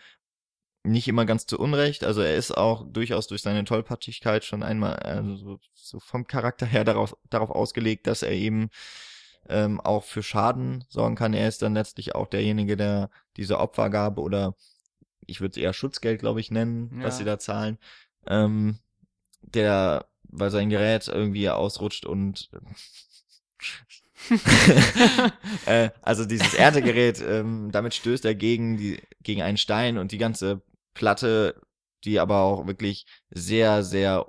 Nicht 0.86 1.08
immer 1.08 1.26
ganz 1.26 1.46
zu 1.48 1.58
Unrecht, 1.60 2.04
also 2.04 2.22
er 2.22 2.36
ist 2.36 2.56
auch 2.56 2.86
durchaus 2.88 3.28
durch 3.28 3.42
seine 3.42 3.64
Tollpatschigkeit 3.64 4.46
schon 4.46 4.64
einmal 4.64 4.96
also 4.98 5.60
so, 5.74 6.00
vom 6.00 6.28
Charakter 6.28 6.66
her 6.66 6.84
darauf, 6.84 7.18
darauf 7.30 7.50
ausgelegt, 7.50 8.08
dass 8.08 8.22
er 8.22 8.32
eben 8.32 8.70
ähm, 9.50 9.82
auch 9.82 10.04
für 10.04 10.24
Schaden 10.24 10.84
sorgen 10.90 11.16
kann. 11.16 11.34
Er 11.34 11.48
ist 11.48 11.62
dann 11.62 11.74
letztlich 11.74 12.16
auch 12.16 12.28
derjenige, 12.28 12.78
der 12.78 13.10
diese 13.38 13.60
Opfergabe 13.60 14.22
oder 14.22 14.56
ich 15.26 15.42
würde 15.42 15.52
es 15.52 15.58
eher 15.58 15.74
Schutzgeld, 15.74 16.20
glaube 16.20 16.40
ich, 16.40 16.52
nennen, 16.52 16.92
was 17.02 17.16
Ja. 17.16 17.18
sie 17.20 17.26
da 17.26 17.40
zahlen, 17.40 17.78
ähm, 18.28 18.78
der, 19.42 20.06
weil 20.24 20.52
sein 20.52 20.70
Gerät 20.70 21.08
irgendwie 21.08 21.50
ausrutscht 21.50 22.06
und 22.06 22.50
äh, 25.66 25.90
also 26.02 26.26
dieses 26.26 26.54
Erntegerät, 26.54 27.22
ähm, 27.22 27.72
damit 27.72 27.94
stößt 27.94 28.26
er 28.26 28.36
gegen 28.36 28.78
die 28.78 29.02
gegen 29.22 29.42
einen 29.42 29.58
Stein 29.58 29.98
und 29.98 30.12
die 30.12 30.18
ganze 30.18 30.62
Platte, 30.96 31.62
die 32.04 32.20
aber 32.20 32.40
auch 32.42 32.66
wirklich 32.66 33.06
sehr 33.30 33.84
sehr 33.84 34.26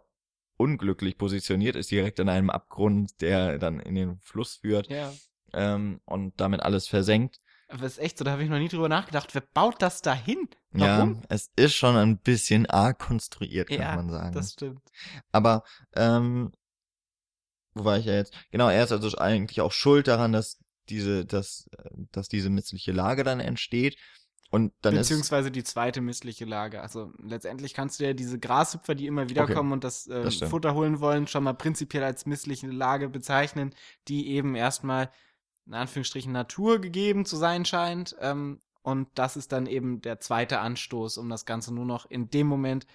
unglücklich 0.59 1.19
positioniert 1.19 1.77
ist, 1.77 1.91
direkt 1.91 2.21
an 2.21 2.29
einem 2.29 2.51
Abgrund, 2.51 3.21
der 3.21 3.59
dann 3.59 3.81
in 3.81 3.95
den 3.95 4.21
Fluss 4.21 4.57
führt 4.57 4.89
ja. 4.91 5.13
ähm, 5.53 6.01
und 6.05 6.41
damit 6.41 6.61
alles 6.63 6.89
versenkt. 6.89 7.41
Aber 7.69 7.85
es 7.85 7.95
ist 7.95 7.99
echt 7.99 8.19
so, 8.19 8.25
da 8.25 8.33
habe 8.33 8.45
ich 8.45 8.49
noch 8.49 8.59
nie 8.59 8.69
drüber 8.69 8.89
nachgedacht. 8.89 9.35
Wer 9.35 9.43
baut 9.53 9.83
das 9.83 10.01
da 10.01 10.15
hin? 10.15 10.49
Warum? 10.71 11.15
Ja, 11.15 11.21
es 11.29 11.51
ist 11.57 11.75
schon 11.75 11.97
ein 11.97 12.19
bisschen 12.19 12.67
arg 12.67 12.99
konstruiert, 12.99 13.69
kann 13.69 13.79
Ja, 13.81 13.97
man 13.97 14.11
sagen. 14.11 14.35
Das 14.35 14.53
stimmt. 14.53 14.83
Aber, 15.33 15.65
ähm, 15.95 16.53
wo 17.75 17.85
war 17.85 17.99
ich 17.99 18.07
ja 18.07 18.15
jetzt? 18.15 18.33
Genau, 18.51 18.69
er 18.69 18.85
ist 18.85 18.93
also 18.93 19.19
eigentlich 19.19 19.61
auch 19.61 19.73
schuld 19.73 20.07
daran, 20.07 20.33
dass 20.33 20.59
diese, 20.89 21.27
dass, 21.27 21.69
äh, 21.77 21.91
dass 22.13 22.29
diese 22.29 22.51
missliche 22.51 22.93
Lage 22.93 23.25
dann 23.25 23.41
entsteht. 23.41 23.99
Und 24.51 24.73
dann 24.83 24.95
Beziehungsweise 24.95 25.51
die 25.51 25.65
zweite 25.65 26.01
missliche 26.01 26.45
Lage. 26.45 26.81
Also 26.81 27.13
letztendlich 27.23 27.75
kannst 27.75 27.99
du 27.99 28.05
ja 28.05 28.13
diese 28.13 28.39
Grashüpfer, 28.39 28.95
die 28.95 29.07
immer 29.07 29.29
wieder 29.29 29.45
Okay, 29.45 29.55
kommen 29.55 29.73
und 29.73 29.85
das, 29.85 30.07
äh, 30.07 30.23
das 30.23 30.35
stimmt. 30.35 30.51
Futter 30.51 30.75
holen 30.75 31.01
wollen, 31.01 31.27
schon 31.27 31.45
mal 31.45 31.55
prinzipiell 31.55 32.05
als 32.05 32.27
missliche 32.27 32.69
Lage 32.69 33.09
bezeichnen, 33.09 33.75
die 34.09 34.29
eben 34.29 34.55
erstmal 34.55 35.11
in 35.67 35.75
Anführungsstrichen 35.75 36.33
Natur 36.33 36.81
gegeben 36.81 37.25
zu 37.25 37.37
sein 37.37 37.65
scheint. 37.65 38.15
Ähm, 38.21 38.61
und 38.83 39.09
das 39.15 39.37
ist 39.37 39.51
dann 39.51 39.67
eben 39.67 40.01
der 40.01 40.21
zweite 40.21 40.61
Anstoß, 40.61 41.19
um 41.19 41.29
das 41.29 41.45
Ganze 41.45 41.75
nur 41.75 41.87
noch 41.87 42.09
in 42.09 42.31
dem 42.31 42.47
Moment 42.47 42.87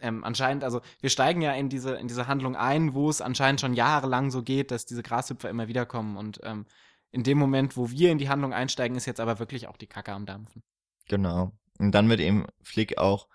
ähm, 0.00 0.24
anscheinend, 0.24 0.64
also 0.64 0.80
wir 1.00 1.10
steigen 1.10 1.40
ja 1.40 1.52
in 1.52 1.68
diese, 1.68 1.94
in 1.94 2.08
diese 2.08 2.28
Handlung 2.28 2.56
ein, 2.56 2.94
wo 2.94 3.08
es 3.08 3.20
anscheinend 3.20 3.60
schon 3.60 3.74
jahrelang 3.74 4.30
so 4.30 4.42
geht, 4.42 4.70
dass 4.70 4.86
diese 4.86 5.02
Grashüpfer 5.02 5.48
immer 5.48 5.68
wieder 5.68 5.86
kommen. 5.86 6.16
Und 6.16 6.40
ähm, 6.42 6.66
in 7.12 7.22
dem 7.22 7.38
Moment, 7.38 7.76
wo 7.76 7.90
wir 7.90 8.10
in 8.10 8.18
die 8.18 8.28
Handlung 8.28 8.52
einsteigen, 8.52 8.96
ist 8.96 9.06
jetzt 9.06 9.20
aber 9.20 9.38
wirklich 9.38 9.68
auch 9.68 9.76
die 9.76 9.86
Kacke 9.86 10.12
am 10.12 10.26
Dampfen. 10.26 10.62
Genau. 11.08 11.52
Und 11.78 11.92
dann 11.92 12.08
wird 12.08 12.20
eben 12.20 12.46
Flick 12.62 12.98
auch 12.98 13.28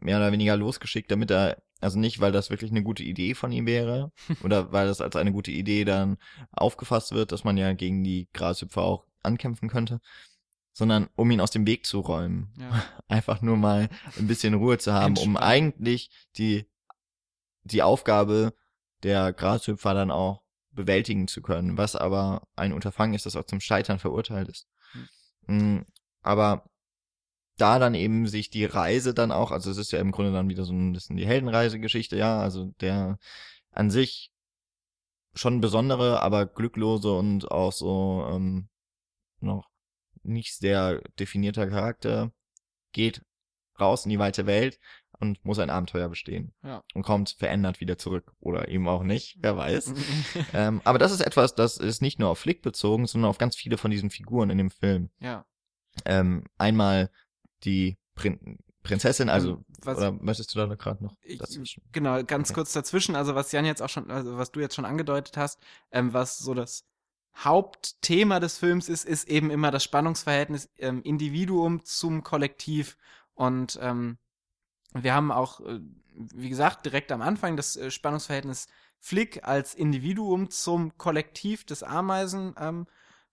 mehr 0.00 0.18
oder 0.18 0.32
weniger 0.32 0.56
losgeschickt, 0.56 1.10
damit 1.10 1.30
er, 1.30 1.62
also 1.80 1.98
nicht, 1.98 2.20
weil 2.20 2.32
das 2.32 2.50
wirklich 2.50 2.70
eine 2.70 2.82
gute 2.82 3.02
Idee 3.02 3.34
von 3.34 3.52
ihm 3.52 3.66
wäre, 3.66 4.12
oder 4.42 4.72
weil 4.72 4.86
das 4.86 5.00
als 5.00 5.16
eine 5.16 5.32
gute 5.32 5.50
Idee 5.50 5.84
dann 5.84 6.18
aufgefasst 6.52 7.12
wird, 7.12 7.32
dass 7.32 7.44
man 7.44 7.56
ja 7.56 7.72
gegen 7.72 8.02
die 8.02 8.28
Grashüpfer 8.32 8.82
auch 8.82 9.04
ankämpfen 9.22 9.68
könnte, 9.68 10.00
sondern 10.72 11.08
um 11.16 11.30
ihn 11.30 11.40
aus 11.40 11.50
dem 11.50 11.66
Weg 11.66 11.86
zu 11.86 12.00
räumen. 12.00 12.52
Ja. 12.58 12.84
Einfach 13.08 13.42
nur 13.42 13.56
mal 13.56 13.88
ein 14.18 14.26
bisschen 14.26 14.54
Ruhe 14.54 14.78
zu 14.78 14.92
haben, 14.92 15.16
um 15.18 15.36
eigentlich 15.36 16.10
die, 16.36 16.66
die 17.64 17.82
Aufgabe 17.82 18.54
der 19.02 19.32
Grashüpfer 19.32 19.94
dann 19.94 20.10
auch 20.10 20.42
bewältigen 20.70 21.26
zu 21.26 21.42
können, 21.42 21.78
was 21.78 21.96
aber 21.96 22.46
ein 22.54 22.72
Unterfangen 22.72 23.14
ist, 23.14 23.26
das 23.26 23.36
auch 23.36 23.44
zum 23.44 23.60
Scheitern 23.60 23.98
verurteilt 23.98 24.48
ist. 24.48 24.68
Mm, 25.46 25.80
Aber 26.26 26.64
da 27.56 27.78
dann 27.78 27.94
eben 27.94 28.26
sich 28.26 28.50
die 28.50 28.64
Reise 28.64 29.14
dann 29.14 29.32
auch, 29.32 29.50
also 29.50 29.70
es 29.70 29.78
ist 29.78 29.92
ja 29.92 30.00
im 30.00 30.12
Grunde 30.12 30.32
dann 30.32 30.48
wieder 30.48 30.64
so 30.64 30.72
ein 30.74 30.92
bisschen 30.92 31.16
die 31.16 31.26
Heldenreisegeschichte, 31.26 32.16
ja, 32.16 32.38
also 32.40 32.74
der 32.80 33.18
an 33.70 33.90
sich 33.90 34.32
schon 35.34 35.60
besondere, 35.60 36.22
aber 36.22 36.46
glücklose 36.46 37.12
und 37.12 37.50
auch 37.50 37.72
so 37.72 38.26
ähm, 38.30 38.68
noch 39.40 39.68
nicht 40.22 40.54
sehr 40.56 41.00
definierter 41.18 41.68
Charakter 41.68 42.32
geht 42.92 43.22
raus 43.78 44.04
in 44.04 44.10
die 44.10 44.18
weite 44.18 44.46
Welt 44.46 44.80
und 45.18 45.42
muss 45.44 45.58
ein 45.58 45.70
Abenteuer 45.70 46.08
bestehen 46.08 46.52
Ja. 46.62 46.82
und 46.94 47.02
kommt 47.04 47.30
verändert 47.38 47.80
wieder 47.80 47.96
zurück 47.96 48.32
oder 48.40 48.68
eben 48.68 48.88
auch 48.88 49.02
nicht, 49.02 49.36
wer 49.40 49.56
weiß. 49.56 49.94
ähm, 50.54 50.80
aber 50.84 50.98
das 50.98 51.12
ist 51.12 51.20
etwas, 51.20 51.54
das 51.54 51.76
ist 51.76 52.02
nicht 52.02 52.18
nur 52.18 52.30
auf 52.30 52.38
Flick 52.38 52.62
bezogen, 52.62 53.06
sondern 53.06 53.30
auf 53.30 53.38
ganz 53.38 53.56
viele 53.56 53.78
von 53.78 53.90
diesen 53.90 54.10
Figuren 54.10 54.50
in 54.50 54.58
dem 54.58 54.70
Film. 54.70 55.10
ja. 55.20 55.44
Ähm, 56.04 56.44
einmal 56.58 57.10
die 57.64 57.96
Prin 58.14 58.58
Prinzessin, 58.82 59.28
also 59.28 59.54
Ähm, 59.54 59.64
was- 59.82 59.98
oder 59.98 60.12
möchtest 60.12 60.54
du 60.54 60.58
da 60.60 60.72
gerade 60.76 61.02
noch 61.02 61.16
Ich- 61.22 61.38
dazwischen? 61.38 61.82
Genau, 61.90 62.22
ganz 62.22 62.50
Okay. 62.50 62.54
kurz 62.54 62.72
dazwischen, 62.72 63.16
also 63.16 63.34
was 63.34 63.50
Jan 63.50 63.64
jetzt 63.64 63.82
auch 63.82 63.88
schon, 63.88 64.10
also 64.12 64.36
was 64.38 64.52
du 64.52 64.60
jetzt 64.60 64.76
schon 64.76 64.84
angedeutet 64.84 65.36
hast, 65.36 65.58
ähm, 65.90 66.12
was 66.12 66.38
so 66.38 66.54
das 66.54 66.84
Hauptthema 67.36 68.38
des 68.40 68.58
Films 68.58 68.88
ist, 68.88 69.04
ist 69.04 69.28
eben 69.28 69.50
immer 69.50 69.70
das 69.72 69.82
Spannungsverhältnis 69.82 70.70
ähm, 70.78 71.02
Individuum 71.02 71.84
zum 71.84 72.22
Kollektiv. 72.22 72.96
Und 73.34 73.78
ähm, 73.82 74.18
wir 74.94 75.12
haben 75.14 75.32
auch, 75.32 75.60
äh, 75.60 75.80
wie 76.14 76.48
gesagt, 76.48 76.86
direkt 76.86 77.10
am 77.12 77.22
Anfang 77.22 77.56
das 77.56 77.76
äh, 77.76 77.90
Spannungsverhältnis 77.90 78.68
Flick 78.98 79.44
als 79.44 79.74
Individuum 79.74 80.48
zum 80.50 80.96
Kollektiv 80.96 81.64
des 81.64 81.82
Ameisen. 81.82 82.54
Ähm, 82.58 82.86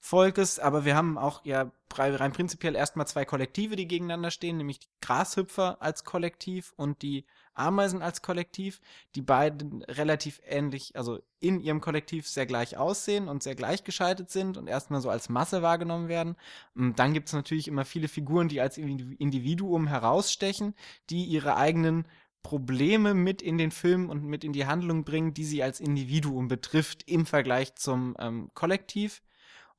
Volkes, 0.06 0.60
aber 0.60 0.84
wir 0.84 0.97
haben 0.97 1.18
auch 1.18 1.45
ja 1.45 1.72
rein 1.95 2.34
prinzipiell 2.34 2.76
erstmal 2.76 3.08
zwei 3.08 3.24
Kollektive, 3.24 3.78
die 3.78 3.88
gegeneinander 3.88 4.32
stehen, 4.32 4.58
nämlich 4.58 4.80
die 4.80 4.89
Grashüpfer 4.99 5.82
als 5.82 6.04
Kollektiv 6.04 6.74
und 6.76 7.01
die 7.01 7.24
Ameisen 7.54 8.01
als 8.01 8.22
Kollektiv, 8.22 8.82
die 9.16 9.22
beiden 9.22 9.82
relativ 9.84 10.41
ähnlich, 10.45 10.97
also 10.97 11.20
in 11.39 11.62
ihrem 11.62 11.80
Kollektiv 11.80 12.28
sehr 12.28 12.45
gleich 12.45 12.76
aussehen 12.76 13.30
und 13.30 13.43
sehr 13.43 13.56
gleichgeschaltet 13.56 14.30
sind 14.30 14.58
und 14.58 14.68
erstmal 14.68 14.99
so 14.99 15.10
als 15.10 15.30
Masse 15.30 15.62
wahrgenommen 15.62 16.10
werden. 16.10 16.36
Und 16.76 16.99
dann 16.99 17.14
gibt 17.14 17.30
es 17.30 17.34
natürlich 17.34 17.70
immer 17.70 17.86
viele 17.86 18.10
Figuren, 18.10 18.49
die 18.49 18.60
als 18.60 18.78
Individu- 18.78 19.16
Individuum 19.20 19.88
herausstechen, 19.88 20.76
die 21.12 21.24
ihre 21.24 21.56
eigenen 21.56 22.06
Probleme 22.41 23.14
mit 23.14 23.41
in 23.41 23.58
den 23.58 23.72
Film 23.72 24.10
und 24.10 24.26
mit 24.26 24.43
in 24.43 24.51
die 24.51 24.66
Handlung 24.66 25.06
bringen, 25.06 25.34
die 25.34 25.45
sie 25.45 25.64
als 25.64 25.80
Individuum 25.80 26.49
betrifft 26.49 27.04
im 27.08 27.26
Vergleich 27.26 27.76
zum 27.76 28.18
ähm, 28.20 28.51
Kollektiv. 28.54 29.22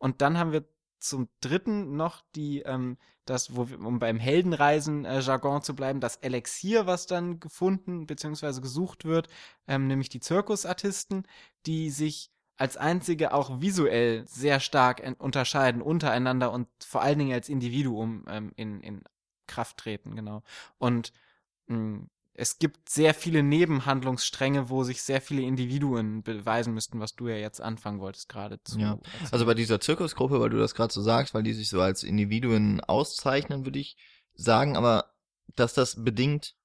Und 0.05 0.21
dann 0.21 0.37
haben 0.39 0.53
wir 0.53 0.67
zum 0.99 1.29
dritten 1.41 1.97
noch 1.97 2.23
die, 2.35 2.61
ähm, 2.61 2.99
das, 3.25 3.57
wo 3.57 3.71
wir, 3.71 3.81
um 3.81 3.99
beim 3.99 4.19
Heldenreisen-Jargon 4.19 5.63
zu 5.63 5.75
bleiben, 5.75 6.01
das 6.01 6.17
Elixier, 6.17 6.87
was 6.87 7.07
dann 7.07 7.41
gefunden 7.41 8.07
bzw. 8.07 8.61
gesucht 8.61 9.07
wird, 9.07 9.29
ähm, 9.67 9.87
nämlich 9.87 10.11
die 10.11 10.21
Zirkusartisten, 10.21 11.27
die 11.65 11.89
sich 11.89 12.31
als 12.59 12.77
einzige 12.77 13.33
auch 13.33 13.63
visuell 13.63 14.27
sehr 14.29 14.61
stark 14.61 15.03
en- 15.03 15.15
unterscheiden 15.15 15.81
untereinander 15.81 16.53
und 16.53 16.69
vor 16.85 17.01
allen 17.01 17.19
Dingen 17.19 17.33
als 17.33 17.49
Individuum 17.49 18.27
ähm, 18.29 18.53
in, 18.57 18.83
in 18.83 19.05
Kraft 19.47 19.79
treten, 19.79 20.17
genau. 20.17 20.43
Und 20.77 21.13
mh, 21.69 22.07
es 22.37 22.59
gibt 22.59 22.89
sehr 22.89 23.15
viele 23.15 23.43
Nebenhandlungsstränge, 23.45 24.69
wo 24.69 24.83
sich 24.83 25.03
sehr 25.03 25.21
viele 25.21 25.43
Individuen 25.43 26.23
beweisen 26.25 26.75
müssten, 26.75 26.99
was 26.99 27.15
du 27.15 27.29
ja 27.29 27.37
jetzt 27.37 27.61
anfangen 27.61 28.01
wolltest 28.01 28.29
gerade 28.29 28.63
zu. 28.65 28.81
Ja. 28.81 28.93
erzählen. 28.93 29.29
Also 29.31 29.47
bei 29.47 29.55
dieser 29.55 29.81
Zirkusgruppe, 29.81 30.41
weil 30.41 30.51
du 30.51 30.59
das 30.59 30.75
gerade 30.75 30.93
so 30.93 31.01
sagst, 31.01 31.33
weil 31.33 31.45
die 31.45 31.53
sich 31.53 31.69
so 31.69 31.81
als 31.81 32.03
Individuen 32.03 32.81
auszeichnen, 32.81 33.65
würde 33.65 33.79
ich 33.79 33.97
sagen, 34.35 34.77
aber 34.77 35.13
dass 35.55 35.75
das 35.75 36.03
bedingt 36.03 36.57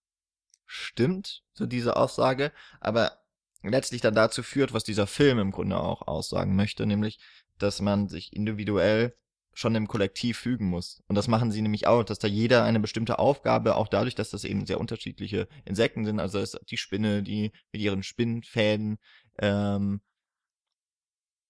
stimmt, 0.66 1.44
so 1.54 1.68
diese 1.68 1.96
Aussage, 1.96 2.52
aber 2.80 3.20
letztlich 3.62 4.02
dann 4.02 4.16
dazu 4.16 4.42
führt, 4.42 4.74
was 4.74 4.84
dieser 4.84 5.06
Film 5.06 5.38
im 5.38 5.52
Grunde 5.52 5.78
auch 5.78 6.08
aussagen 6.08 6.56
möchte, 6.56 6.88
nämlich, 6.88 7.20
dass 7.60 7.80
man 7.80 8.08
sich 8.08 8.34
individuell 8.34 9.16
schon 9.54 9.76
im 9.76 9.88
Kollektiv 9.88 10.38
fügen 10.38 10.68
muss. 10.68 11.02
Und 11.08 11.16
das 11.16 11.28
machen 11.28 11.52
sie 11.52 11.62
nämlich 11.62 11.88
auch, 11.88 12.04
dass 12.04 12.20
da 12.20 12.28
jeder 12.28 12.64
eine 12.64 12.80
bestimmte 12.80 13.20
Aufgabe, 13.20 13.76
auch 13.76 13.88
dadurch, 13.88 14.16
dass 14.16 14.30
das 14.30 14.44
eben 14.44 14.66
sehr 14.66 14.80
unterschiedliche 14.80 15.48
Insekten 15.66 16.06
sind, 16.06 16.20
also 16.20 16.40
ist 16.40 16.60
die 16.70 16.78
Spinne, 16.78 17.24
die 17.24 17.52
mit 17.72 17.82
ihren 17.82 18.04
Spinnfäden 18.04 18.98
ähm, 19.40 20.02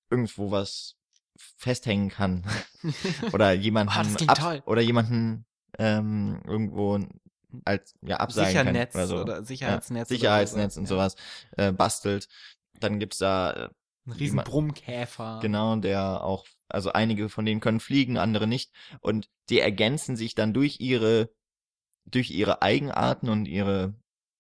irgendwo 0.10 0.52
was 0.52 0.96
festhängen 1.58 2.10
kann. 2.10 2.44
oder 3.34 3.52
jemanden 3.54 4.16
Oh, 4.22 4.26
ab, 4.28 4.64
oder 4.66 4.82
jemanden 4.82 5.46
ähm, 5.78 6.42
irgendwo 6.46 7.00
als 7.66 7.96
ja 8.02 8.18
abseilen 8.18 8.54
kann 8.54 8.66
Sichernetz 8.68 8.96
oder 8.96 9.08
so. 9.08 9.22
oder 9.22 9.44
Sicherheitsnetz. 9.44 10.10
ja, 10.10 10.16
oder 10.16 10.20
Sicherheitsnetz 10.20 10.74
so, 10.76 10.80
und 10.82 10.86
sowas 10.88 11.16
äh, 11.58 11.72
bastelt. 11.72 12.28
Dann 12.80 13.00
gibt's 13.00 13.18
da 13.18 13.52
äh, 13.52 13.70
Ein 14.06 14.12
riesen 14.14 14.44
Brummkäfer. 14.44 15.40
Genau, 15.42 15.76
der 15.78 16.24
auch, 16.24 16.46
also 16.70 16.92
einige 16.92 17.30
von 17.30 17.46
denen 17.46 17.62
können 17.62 17.80
fliegen, 17.80 18.18
andere 18.18 18.48
nicht. 18.48 18.72
Und 19.02 19.30
die 19.50 19.60
ergänzen 19.60 20.16
sich 20.16 20.36
dann 20.36 20.54
durch 20.54 20.80
ihre, 20.80 21.30
durch 22.06 22.32
ihre 22.32 22.62
Eigenarten 22.62 23.30
und 23.30 23.46
ihre 23.46 23.96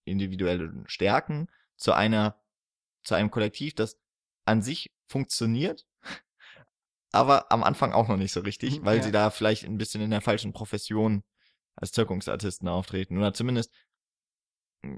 individuellen 0.05 0.83
Stärken 0.87 1.49
zu 1.77 1.93
einer, 1.93 2.41
zu 3.03 3.15
einem 3.15 3.31
Kollektiv, 3.31 3.75
das 3.75 3.97
an 4.45 4.61
sich 4.61 4.91
funktioniert, 5.07 5.85
aber 7.11 7.51
am 7.51 7.63
Anfang 7.63 7.93
auch 7.93 8.07
noch 8.07 8.17
nicht 8.17 8.31
so 8.31 8.41
richtig, 8.41 8.79
Mhm, 8.79 8.85
weil 8.85 8.97
ja. 8.97 9.03
sie 9.03 9.11
da 9.11 9.29
vielleicht 9.29 9.65
ein 9.65 9.77
bisschen 9.77 10.01
in 10.01 10.11
der 10.11 10.21
falschen 10.21 10.53
Profession 10.53 11.23
als 11.75 11.91
Zirkusartisten 11.91 12.67
auftreten. 12.67 13.17
Oder 13.17 13.33
zumindest, 13.33 13.73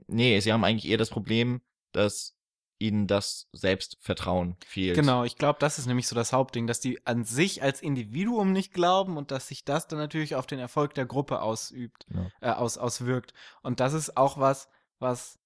nee, 0.07 0.39
sie 0.39 0.51
haben 0.51 0.63
eigentlich 0.63 0.89
eher 0.89 0.97
das 0.97 1.09
Problem, 1.09 1.61
dass 1.91 2.35
ihnen 2.81 3.07
das 3.07 3.47
Selbstvertrauen 3.53 4.57
fehlt. 4.65 4.95
Genau, 4.95 5.23
ich 5.23 5.37
glaube, 5.37 5.59
das 5.59 5.79
ist 5.79 5.85
nämlich 5.85 6.07
so 6.07 6.15
das 6.15 6.33
Hauptding, 6.33 6.67
dass 6.67 6.79
die 6.79 7.05
an 7.05 7.23
sich 7.23 7.61
als 7.63 7.81
Individuum 7.81 8.51
nicht 8.51 8.73
glauben 8.73 9.17
und 9.17 9.31
dass 9.31 9.47
sich 9.47 9.63
das 9.63 9.87
dann 9.87 9.99
natürlich 9.99 10.35
auf 10.35 10.47
den 10.47 10.59
Erfolg 10.59 10.93
der 10.95 11.05
Gruppe 11.05 11.41
ausübt, 11.41 12.05
Ja. 12.09 12.31
äh, 12.41 12.51
aus, 12.53 12.77
auswirkt. 12.77 13.33
Und 13.61 13.79
das 13.79 13.93
ist 13.93 14.17
auch 14.17 14.37
was, 14.37 14.67
was 14.99 15.39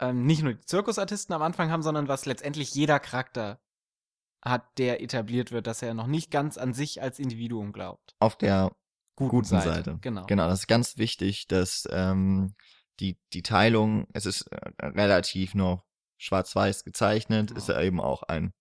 ähm, 0.00 0.26
nicht 0.26 0.42
nur 0.42 0.54
die 0.54 0.64
Zirkusartisten 0.64 1.34
am 1.34 1.42
Anfang 1.42 1.70
haben, 1.70 1.82
sondern 1.82 2.08
was 2.08 2.26
letztendlich 2.26 2.74
jeder 2.74 3.00
Charakter 3.00 3.60
hat, 4.44 4.78
der 4.78 5.00
etabliert 5.02 5.52
wird, 5.52 5.66
dass 5.66 5.82
er 5.82 5.94
noch 5.94 6.06
nicht 6.08 6.30
ganz 6.30 6.58
an 6.58 6.74
sich 6.74 7.00
als 7.00 7.18
Individuum 7.18 7.72
glaubt. 7.72 8.14
Auf 8.18 8.36
der 8.36 8.72
Guten, 9.16 9.30
guten 9.30 9.46
Seite. 9.46 9.98
Genau. 10.00 10.26
Genau, 10.26 10.48
das 10.48 10.60
ist 10.60 10.66
ganz 10.66 10.96
wichtig, 10.96 11.46
dass 11.46 11.86
ähm, 11.90 12.54
die, 12.98 13.18
die 13.32 13.42
Teilung, 13.42 14.06
es 14.12 14.26
ist 14.26 14.42
äh, 14.50 14.86
relativ 14.86 15.54
noch 15.54 15.84
schwarz-weiß 16.22 16.84
gezeichnet, 16.84 17.48
Genau. 17.48 17.58
ist 17.58 17.68
ja 17.68 17.80
eben 17.80 18.00
auch 18.00 18.22
ein 18.22 18.52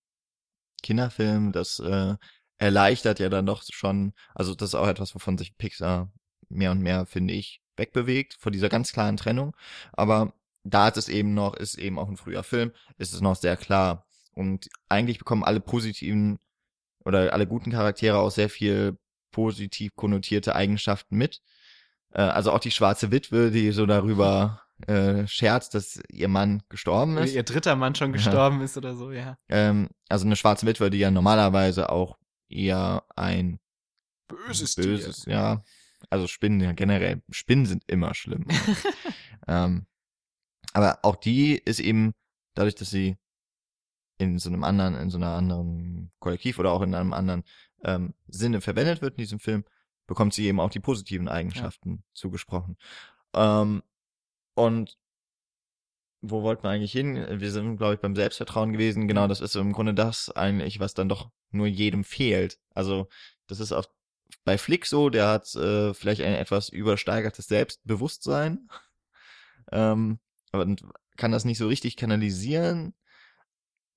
Kinderfilm, 0.83 1.51
das 1.51 1.79
äh, 1.79 2.15
erleichtert 2.57 3.19
ja 3.19 3.29
dann 3.29 3.45
doch 3.45 3.63
schon, 3.69 4.13
also 4.33 4.55
das 4.55 4.69
ist 4.69 4.75
auch 4.75 4.87
etwas, 4.87 5.13
wovon 5.15 5.37
sich 5.37 5.57
Pixar 5.57 6.11
mehr 6.49 6.71
und 6.71 6.81
mehr, 6.81 7.05
finde 7.05 7.33
ich, 7.33 7.61
wegbewegt, 7.77 8.35
vor 8.39 8.51
dieser 8.51 8.69
ganz 8.69 8.91
klaren 8.91 9.17
Trennung. 9.17 9.55
Aber 9.93 10.33
da 10.63 10.87
ist 10.87 10.97
es 10.97 11.09
eben 11.09 11.33
noch, 11.33 11.55
ist 11.55 11.77
eben 11.77 11.97
auch 11.99 12.09
ein 12.09 12.17
früher 12.17 12.43
Film, 12.43 12.71
ist 12.97 13.13
es 13.13 13.21
noch 13.21 13.35
sehr 13.35 13.57
klar. 13.57 14.05
Und 14.33 14.69
eigentlich 14.89 15.19
bekommen 15.19 15.43
alle 15.43 15.59
positiven 15.59 16.39
oder 17.05 17.33
alle 17.33 17.47
guten 17.47 17.71
Charaktere 17.71 18.19
auch 18.19 18.31
sehr 18.31 18.49
viel 18.49 18.97
positiv 19.31 19.95
konnotierte 19.95 20.55
Eigenschaften 20.55 21.17
mit. 21.17 21.41
Äh, 22.13 22.21
also 22.21 22.51
auch 22.51 22.59
die 22.59 22.71
schwarze 22.71 23.11
Witwe, 23.11 23.51
die 23.51 23.71
so 23.71 23.85
darüber 23.85 24.61
äh, 24.87 25.27
scherzt, 25.27 25.73
dass 25.73 26.01
ihr 26.09 26.27
Mann 26.27 26.63
gestorben 26.69 27.17
ist. 27.17 27.33
ihr 27.33 27.43
dritter 27.43 27.75
Mann 27.75 27.95
schon 27.95 28.09
Ja. 28.09 28.13
gestorben 28.13 28.61
ist 28.61 28.77
oder 28.77 28.95
so, 28.95 29.11
ja. 29.11 29.37
Ähm, 29.49 29.89
also 30.09 30.25
eine 30.25 30.35
schwarze 30.35 30.65
Witwe, 30.65 30.89
die 30.89 30.99
ja 30.99 31.11
normalerweise 31.11 31.89
auch 31.89 32.17
eher 32.49 33.03
ein 33.15 33.59
Böses, 34.27 34.75
böses, 34.75 35.25
ja. 35.25 35.63
Also 36.09 36.27
Spinnen 36.27 36.61
ja 36.61 36.71
generell, 36.71 37.21
Spinnen 37.29 37.65
sind 37.65 37.83
immer 37.87 38.13
schlimm. 38.15 38.45
ähm, 39.47 39.85
aber 40.73 40.99
auch 41.03 41.15
die 41.15 41.55
ist 41.55 41.79
eben 41.79 42.13
dadurch, 42.55 42.75
dass 42.75 42.89
sie 42.89 43.17
in 44.17 44.39
so 44.39 44.49
einem 44.49 44.63
anderen, 44.63 44.95
in 44.95 45.09
so 45.09 45.17
einer 45.17 45.31
anderen 45.31 46.11
Kollektiv 46.19 46.59
oder 46.59 46.71
auch 46.71 46.81
in 46.81 46.93
einem 46.95 47.13
anderen 47.13 47.43
ähm, 47.83 48.13
Sinne 48.27 48.61
verwendet 48.61 49.01
wird 49.01 49.13
in 49.15 49.23
diesem 49.23 49.39
Film, 49.39 49.63
bekommt 50.07 50.33
sie 50.33 50.45
eben 50.45 50.59
auch 50.59 50.69
die 50.69 50.79
positiven 50.79 51.27
Eigenschaften 51.27 52.03
zugesprochen. 52.13 52.77
Ähm, 53.33 53.81
und 54.65 54.97
wo 56.21 56.43
wollten 56.43 56.63
wir 56.63 56.69
eigentlich 56.69 56.91
hin? 56.91 57.25
Wir 57.39 57.51
sind, 57.51 57.77
glaube 57.77 57.95
ich, 57.95 57.99
beim 57.99 58.15
Selbstvertrauen 58.15 58.73
gewesen. 58.73 59.07
Genau, 59.07 59.27
das 59.27 59.41
ist 59.41 59.55
im 59.55 59.73
Grunde 59.73 59.95
das 59.95 60.29
eigentlich, 60.29 60.79
was 60.79 60.93
dann 60.93 61.09
doch 61.09 61.31
nur 61.49 61.65
jedem 61.65 62.03
fehlt. 62.03 62.59
Also, 62.75 63.09
das 63.47 63.59
ist 63.59 63.71
auf, 63.71 63.89
bei 64.45 64.57
Flick 64.57 64.85
so, 64.85 65.09
der 65.09 65.27
hat 65.27 65.53
äh, 65.55 65.93
vielleicht 65.93 66.21
ein 66.21 66.35
etwas 66.35 66.69
übersteigertes 66.69 67.47
Selbstbewusstsein, 67.47 68.69
ähm, 69.71 70.19
aber 70.51 70.63
und 70.63 70.83
kann 71.17 71.31
das 71.31 71.45
nicht 71.45 71.57
so 71.57 71.67
richtig 71.67 71.97
kanalisieren, 71.97 72.93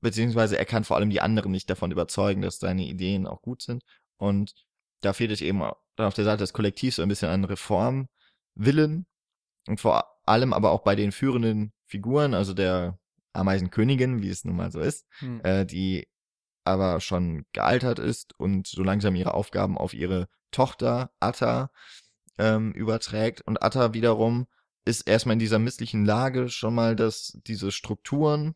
beziehungsweise 0.01 0.59
er 0.59 0.65
kann 0.65 0.85
vor 0.85 0.97
allem 0.97 1.11
die 1.11 1.21
anderen 1.21 1.53
nicht 1.53 1.69
davon 1.71 1.91
überzeugen, 1.91 2.43
dass 2.43 2.59
seine 2.59 2.85
Ideen 2.85 3.27
auch 3.27 3.43
gut 3.43 3.63
sind. 3.63 3.85
Und 4.17 4.55
da 5.03 5.13
fehlt 5.13 5.31
es 5.31 5.41
eben 5.41 5.61
dann 5.97 6.07
auf 6.07 6.15
der 6.15 6.25
Seite 6.25 6.39
des 6.39 6.53
Kollektivs 6.53 6.97
so 6.97 7.03
ein 7.03 7.09
bisschen 7.09 7.29
an 7.29 7.45
Reformwillen 7.45 9.07
und 9.67 9.81
vor 9.81 10.14
allem 10.27 10.53
aber 10.53 10.71
auch 10.71 10.83
bei 10.83 10.95
den 10.97 11.13
führenden 11.13 11.73
Figuren, 11.87 12.35
also 12.35 12.55
der 12.55 12.99
Ameisenkönigin, 13.33 14.23
wie 14.23 14.31
es 14.31 14.45
nun 14.45 14.57
mal 14.57 14.71
so 14.71 14.81
ist, 14.81 15.07
Hm. 15.19 15.41
äh, 15.45 15.67
die 15.67 16.07
aber 16.65 17.01
schon 17.01 17.45
gealtert 17.53 17.99
ist 17.99 18.39
und 18.39 18.67
so 18.67 18.83
langsam 18.83 19.15
ihre 19.15 19.35
Aufgaben 19.35 19.77
auf 19.77 19.93
ihre 19.93 20.29
Tochter 20.51 21.11
Atta 21.21 21.71
ähm, 22.39 22.73
überträgt. 22.73 23.43
Und 23.43 23.63
Atta 23.63 23.93
wiederum 23.93 24.47
ist 24.85 25.03
erstmal 25.03 25.35
in 25.35 25.41
dieser 25.41 25.59
misslichen 25.59 26.05
Lage 26.05 26.49
schon 26.49 26.75
mal, 26.75 26.97
dass 26.97 27.39
diese 27.47 27.71
Strukturen, 27.71 28.55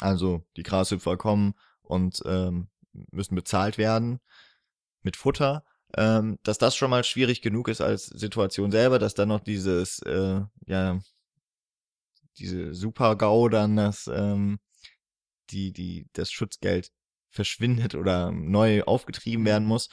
also 0.00 0.46
die 0.56 0.62
Grashüpfer 0.62 1.16
kommen 1.16 1.54
und 1.82 2.22
ähm, 2.26 2.68
müssen 3.10 3.34
bezahlt 3.34 3.76
werden 3.76 4.20
mit 5.02 5.16
Futter, 5.16 5.64
ähm, 5.96 6.38
dass 6.42 6.58
das 6.58 6.76
schon 6.76 6.90
mal 6.90 7.04
schwierig 7.04 7.42
genug 7.42 7.68
ist 7.68 7.80
als 7.80 8.06
Situation 8.06 8.70
selber, 8.70 8.98
dass 8.98 9.14
dann 9.14 9.28
noch 9.28 9.40
dieses, 9.40 10.00
äh, 10.00 10.40
ja, 10.66 11.00
diese 12.38 12.74
Super-GAU 12.74 13.48
dann 13.48 13.76
das, 13.76 14.08
ähm, 14.08 14.58
die, 15.50 15.72
die, 15.72 16.08
das 16.12 16.32
Schutzgeld 16.32 16.90
verschwindet 17.30 17.94
oder 17.94 18.32
neu 18.32 18.82
aufgetrieben 18.82 19.44
werden 19.44 19.66
muss. 19.66 19.88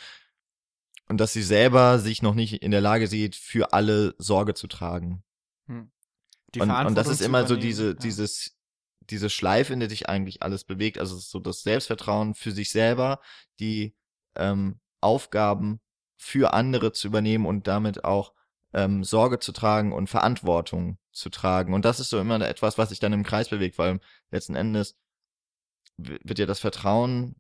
Und 1.08 1.18
dass 1.18 1.34
sie 1.34 1.44
selber 1.44 2.00
sich 2.00 2.22
noch 2.22 2.36
nicht 2.36 2.64
in 2.64 2.72
der 2.72 2.82
Lage 2.82 3.08
sieht, 3.08 3.36
für 3.36 3.74
alle 3.74 4.16
Sorge 4.18 4.54
zu 4.54 4.68
tragen. 4.68 5.24
Hm. 5.68 5.92
Und, 6.58 6.72
und 6.72 6.96
das 6.96 7.08
ist 7.08 7.22
immer 7.22 7.48
so 7.48 7.56
diese, 7.56 7.90
ja. 7.90 7.94
dieses, 7.94 8.58
diese 9.02 9.30
Schleife, 9.30 9.74
in 9.74 9.80
der 9.80 9.90
sich 9.90 10.10
eigentlich 10.10 10.42
alles 10.42 10.64
bewegt. 10.64 11.00
Also 11.00 11.18
so 11.18 11.40
das 11.40 11.64
Selbstvertrauen 11.64 12.34
für 12.34 12.52
sich 12.52 12.72
selber, 12.72 13.20
die 13.60 13.96
ähm, 14.36 14.80
Aufgaben 15.02 15.82
für 16.24 16.54
andere 16.54 16.92
zu 16.92 17.08
übernehmen 17.08 17.48
und 17.48 17.66
damit 17.66 18.06
auch 18.06 18.34
ähm, 18.74 19.04
Sorge 19.04 19.40
zu 19.40 19.52
tragen 19.54 19.92
und 19.92 20.08
Verantwortung 20.08 21.00
zu 21.12 21.32
tragen. 21.32 21.74
Und 21.74 21.84
das 21.84 22.00
ist 22.00 22.12
so 22.12 22.20
immer 22.20 22.40
etwas, 22.48 22.78
was 22.78 22.90
sich 22.90 23.00
dann 23.00 23.12
im 23.12 23.24
Kreis 23.24 23.50
bewegt, 23.50 23.80
weil 23.80 24.00
letzten 24.30 24.54
Endes 24.56 24.96
wird 25.98 26.38
ja 26.38 26.46
das 26.46 26.60
Vertrauen 26.60 27.36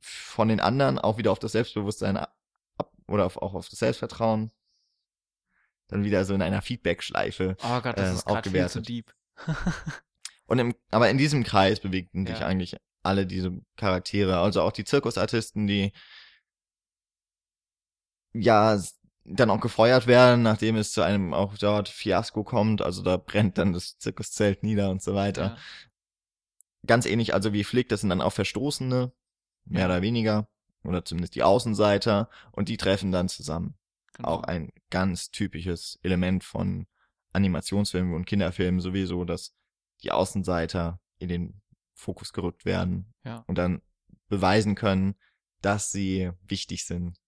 von 0.00 0.48
den 0.48 0.60
anderen 0.60 0.98
auch 0.98 1.18
wieder 1.18 1.30
auf 1.30 1.38
das 1.38 1.52
Selbstbewusstsein 1.52 2.16
ab 2.16 2.34
oder 3.06 3.26
auf, 3.26 3.36
auch 3.36 3.52
auf 3.52 3.68
das 3.68 3.78
Selbstvertrauen 3.80 4.50
dann 5.88 6.04
wieder 6.04 6.24
so 6.24 6.32
in 6.32 6.40
einer 6.40 6.62
Feedback-Schleife 6.62 7.56
Oh 7.62 7.80
Gott, 7.82 7.98
das 7.98 8.08
ähm, 8.08 8.16
ist 8.16 8.24
gerade 8.24 8.50
viel 8.50 8.68
zu 8.68 8.78
aufgewertet. 8.78 8.88
deep. 8.88 9.14
und 10.46 10.58
im, 10.58 10.74
aber 10.90 11.10
in 11.10 11.18
diesem 11.18 11.44
Kreis 11.44 11.80
bewegten 11.80 12.26
sich 12.26 12.40
Ja. 12.40 12.46
eigentlich 12.46 12.76
alle 13.02 13.26
diese 13.26 13.52
Charaktere, 13.76 14.38
also 14.38 14.62
auch 14.62 14.72
die 14.72 14.84
Zirkusartisten, 14.84 15.66
die 15.66 15.92
ja 18.34 18.78
dann 19.24 19.48
auch 19.50 19.60
gefeuert 19.60 20.06
werden, 20.06 20.42
nachdem 20.42 20.76
es 20.76 20.92
zu 20.92 21.00
einem 21.02 21.32
auch 21.32 21.56
dort 21.56 21.88
Fiasko 21.88 22.44
kommt, 22.44 22.82
also 22.82 23.02
da 23.02 23.16
brennt 23.16 23.56
dann 23.56 23.72
das 23.72 23.96
Zirkuszelt 23.98 24.62
nieder 24.62 24.90
und 24.90 25.02
so 25.02 25.14
weiter. 25.14 25.42
Ja. 25.42 25.56
Ganz 26.86 27.06
ähnlich 27.06 27.32
also 27.32 27.52
wie 27.54 27.64
Flick, 27.64 27.88
das 27.88 28.02
sind 28.02 28.10
dann 28.10 28.20
auch 28.20 28.32
Verstoßene, 28.32 29.12
mehr 29.64 29.80
Ja. 29.80 29.86
oder 29.86 30.02
weniger, 30.02 30.48
oder 30.84 31.04
zumindest 31.04 31.34
die 31.34 31.42
Außenseiter, 31.42 32.28
und 32.52 32.68
die 32.68 32.76
treffen 32.76 33.12
dann 33.12 33.30
zusammen. 33.30 33.78
Genau. 34.12 34.28
Auch 34.28 34.42
ein 34.42 34.70
ganz 34.90 35.30
typisches 35.30 35.98
Element 36.02 36.44
von 36.44 36.86
Animationsfilmen 37.32 38.14
und 38.14 38.26
Kinderfilmen 38.26 38.80
sowieso, 38.80 39.24
dass 39.24 39.54
die 40.02 40.10
Außenseiter 40.12 41.00
in 41.18 41.28
den 41.28 41.62
Fokus 41.94 42.32
gerückt 42.34 42.64
werden 42.66 43.14
Ja. 43.24 43.42
und 43.46 43.56
dann 43.56 43.80
beweisen 44.28 44.74
können, 44.74 45.14
dass 45.62 45.90
sie 45.90 46.30
wichtig 46.42 46.84
sind. 46.84 47.18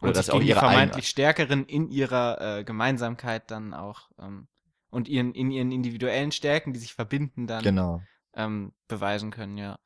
Oder 0.00 0.08
Und 0.08 0.16
dass 0.16 0.26
sich 0.26 0.34
auch 0.34 0.40
ihre 0.40 0.60
eigene, 0.60 0.72
vermeintlich 0.72 1.08
Stärkeren 1.08 1.64
in 1.66 1.88
ihrer 1.90 2.58
äh, 2.58 2.64
Gemeinsamkeit 2.64 3.50
dann 3.50 3.74
auch 3.74 4.10
ähm, 4.18 4.48
und 4.90 5.08
ihren, 5.08 5.34
in 5.34 5.50
ihren 5.50 5.72
individuellen 5.72 6.32
Stärken, 6.32 6.72
die 6.72 6.78
sich 6.78 6.94
verbinden, 6.94 7.46
dann 7.46 7.62
genau. 7.62 8.02
ähm, 8.34 8.72
beweisen 8.86 9.30
können, 9.30 9.58
ja. 9.58 9.78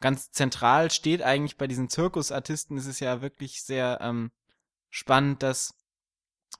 Ganz 0.00 0.30
zentral 0.30 0.90
steht 0.90 1.22
eigentlich 1.22 1.56
bei 1.56 1.66
diesen 1.66 1.88
Zirkusartisten, 1.88 2.76
ist 2.76 2.86
es 2.86 3.00
ja 3.00 3.22
wirklich 3.22 3.62
sehr 3.62 3.98
ähm, 4.02 4.30
spannend, 4.90 5.42
dass 5.42 5.74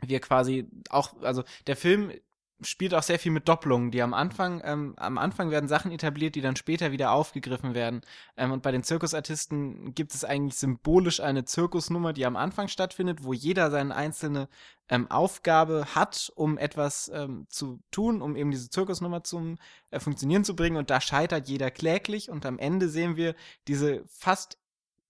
wir 0.00 0.20
quasi 0.20 0.68
auch, 0.88 1.20
also 1.22 1.44
der 1.66 1.76
Film 1.76 2.12
spielt 2.62 2.94
auch 2.94 3.02
sehr 3.02 3.18
viel 3.18 3.32
mit 3.32 3.48
Doppelungen, 3.48 3.90
die 3.90 4.00
am 4.02 4.14
Anfang, 4.14 4.62
ähm, 4.64 4.94
am 4.96 5.18
Anfang 5.18 5.50
werden 5.50 5.68
Sachen 5.68 5.90
etabliert, 5.90 6.34
die 6.34 6.40
dann 6.40 6.57
später 6.57 6.90
wieder 6.92 7.12
aufgegriffen 7.12 7.74
werden. 7.74 8.00
Ähm, 8.36 8.52
und 8.52 8.62
bei 8.62 8.72
den 8.72 8.82
Zirkusartisten 8.82 9.94
gibt 9.94 10.14
es 10.14 10.24
eigentlich 10.24 10.57
symbolisch 10.57 11.20
eine 11.20 11.44
Zirkusnummer, 11.44 12.12
die 12.12 12.24
am 12.24 12.36
Anfang 12.36 12.68
stattfindet, 12.68 13.24
wo 13.24 13.32
jeder 13.32 13.70
seine 13.70 13.94
einzelne 13.94 14.48
ähm, 14.88 15.11
Aufgabe 15.11 15.86
hat, 15.94 16.32
um 16.34 16.57
etwas 16.57 17.11
ähm, 17.12 17.46
zu 17.50 17.80
tun, 17.90 18.22
um 18.22 18.36
eben 18.36 18.50
diese 18.50 18.70
Zirkusnummer 18.70 19.22
zum 19.22 19.59
äh, 19.90 20.00
Funktionieren 20.00 20.44
zu 20.44 20.57
bringen. 20.57 20.76
Und 20.76 20.90
da 20.90 21.00
scheitert 21.00 21.48
jeder 21.48 21.70
kläglich. 21.70 22.30
Und 22.30 22.46
am 22.46 22.59
Ende 22.59 22.88
sehen 22.88 23.16
wir 23.16 23.34
diese 23.68 24.04
fast 24.07 24.59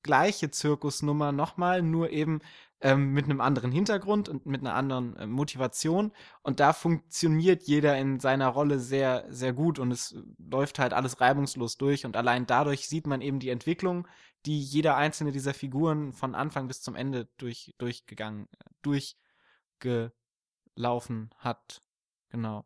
gleiche 0.02 0.50
Zirkusnummer 0.50 1.32
nochmal, 1.32 1.82
nur 1.82 2.10
eben 2.10 2.40
ähm, 2.80 3.12
mit 3.12 3.24
einem 3.24 3.40
anderen 3.40 3.72
Hintergrund 3.72 4.28
und 4.28 4.46
mit 4.46 4.60
einer 4.60 4.74
anderen 4.74 5.16
äh, 5.16 5.26
Motivation. 5.26 6.12
Und 6.42 6.60
da 6.60 6.72
funktioniert 6.72 7.64
jeder 7.64 7.98
in 7.98 8.20
seiner 8.20 8.48
Rolle 8.48 8.78
sehr, 8.78 9.24
sehr 9.28 9.52
gut 9.52 9.78
und 9.78 9.90
es 9.90 10.16
läuft 10.38 10.78
halt 10.78 10.92
alles 10.92 11.20
reibungslos 11.20 11.76
durch. 11.76 12.04
Und 12.04 12.16
allein 12.16 12.46
dadurch 12.46 12.88
sieht 12.88 13.06
man 13.06 13.20
eben 13.20 13.40
die 13.40 13.50
Entwicklung, 13.50 14.06
die 14.44 14.60
jeder 14.60 14.96
einzelne 14.96 15.32
dieser 15.32 15.54
Figuren 15.54 16.12
von 16.12 16.34
Anfang 16.34 16.68
bis 16.68 16.82
zum 16.82 16.94
Ende 16.94 17.28
durch, 17.38 17.74
durchgegangen, 17.78 18.48
durchgelaufen 18.82 21.30
hat. 21.38 21.82
Genau. 22.28 22.64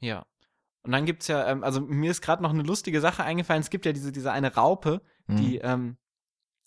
Ja. 0.00 0.26
Und 0.82 0.92
dann 0.92 1.06
gibt's 1.06 1.28
ja, 1.28 1.48
ähm, 1.48 1.64
also 1.64 1.80
mir 1.80 2.10
ist 2.10 2.22
gerade 2.22 2.42
noch 2.42 2.50
eine 2.50 2.62
lustige 2.62 3.00
Sache 3.00 3.22
eingefallen. 3.22 3.60
Es 3.60 3.70
gibt 3.70 3.86
ja 3.86 3.92
diese, 3.92 4.12
diese 4.12 4.32
eine 4.32 4.54
Raupe, 4.54 5.02
Hm. 5.28 5.36
die 5.36 5.58
ähm, 5.58 5.96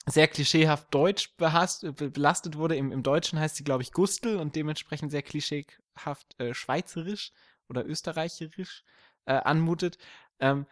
sehr 0.07 0.27
klischeehaft 0.27 0.93
deutsch 0.93 1.35
behast, 1.37 1.81
be- 1.95 2.09
belastet 2.09 2.57
wurde. 2.57 2.75
Im, 2.75 2.91
Im 2.91 3.03
Deutschen 3.03 3.39
heißt 3.39 3.55
sie, 3.55 3.63
glaube 3.63 3.83
ich, 3.83 3.91
Gustel 3.91 4.37
und 4.37 4.55
dementsprechend 4.55 5.11
sehr 5.11 5.21
klischeehaft 5.21 6.39
äh, 6.39 6.53
schweizerisch 6.53 7.31
oder 7.69 7.85
österreicherisch 7.85 8.83
äh, 9.25 9.33
anmutet. 9.33 9.97
Ähm, 10.39 10.65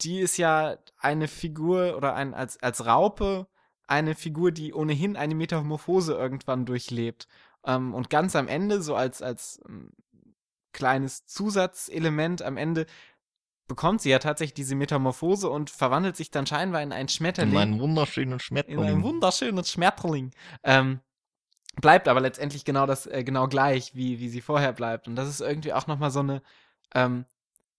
die 0.00 0.20
ist 0.20 0.38
ja 0.38 0.78
eine 0.96 1.28
Figur 1.28 1.96
oder 1.96 2.14
ein, 2.14 2.32
als, 2.32 2.62
als 2.62 2.86
Raupe 2.86 3.48
eine 3.86 4.14
Figur, 4.14 4.50
die 4.50 4.72
ohnehin 4.72 5.16
eine 5.16 5.34
Metamorphose 5.34 6.14
irgendwann 6.14 6.64
durchlebt. 6.64 7.28
Ähm, 7.66 7.92
und 7.92 8.08
ganz 8.08 8.34
am 8.34 8.48
Ende, 8.48 8.80
so 8.80 8.94
als, 8.94 9.20
als 9.20 9.60
ähm, 9.68 9.92
kleines 10.72 11.26
Zusatzelement 11.26 12.42
am 12.42 12.56
Ende, 12.56 12.86
bekommt 13.70 14.02
sie 14.02 14.10
ja 14.10 14.18
tatsächlich 14.18 14.54
diese 14.54 14.74
Metamorphose 14.74 15.48
und 15.48 15.70
verwandelt 15.70 16.16
sich 16.16 16.32
dann 16.32 16.44
scheinbar 16.44 16.82
in 16.82 16.90
einen 16.90 17.08
Schmetterling 17.08 17.52
In 17.52 17.58
einen 17.58 17.80
wunderschönen 17.80 18.32
in 18.32 18.40
Schmetterling. 18.40 18.84
einem 18.84 19.02
wunderschönen 19.04 19.64
Schmetterling. 19.64 20.32
Ähm, 20.64 20.98
bleibt 21.80 22.08
aber 22.08 22.20
letztendlich 22.20 22.64
genau 22.64 22.86
das, 22.86 23.06
äh, 23.06 23.22
genau 23.22 23.46
gleich, 23.46 23.94
wie, 23.94 24.18
wie 24.18 24.28
sie 24.28 24.40
vorher 24.40 24.72
bleibt. 24.72 25.06
Und 25.06 25.14
das 25.14 25.28
ist 25.28 25.40
irgendwie 25.40 25.72
auch 25.72 25.86
nochmal 25.86 26.10
so 26.10 26.18
eine 26.18 26.42
ähm, 26.96 27.26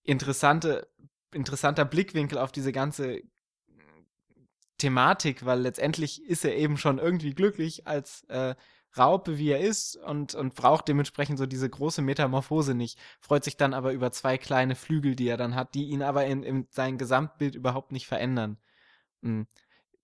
interessante, 0.02 0.88
interessanter 1.30 1.84
Blickwinkel 1.84 2.38
auf 2.38 2.52
diese 2.52 2.72
ganze 2.72 3.20
Thematik, 4.78 5.44
weil 5.44 5.60
letztendlich 5.60 6.24
ist 6.24 6.46
er 6.46 6.56
eben 6.56 6.78
schon 6.78 7.00
irgendwie 7.00 7.34
glücklich 7.34 7.86
als 7.86 8.24
äh, 8.30 8.54
Raupe, 8.96 9.38
wie 9.38 9.50
er 9.50 9.60
ist, 9.60 9.96
und, 9.96 10.34
und 10.34 10.54
braucht 10.54 10.88
dementsprechend 10.88 11.38
so 11.38 11.46
diese 11.46 11.68
große 11.68 12.02
Metamorphose 12.02 12.74
nicht, 12.74 12.98
freut 13.20 13.44
sich 13.44 13.56
dann 13.56 13.74
aber 13.74 13.92
über 13.92 14.12
zwei 14.12 14.38
kleine 14.38 14.74
Flügel, 14.74 15.16
die 15.16 15.28
er 15.28 15.36
dann 15.36 15.54
hat, 15.54 15.74
die 15.74 15.84
ihn 15.84 16.02
aber 16.02 16.26
in, 16.26 16.42
in 16.42 16.66
sein 16.70 16.98
Gesamtbild 16.98 17.54
überhaupt 17.54 17.92
nicht 17.92 18.06
verändern. 18.06 18.58
Hm. 19.22 19.46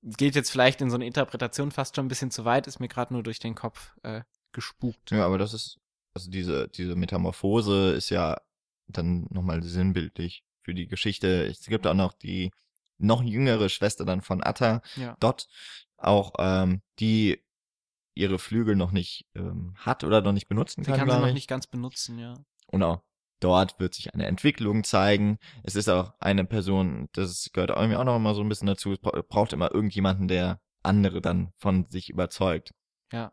Geht 0.03 0.37
jetzt 0.37 0.51
vielleicht 0.51 0.81
in 0.81 0.91
so 0.91 0.97
eine 0.97 1.07
Interpretation 1.07 1.71
fast 1.71 1.97
schon 1.97 2.07
ein 2.07 2.09
bisschen 2.09 2.31
zu 2.31 2.45
weit, 2.45 2.67
ist 2.67 2.79
mir 2.79 2.89
gerade 2.89 3.13
nur 3.13 3.23
durch 3.23 3.41
den 3.41 3.55
Kopf 3.55 3.97
äh, 4.05 4.23
gespukt. 4.53 5.11
Ja, 5.11 5.27
aber 5.27 5.39
das 5.39 5.55
ist, 5.55 5.79
also 6.15 6.31
diese, 6.31 6.69
diese 6.69 6.95
Metamorphose 6.95 7.93
ist 7.93 8.11
ja 8.11 8.41
dann 8.87 9.27
nochmal 9.31 9.63
sinnbildlich 9.63 10.45
für 10.63 10.73
die 10.73 10.87
Geschichte. 10.87 11.47
Es 11.47 11.67
gibt 11.67 11.87
auch 11.87 11.95
noch 11.95 12.13
die 12.13 12.51
noch 12.99 13.23
jüngere 13.23 13.69
Schwester 13.69 14.05
dann 14.05 14.23
von 14.23 14.43
Atta, 14.43 14.83
Ja. 14.97 15.17
Dot, 15.21 15.49
auch, 15.97 16.35
ähm, 16.39 16.83
die 16.99 17.43
ihre 18.19 18.39
Flügel 18.39 18.77
noch 18.77 18.91
nicht 18.93 19.27
ähm, 19.35 19.75
hat 19.77 20.05
oder 20.05 20.21
noch 20.21 20.33
nicht 20.33 20.49
benutzen 20.49 20.85
Sie 20.85 20.91
kann, 20.91 21.01
kann 21.01 21.11
sie 21.11 21.19
noch 21.19 21.29
ich. 21.29 21.35
nicht 21.35 21.49
ganz 21.49 21.67
benutzen, 21.67 22.19
ja. 22.19 22.35
Und 22.67 22.83
auch 22.83 23.03
dort 23.41 23.79
wird 23.79 23.95
sich 23.95 24.13
eine 24.13 24.27
Entwicklung 24.27 24.85
zeigen. 24.85 25.39
Es 25.63 25.77
ist 25.77 25.89
auch 25.89 26.13
eine 26.19 26.45
Person, 26.45 27.09
das 27.13 27.51
gehört 27.53 27.71
irgendwie 27.71 27.97
auch 27.97 28.05
noch 28.05 28.17
immer 28.17 28.35
so 28.35 28.43
ein 28.43 28.49
bisschen 28.49 28.67
dazu, 28.67 28.93
es 28.93 28.99
bra- 28.99 29.23
braucht 29.29 29.53
immer 29.53 29.73
irgendjemanden, 29.73 30.29
der 30.29 30.61
andere 30.83 31.21
dann 31.21 31.53
von 31.57 31.87
sich 31.89 32.11
überzeugt. 32.11 32.75
Ja. 33.13 33.33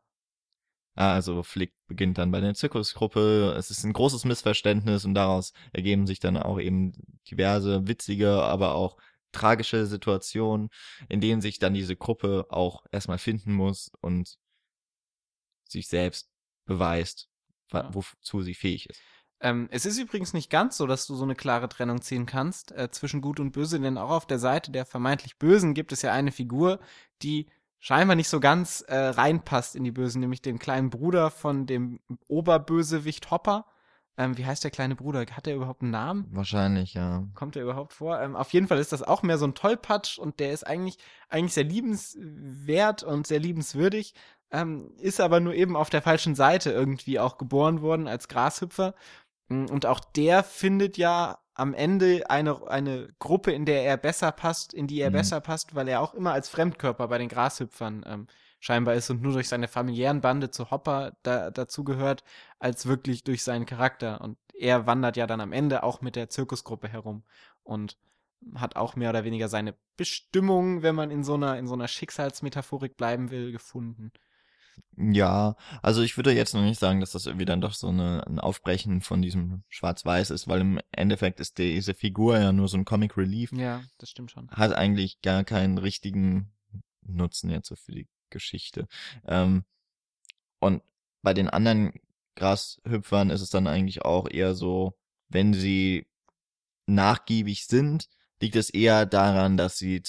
Also 0.97 1.43
Flick 1.43 1.73
beginnt 1.87 2.17
dann 2.17 2.31
bei 2.31 2.39
der 2.39 2.53
Zirkusgruppe. 2.53 3.53
Es 3.57 3.69
ist 3.69 3.83
ein 3.83 3.91
großes 3.91 4.23
Missverständnis 4.23 5.03
und 5.03 5.13
daraus 5.13 5.51
ergeben 5.73 6.07
sich 6.07 6.19
dann 6.19 6.37
auch 6.37 6.59
eben 6.59 6.93
diverse 7.29 7.87
witzige, 7.87 8.41
aber 8.43 8.75
auch 8.75 8.97
tragische 9.33 9.85
Situationen, 9.85 10.69
in 11.09 11.19
denen 11.19 11.41
sich 11.41 11.59
dann 11.59 11.73
diese 11.73 11.97
Gruppe 11.97 12.45
auch 12.49 12.85
erstmal 12.91 13.17
finden 13.17 13.51
muss 13.53 13.91
und 13.99 14.37
sich 15.75 15.87
selbst 15.87 16.29
beweist, 16.65 17.29
Ja. 17.71 17.89
wozu 17.93 18.41
sie 18.41 18.53
fähig 18.55 18.89
ist. 18.89 19.01
Ähm, 19.41 19.67
es 19.71 19.85
ist 19.85 19.99
übrigens 19.99 20.33
nicht 20.33 20.49
ganz 20.49 20.77
so, 20.77 20.87
dass 20.87 21.05
du 21.07 21.15
so 21.15 21.23
eine 21.23 21.35
klare 21.35 21.67
Trennung 21.67 22.01
ziehen 22.01 22.25
kannst 22.25 22.71
äh, 22.71 22.89
zwischen 22.89 23.21
Gut 23.21 23.39
und 23.39 23.51
Böse, 23.51 23.79
denn 23.79 23.97
auch 23.97 24.09
auf 24.09 24.25
der 24.25 24.39
Seite 24.39 24.71
der 24.71 24.85
vermeintlich 24.85 25.37
Bösen 25.37 25.73
gibt 25.73 25.91
es 25.91 26.01
ja 26.01 26.13
eine 26.13 26.31
Figur, 26.31 26.79
die 27.21 27.47
scheinbar 27.79 28.15
nicht 28.15 28.29
so 28.29 28.39
ganz 28.39 28.81
äh, 28.87 28.95
reinpasst 28.95 29.75
in 29.75 29.83
die 29.83 29.91
Bösen, 29.91 30.21
nämlich 30.21 30.41
den 30.41 30.57
kleinen 30.57 30.89
Bruder 30.89 31.29
von 31.31 31.65
dem 31.67 31.99
Oberbösewicht 32.27 33.29
Hopper. 33.29 33.65
Ähm, 34.17 34.37
wie 34.37 34.45
heißt 34.45 34.63
der 34.63 34.71
kleine 34.71 34.95
Bruder? 34.95 35.25
Hat 35.29 35.45
der 35.45 35.55
überhaupt 35.55 35.81
einen 35.81 35.91
Namen? 35.91 36.25
Wahrscheinlich, 36.31 36.93
ja. 36.93 37.27
Kommt 37.33 37.55
der 37.55 37.63
überhaupt 37.63 37.91
vor? 37.91 38.21
Ähm, 38.21 38.37
auf 38.37 38.53
jeden 38.53 38.67
Fall 38.69 38.79
ist 38.79 38.93
das 38.93 39.03
auch 39.03 39.21
mehr 39.23 39.37
so 39.37 39.45
ein 39.45 39.55
Tollpatsch 39.55 40.17
und 40.17 40.39
der 40.39 40.53
ist 40.53 40.65
eigentlich, 40.65 40.97
eigentlich 41.27 41.53
sehr 41.53 41.65
liebenswert 41.65 43.03
und 43.03 43.27
sehr 43.27 43.39
liebenswürdig, 43.39 44.13
ähm, 44.55 44.91
ist 44.99 45.19
aber 45.21 45.39
nur 45.39 45.53
eben 45.53 45.75
auf 45.75 45.89
der 45.89 46.01
falschen 46.01 46.35
Seite 46.35 46.71
irgendwie 46.71 47.19
auch 47.19 47.37
geboren 47.37 47.81
worden 47.81 48.07
als 48.07 48.27
Grashüpfer. 48.27 48.95
Mm, 49.49 49.65
Und 49.65 49.85
auch 49.85 49.99
der 49.99 50.43
findet 50.43 50.97
ja 50.97 51.39
am 51.53 51.73
Ende 51.73 52.29
eine, 52.29 52.67
eine 52.67 53.09
Gruppe, 53.19 53.51
in 53.51 53.65
der 53.65 53.83
er 53.85 53.97
besser 53.97 54.31
passt, 54.31 54.73
in 54.73 54.87
die 54.87 54.99
er 55.01 55.09
Mhm. 55.09 55.13
besser 55.13 55.41
passt, 55.41 55.75
weil 55.75 55.87
er 55.87 56.01
auch 56.01 56.13
immer 56.13 56.33
als 56.33 56.49
Fremdkörper 56.49 57.07
bei 57.07 57.17
den 57.17 57.29
Grashüpfern 57.29 58.03
ähm, 58.07 58.27
scheinbar 58.59 58.95
ist 58.95 59.09
und 59.09 59.21
nur 59.21 59.33
durch 59.33 59.47
seine 59.49 59.67
familiären 59.67 60.21
Bande 60.21 60.49
zu 60.51 60.71
Hopper 60.71 61.13
da, 61.23 61.51
dazugehört, 61.51 62.23
als 62.59 62.85
wirklich 62.87 63.23
durch 63.23 63.43
seinen 63.43 63.65
Charakter. 63.65 64.21
Und 64.21 64.37
er 64.53 64.85
wandert 64.87 65.17
ja 65.17 65.27
dann 65.27 65.41
am 65.41 65.53
Ende 65.53 65.83
auch 65.83 66.01
mit 66.01 66.15
der 66.15 66.29
Zirkusgruppe 66.29 66.87
herum 66.89 67.23
und 67.63 67.97
hat 68.55 68.75
auch 68.75 68.95
mehr 68.95 69.09
oder 69.09 69.23
weniger 69.23 69.47
seine 69.49 69.75
Bestimmung, 69.97 70.81
wenn 70.83 70.95
man 70.95 71.09
in 71.11 71.23
so 71.23 71.35
einer, 71.35 71.57
in 71.57 71.67
so 71.67 71.73
einer 71.73 71.87
Schicksalsmetaphorik 71.87 72.97
bleiben 72.97 73.31
will, 73.31 73.51
gefunden. 73.51 74.11
Ja, 74.97 75.55
also 75.81 76.01
ich 76.01 76.15
würde 76.17 76.31
jetzt 76.31 76.53
noch 76.53 76.61
nicht 76.61 76.79
sagen, 76.79 76.99
dass 77.01 77.11
das 77.11 77.25
irgendwie 77.25 77.45
dann 77.45 77.61
doch 77.61 77.73
so 77.73 77.87
eine, 77.89 78.25
ein 78.27 78.39
Aufbrechen 78.39 79.01
von 79.01 79.21
diesem 79.21 79.63
Schwarz-Weiß 79.69 80.29
ist, 80.31 80.47
weil 80.47 80.61
im 80.61 80.79
Endeffekt 80.91 81.39
ist 81.39 81.57
diese 81.57 81.93
Figur 81.93 82.39
ja 82.39 82.51
nur 82.51 82.67
so 82.67 82.77
ein 82.77 82.85
Comic 82.85 83.17
Relief, 83.17 83.51
Ja, 83.51 83.83
das 83.97 84.09
stimmt 84.09 84.31
schon. 84.31 84.49
hat 84.51 84.73
eigentlich 84.73 85.21
gar 85.21 85.43
keinen 85.43 85.77
richtigen 85.77 86.51
Nutzen 87.01 87.49
jetzt 87.49 87.67
so 87.67 87.75
für 87.75 87.91
die 87.91 88.07
Geschichte. 88.29 88.87
Ähm, 89.27 89.65
und 90.59 90.81
bei 91.21 91.33
den 91.33 91.49
anderen 91.49 91.93
Grashüpfern 92.35 93.29
ist 93.29 93.41
es 93.41 93.49
dann 93.49 93.67
eigentlich 93.67 94.03
auch 94.03 94.29
eher 94.29 94.55
so, 94.55 94.97
wenn 95.29 95.53
sie 95.53 96.07
nachgiebig 96.87 97.65
sind, 97.67 98.09
liegt 98.41 98.55
es 98.55 98.69
eher 98.69 99.05
daran, 99.05 99.57
dass 99.57 99.77
sie 99.77 100.01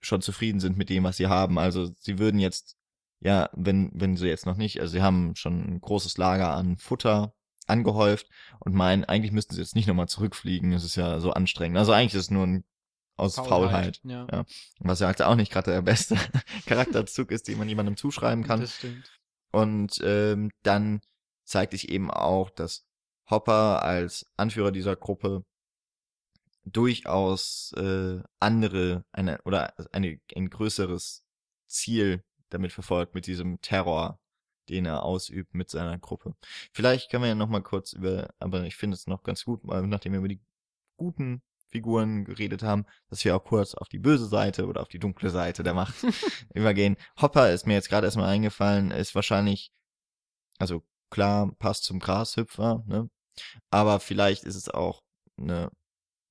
schon 0.00 0.20
zufrieden 0.20 0.60
sind 0.60 0.76
mit 0.76 0.90
dem, 0.90 1.04
was 1.04 1.16
sie 1.16 1.26
haben. 1.28 1.58
Also 1.58 1.92
sie 2.00 2.18
würden 2.18 2.40
jetzt, 2.40 2.76
ja, 3.24 3.48
wenn, 3.54 3.90
wenn 3.94 4.16
sie 4.16 4.28
jetzt 4.28 4.46
noch 4.46 4.56
nicht, 4.56 4.80
also 4.80 4.92
sie 4.92 5.02
haben 5.02 5.34
schon 5.34 5.64
ein 5.64 5.80
großes 5.80 6.18
Lager 6.18 6.54
an 6.54 6.76
Futter 6.76 7.34
angehäuft 7.66 8.28
und 8.60 8.74
meinen, 8.74 9.04
eigentlich 9.04 9.32
müssten 9.32 9.54
sie 9.54 9.62
jetzt 9.62 9.74
nicht 9.74 9.88
nochmal 9.88 10.08
zurückfliegen, 10.08 10.72
es 10.72 10.84
ist 10.84 10.96
ja 10.96 11.18
so 11.20 11.32
anstrengend. 11.32 11.78
Also 11.78 11.92
eigentlich 11.92 12.14
ist 12.14 12.26
es 12.26 12.30
nur 12.30 12.46
ein 12.46 12.64
aus 13.16 13.36
Faulheit. 13.36 14.00
Ja, 14.04 14.26
Ja. 14.30 14.44
Was 14.80 15.00
ja 15.00 15.06
halt 15.06 15.22
auch 15.22 15.36
nicht 15.36 15.52
gerade 15.52 15.70
der 15.70 15.82
beste 15.82 16.16
Charakterzug 16.66 17.30
ist, 17.30 17.48
den 17.48 17.58
man 17.58 17.68
jemandem 17.68 17.96
zuschreiben 17.96 18.44
kann. 18.44 18.60
das 18.60 18.74
stimmt. 18.74 19.10
Und 19.52 20.00
ähm, 20.02 20.50
dann 20.62 21.00
zeigt 21.44 21.72
sich 21.72 21.88
eben 21.88 22.10
auch, 22.10 22.50
dass 22.50 22.84
Hopper 23.30 23.82
als 23.82 24.26
Anführer 24.36 24.72
dieser 24.72 24.96
Gruppe 24.96 25.44
durchaus 26.64 27.72
äh, 27.76 28.20
andere 28.40 29.04
eine 29.12 29.40
oder 29.44 29.74
eine 29.92 30.18
ein 30.34 30.50
größeres 30.50 31.24
Ziel 31.68 32.24
damit 32.54 32.72
verfolgt 32.72 33.14
mit 33.14 33.26
diesem 33.26 33.60
Terror, 33.60 34.18
den 34.68 34.86
er 34.86 35.02
ausübt 35.02 35.54
mit 35.54 35.70
seiner 35.70 35.98
Gruppe. 35.98 36.34
Vielleicht 36.72 37.10
können 37.10 37.24
wir 37.24 37.28
ja 37.28 37.34
noch 37.34 37.48
mal 37.48 37.62
kurz 37.62 37.92
über, 37.92 38.32
aber 38.38 38.64
ich 38.64 38.76
finde 38.76 38.94
es 38.94 39.06
noch 39.06 39.22
ganz 39.22 39.44
gut, 39.44 39.64
nachdem 39.64 40.12
wir 40.12 40.18
über 40.20 40.28
die 40.28 40.42
guten 40.96 41.42
Figuren 41.68 42.24
geredet 42.24 42.62
haben, 42.62 42.86
dass 43.10 43.24
wir 43.24 43.34
auch 43.34 43.42
kurz 43.42 43.74
auf 43.74 43.88
die 43.88 43.98
böse 43.98 44.26
Seite 44.26 44.66
oder 44.66 44.80
auf 44.80 44.88
die 44.88 45.00
dunkle 45.00 45.30
Seite 45.30 45.64
der 45.64 45.74
Macht 45.74 45.94
übergehen. 46.54 46.96
Hopper 47.20 47.52
ist 47.52 47.66
mir 47.66 47.74
jetzt 47.74 47.88
gerade 47.88 48.06
erstmal 48.06 48.28
eingefallen, 48.28 48.92
ist 48.92 49.16
wahrscheinlich, 49.16 49.72
also 50.58 50.84
klar, 51.10 51.52
passt 51.58 51.84
zum 51.84 51.98
Grashüpfer, 51.98 52.84
ne? 52.86 53.10
Aber 53.70 53.98
vielleicht 53.98 54.44
ist 54.44 54.54
es 54.54 54.68
auch 54.68 55.02
eine 55.36 55.72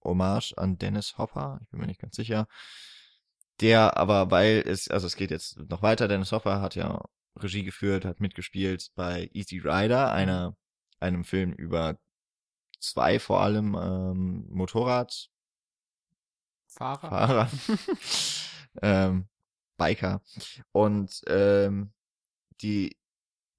Hommage 0.01 0.53
an 0.57 0.77
Dennis 0.77 1.17
Hopper, 1.17 1.59
ich 1.61 1.69
bin 1.69 1.81
mir 1.81 1.87
nicht 1.87 1.99
ganz 1.99 2.15
sicher. 2.15 2.47
Der 3.61 3.97
aber, 3.97 4.31
weil 4.31 4.63
es, 4.65 4.89
also 4.89 5.07
es 5.07 5.15
geht 5.15 5.31
jetzt 5.31 5.57
noch 5.69 5.81
weiter, 5.81 6.07
Dennis 6.07 6.31
Hopper 6.31 6.61
hat 6.61 6.75
ja 6.75 7.03
Regie 7.37 7.63
geführt, 7.63 8.05
hat 8.05 8.19
mitgespielt 8.19 8.91
bei 8.95 9.29
Easy 9.33 9.59
Rider, 9.59 10.11
einer, 10.11 10.55
einem 10.99 11.23
Film 11.23 11.53
über 11.53 11.97
zwei 12.79 13.19
vor 13.19 13.41
allem 13.41 13.75
ähm, 13.75 14.45
Motorrad 14.49 15.29
Fahrer. 16.67 17.09
Fahrer, 17.09 17.49
ähm, 18.81 19.27
Biker. 19.77 20.21
Und 20.71 21.21
ähm, 21.27 21.93
die, 22.61 22.97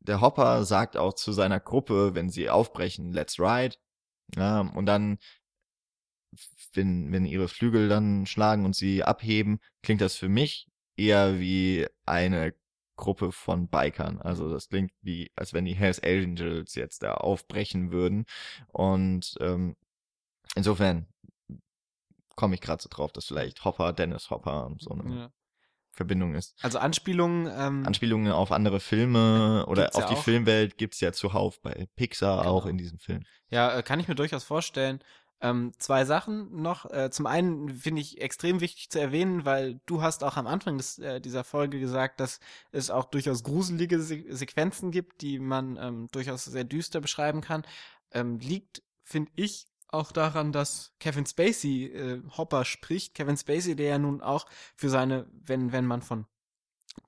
der 0.01 0.20
Hopper 0.20 0.64
sagt 0.64 0.97
auch 0.97 1.14
zu 1.14 1.32
seiner 1.32 1.61
Gruppe, 1.61 2.14
wenn 2.14 2.28
sie 2.28 2.51
aufbrechen, 2.51 3.12
let's 3.12 3.38
ride. 3.38 3.76
Ja, 4.36 4.61
und 4.61 4.86
dann, 4.86 5.18
wenn, 6.72 7.12
wenn 7.12 7.24
ihre 7.24 7.49
Flügel 7.49 7.89
dann 7.89 8.26
schlagen 8.26 8.64
und 8.64 8.74
sie 8.76 9.03
abheben, 9.05 9.59
klingt 9.82 10.01
das 10.01 10.16
für 10.16 10.28
mich 10.28 10.66
eher 10.97 11.39
wie 11.39 11.87
eine 12.07 12.55
Gruppe 12.97 13.32
von 13.32 13.68
Bikern. 13.68 14.20
Also 14.20 14.49
das 14.51 14.68
klingt 14.68 14.93
wie, 15.03 15.30
als 15.35 15.53
wenn 15.53 15.64
die 15.64 15.74
Hells 15.74 16.01
Angels 16.03 16.74
jetzt 16.76 17.03
da 17.03 17.14
aufbrechen 17.14 17.91
würden. 17.91 18.24
Und 18.68 19.35
ähm, 19.41 19.74
insofern 20.55 21.07
komme 22.37 22.55
ich 22.55 22.61
gerade 22.61 22.82
so 22.82 22.89
drauf, 22.89 23.12
dass 23.12 23.26
vielleicht 23.26 23.64
Hopper, 23.64 23.93
Dennis 23.93 24.30
Hopper 24.30 24.74
so 24.78 24.91
eine 24.91 25.14
Ja. 25.16 25.30
Verbindung 25.93 26.35
ist. 26.35 26.57
Also 26.62 26.78
Anspielungen, 26.80 27.47
ähm, 27.57 27.87
Anspielungen 27.87 28.32
auf 28.32 28.51
andere 28.51 28.80
Filme 28.80 29.64
oder 29.68 29.95
auf 29.95 30.03
ja 30.03 30.09
die 30.09 30.14
auch. 30.16 30.22
Filmwelt 30.24 30.76
gibt's 30.76 31.01
ja 31.01 31.12
zuhauf 31.12 31.61
bei 31.62 31.87
Pixar 31.95 32.47
auch 32.47 32.62
Genau. 32.62 32.70
in 32.70 32.78
diesem 32.78 32.99
Film. 32.99 33.22
Ja, 33.49 33.78
äh, 33.78 33.82
kann 33.85 34.01
ich 34.01 34.09
mir 34.09 34.16
durchaus 34.16 34.43
vorstellen. 34.43 34.99
Ähm, 35.45 35.74
zwei 35.76 36.07
Sachen 36.07 36.62
noch. 36.62 36.90
Äh, 36.90 37.11
zum 37.11 37.26
einen 37.26 37.68
finde 37.68 38.01
ich 38.01 38.18
extrem 38.18 38.62
wichtig 38.62 38.88
zu 38.88 38.99
erwähnen, 38.99 39.45
weil 39.45 39.78
du 39.84 40.01
hast 40.01 40.24
auch 40.24 40.38
am 40.38 40.47
Anfang 40.47 40.78
des, 40.78 40.99
äh, 40.99 41.20
dieser 41.20 41.45
Folge 41.45 41.78
gesagt, 41.78 42.18
dass 42.18 42.40
es 42.72 42.88
auch 42.88 43.05
durchaus 43.05 43.42
gruselige 43.42 44.01
Se 44.01 44.24
Sequenzen 44.30 44.90
gibt, 44.90 45.20
die 45.20 45.38
man 45.38 45.76
ähm, 45.76 46.09
durchaus 46.12 46.47
sehr 46.47 46.64
düster 46.64 47.03
beschreiben 47.03 47.42
kann. 47.42 47.62
Ähm, 48.11 48.38
liegt, 48.38 48.82
finde 49.03 49.32
ich, 49.36 49.66
auch 49.88 50.12
daran, 50.12 50.51
dass 50.51 50.95
Kevin 50.99 51.26
Spacey 51.26 51.88
äh, 51.88 52.22
Hopper 52.38 52.64
spricht. 52.64 53.14
Kevin 53.14 53.36
Spacey, 53.36 53.76
der 53.76 53.88
ja 53.88 53.99
nun 53.99 54.22
auch 54.22 54.47
für 54.74 54.88
seine, 54.88 55.26
wenn, 55.30 55.72
wenn 55.72 55.84
man 55.84 56.01
von 56.01 56.24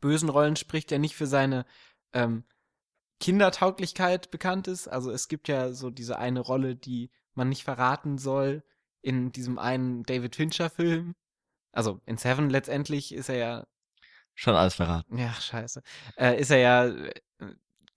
bösen 0.02 0.28
Rollen 0.28 0.56
spricht, 0.56 0.90
ja 0.90 0.98
nicht 0.98 1.16
für 1.16 1.26
seine 1.26 1.64
ähm, 2.12 2.44
Kindertauglichkeit 3.18 4.30
bekannt 4.30 4.68
ist. 4.68 4.88
Also 4.88 5.10
es 5.10 5.28
gibt 5.28 5.48
ja 5.48 5.72
so 5.72 5.88
diese 5.88 6.18
eine 6.18 6.40
Rolle, 6.40 6.76
die 6.76 7.10
man 7.36 7.48
nicht 7.48 7.64
verraten 7.64 8.18
soll 8.18 8.62
in 9.02 9.32
diesem 9.32 9.58
einen 9.58 10.02
David 10.04 10.36
Fincher 10.36 10.70
Film. 10.70 11.14
Also 11.72 12.00
in 12.06 12.16
Seven 12.16 12.50
letztendlich 12.50 13.14
ist 13.14 13.28
er 13.28 13.36
ja, 13.36 13.66
Schon 14.34 14.54
alles 14.54 14.74
verraten. 14.74 15.16
ja 15.16 15.32
scheiße, 15.32 15.82
äh, 16.16 16.38
ist 16.40 16.50
er 16.50 16.58
ja 16.58 16.86
äh, 16.86 17.12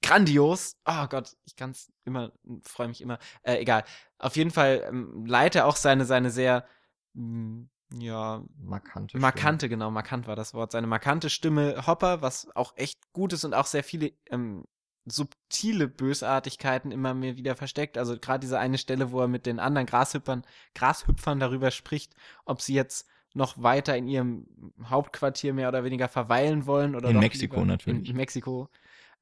grandios. 0.01 0.77
Oh 0.85 1.07
Gott, 1.07 1.35
ich 1.45 1.55
kann's 1.55 1.91
immer, 2.05 2.31
freue 2.63 2.87
mich 2.87 3.01
immer. 3.01 3.19
Äh, 3.43 3.57
egal. 3.57 3.83
Auf 4.17 4.35
jeden 4.37 4.51
Fall 4.51 4.83
ähm, 4.87 5.25
leiht 5.25 5.55
er 5.55 5.65
auch 5.65 5.75
seine 5.75 6.05
seine 6.05 6.29
sehr 6.31 6.65
mh, 7.13 7.67
ja 7.93 8.43
Markante. 8.57 9.17
Markante, 9.17 9.67
genau, 9.69 9.91
markant 9.91 10.27
war 10.27 10.35
das 10.35 10.53
Wort. 10.53 10.71
Seine 10.71 10.87
markante 10.87 11.29
Stimme 11.29 11.85
Hopper, 11.87 12.21
was 12.21 12.47
auch 12.55 12.73
echt 12.77 13.11
gut 13.13 13.33
ist 13.33 13.43
und 13.43 13.53
auch 13.53 13.65
sehr 13.65 13.83
viele 13.83 14.11
ähm, 14.29 14.65
subtile 15.05 15.87
Bösartigkeiten 15.87 16.91
immer 16.91 17.13
mehr 17.13 17.37
wieder 17.37 17.55
versteckt. 17.55 17.97
Also 17.97 18.17
gerade 18.19 18.41
diese 18.41 18.59
eine 18.59 18.77
Stelle, 18.77 19.11
wo 19.11 19.21
er 19.21 19.27
mit 19.27 19.45
den 19.45 19.59
anderen 19.59 19.87
Grashüpfern, 19.87 20.45
Grashüpfern 20.75 21.39
darüber 21.39 21.71
spricht, 21.71 22.13
ob 22.45 22.61
sie 22.61 22.73
jetzt 22.73 23.07
noch 23.33 23.61
weiter 23.61 23.95
in 23.95 24.07
ihrem 24.07 24.45
Hauptquartier 24.83 25.53
mehr 25.53 25.69
oder 25.69 25.83
weniger 25.83 26.07
verweilen 26.07 26.65
wollen 26.65 26.95
oder 26.95 27.09
In 27.09 27.19
Mexiko 27.19 27.63
natürlich. 27.63 28.09
In 28.09 28.15
Mexiko, 28.15 28.69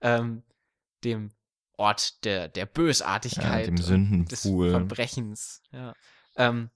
ähm, 0.01 0.43
dem 1.03 1.29
Ort 1.77 2.23
der 2.25 2.47
der 2.47 2.65
Bösartigkeit, 2.65 3.45
Ja, 3.45 3.63
dem 3.65 3.69
und 3.71 3.79
des 3.79 3.85
Sündenpool. 3.85 4.71
Verbrechens. 4.71 5.61
Ja. 5.71 5.93
Ähm, 6.35 6.69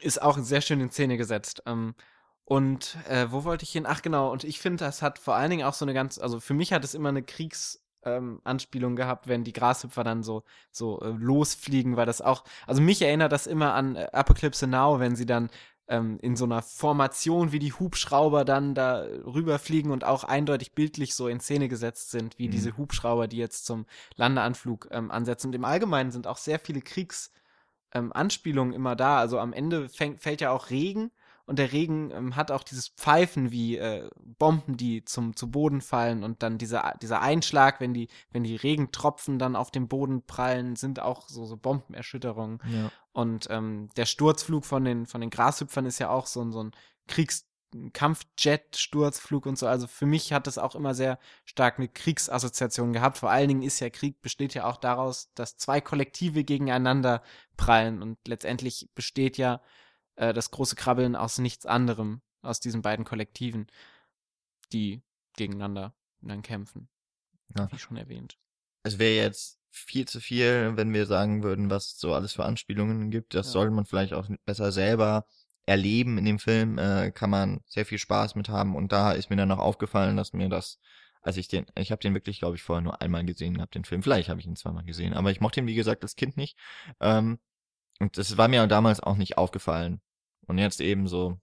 ist 0.00 0.20
auch 0.20 0.36
sehr 0.38 0.60
schön 0.60 0.80
in 0.80 0.90
Szene 0.90 1.16
gesetzt. 1.16 1.62
Ähm, 1.64 1.94
und 2.44 2.96
äh, 3.08 3.30
wo 3.30 3.44
wollte 3.44 3.64
ich 3.64 3.72
hin? 3.72 3.86
Ach 3.86 4.02
genau, 4.02 4.30
und 4.30 4.44
ich 4.44 4.58
finde, 4.60 4.84
das 4.84 5.00
hat 5.00 5.18
vor 5.18 5.34
allen 5.34 5.50
Dingen 5.50 5.64
auch 5.64 5.74
so 5.74 5.84
eine 5.84 5.94
ganz, 5.94 6.18
also 6.18 6.40
für 6.40 6.54
mich 6.54 6.72
hat 6.72 6.84
es 6.84 6.94
immer 6.94 7.08
eine 7.10 7.22
Kriegs- 7.22 7.82
ähm, 8.04 8.40
Anspielung 8.44 8.96
gehabt, 8.96 9.28
wenn 9.28 9.44
die 9.44 9.52
Grashüpfer 9.52 10.04
dann 10.04 10.22
so 10.22 10.44
so 10.70 11.00
äh, 11.00 11.08
losfliegen, 11.10 11.96
weil 11.96 12.06
das 12.06 12.20
auch, 12.20 12.44
also 12.66 12.80
mich 12.82 13.02
erinnert 13.02 13.32
das 13.32 13.46
immer 13.46 13.74
an 13.74 13.96
äh, 13.96 14.08
Apocalypse 14.12 14.66
Now, 14.66 15.00
wenn 15.00 15.16
sie 15.16 15.26
dann 15.26 15.50
ähm, 15.88 16.18
in 16.20 16.36
so 16.36 16.44
einer 16.44 16.62
Formation 16.62 17.52
wie 17.52 17.58
die 17.58 17.72
Hubschrauber 17.72 18.44
dann 18.44 18.74
da 18.74 19.02
rüberfliegen 19.02 19.90
und 19.90 20.04
auch 20.04 20.24
eindeutig 20.24 20.74
bildlich 20.74 21.14
so 21.14 21.28
in 21.28 21.40
Szene 21.40 21.68
gesetzt 21.68 22.10
sind, 22.10 22.38
wie 22.38 22.48
Mhm. 22.48 22.52
diese 22.52 22.76
Hubschrauber, 22.76 23.26
die 23.28 23.38
jetzt 23.38 23.64
zum 23.66 23.86
Landeanflug 24.16 24.88
ähm, 24.90 25.10
ansetzen. 25.10 25.48
Und 25.48 25.54
im 25.54 25.64
Allgemeinen 25.64 26.10
sind 26.10 26.26
auch 26.26 26.38
sehr 26.38 26.58
viele 26.58 26.80
Kriegs- 26.80 27.32
ähm, 27.92 28.12
Anspielungen 28.12 28.74
immer 28.74 28.96
da. 28.96 29.18
Also 29.18 29.38
am 29.38 29.52
Ende 29.52 29.88
fängt, 29.88 30.20
fällt 30.22 30.40
ja 30.42 30.50
auch 30.50 30.70
Regen 30.70 31.10
und 31.48 31.58
der 31.58 31.72
Regen 31.72 32.10
ähm, 32.10 32.36
hat 32.36 32.50
auch 32.50 32.62
dieses 32.62 32.88
Pfeifen 32.88 33.50
wie 33.50 33.78
äh, 33.78 34.10
Bomben, 34.38 34.76
die 34.76 35.02
zum 35.06 35.34
zu 35.34 35.50
Boden 35.50 35.80
fallen 35.80 36.22
und 36.22 36.42
dann 36.42 36.58
dieser 36.58 36.94
dieser 37.00 37.22
Einschlag, 37.22 37.80
wenn 37.80 37.94
die 37.94 38.08
wenn 38.30 38.44
die 38.44 38.54
Regentropfen 38.56 39.38
dann 39.38 39.56
auf 39.56 39.70
dem 39.70 39.88
Boden 39.88 40.22
prallen, 40.26 40.76
sind 40.76 41.00
auch 41.00 41.26
so 41.26 41.46
so 41.46 41.56
Bombenerschütterungen. 41.56 42.60
Ja. 42.70 42.92
Und 43.12 43.46
ähm, 43.48 43.88
der 43.96 44.04
Sturzflug 44.04 44.66
von 44.66 44.84
den 44.84 45.06
von 45.06 45.22
den 45.22 45.30
Grashüpfern 45.30 45.86
ist 45.86 45.98
ja 45.98 46.10
auch 46.10 46.26
so 46.26 46.42
ein 46.42 46.52
so 46.52 46.62
ein 46.62 46.72
Kriegs 47.06 47.46
Kampfjet-Sturzflug 47.94 49.46
und 49.46 49.58
so. 49.58 49.66
Also 49.66 49.86
für 49.86 50.06
mich 50.06 50.34
hat 50.34 50.46
das 50.46 50.58
auch 50.58 50.74
immer 50.74 50.94
sehr 50.94 51.18
stark 51.46 51.78
eine 51.78 51.88
Kriegsassoziation 51.88 52.92
gehabt. 52.92 53.16
Vor 53.16 53.30
allen 53.30 53.48
Dingen 53.48 53.62
ist 53.62 53.80
ja 53.80 53.88
Krieg 53.88 54.20
besteht 54.20 54.52
ja 54.52 54.66
auch 54.66 54.76
daraus, 54.76 55.32
dass 55.34 55.56
zwei 55.56 55.80
Kollektive 55.80 56.44
gegeneinander 56.44 57.22
prallen 57.56 58.02
und 58.02 58.18
letztendlich 58.26 58.90
besteht 58.94 59.38
ja 59.38 59.62
äh, 60.18 60.32
das 60.34 60.50
große 60.50 60.76
Krabbeln 60.76 61.16
aus 61.16 61.38
nichts 61.38 61.64
anderem, 61.66 62.20
aus 62.42 62.60
diesen 62.60 62.82
beiden 62.82 63.04
Kollektiven, 63.04 63.66
die 64.72 65.02
gegeneinander 65.36 65.94
dann 66.20 66.42
kämpfen. 66.42 66.88
Ja. 67.56 67.70
Wie 67.72 67.78
schon 67.78 67.96
erwähnt. 67.96 68.36
Es 68.82 68.98
wäre 68.98 69.22
jetzt 69.22 69.58
viel 69.70 70.06
zu 70.06 70.20
viel, 70.20 70.72
wenn 70.76 70.92
wir 70.92 71.06
sagen 71.06 71.42
würden, 71.42 71.70
was 71.70 71.98
so 71.98 72.14
alles 72.14 72.32
für 72.32 72.44
Anspielungen 72.44 73.10
gibt. 73.10 73.34
Das 73.34 73.46
Ja. 73.46 73.52
sollte 73.52 73.72
man 73.72 73.86
vielleicht 73.86 74.12
auch 74.12 74.28
besser 74.44 74.72
selber 74.72 75.26
erleben 75.66 76.18
in 76.18 76.24
dem 76.24 76.38
Film. 76.38 76.78
Äh, 76.78 77.12
kann 77.12 77.30
man 77.30 77.60
sehr 77.66 77.86
viel 77.86 77.98
Spaß 77.98 78.34
mit 78.34 78.48
haben. 78.48 78.74
Und 78.74 78.92
da 78.92 79.12
ist 79.12 79.30
mir 79.30 79.36
dann 79.36 79.48
noch 79.48 79.58
aufgefallen, 79.58 80.16
dass 80.16 80.32
mir 80.32 80.48
das, 80.48 80.78
als 81.22 81.36
ich 81.36 81.48
den, 81.48 81.66
ich 81.76 81.92
habe 81.92 82.00
den 82.00 82.14
wirklich, 82.14 82.40
glaube 82.40 82.56
ich, 82.56 82.62
vorher 82.62 82.82
nur 82.82 83.00
einmal 83.00 83.24
gesehen 83.24 83.54
gehabt, 83.54 83.74
den 83.74 83.84
Film. 83.84 84.02
Vielleicht 84.02 84.28
habe 84.28 84.40
ich 84.40 84.46
ihn 84.46 84.56
zweimal 84.56 84.84
gesehen, 84.84 85.14
aber 85.14 85.30
ich 85.30 85.40
mochte 85.40 85.60
ihn, 85.60 85.66
wie 85.66 85.74
gesagt, 85.74 86.02
als 86.02 86.16
Kind 86.16 86.36
nicht. 86.36 86.58
Ähm, 87.00 87.38
und 88.00 88.16
das 88.16 88.36
war 88.36 88.48
mir 88.48 88.66
damals 88.66 89.00
auch 89.00 89.16
nicht 89.16 89.38
aufgefallen. 89.38 90.00
Und 90.48 90.58
jetzt 90.58 90.80
eben 90.80 91.06
so 91.06 91.38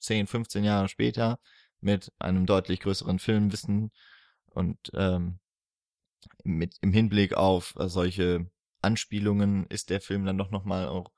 10, 0.00 0.26
15 0.26 0.64
Jahre 0.64 0.88
später 0.88 1.38
mit 1.80 2.12
einem 2.18 2.44
deutlich 2.44 2.80
größeren 2.80 3.18
Filmwissen 3.18 3.90
und 4.50 4.78
ähm, 4.94 5.38
mit 6.44 6.76
im 6.80 6.92
Hinblick 6.92 7.34
auf 7.34 7.74
solche 7.76 8.50
Anspielungen 8.82 9.66
ist 9.68 9.90
der 9.90 10.00
Film 10.00 10.24
dann 10.24 10.38
doch 10.38 10.50
noch 10.50 10.64
mal 10.64 10.88
auch 10.88 11.10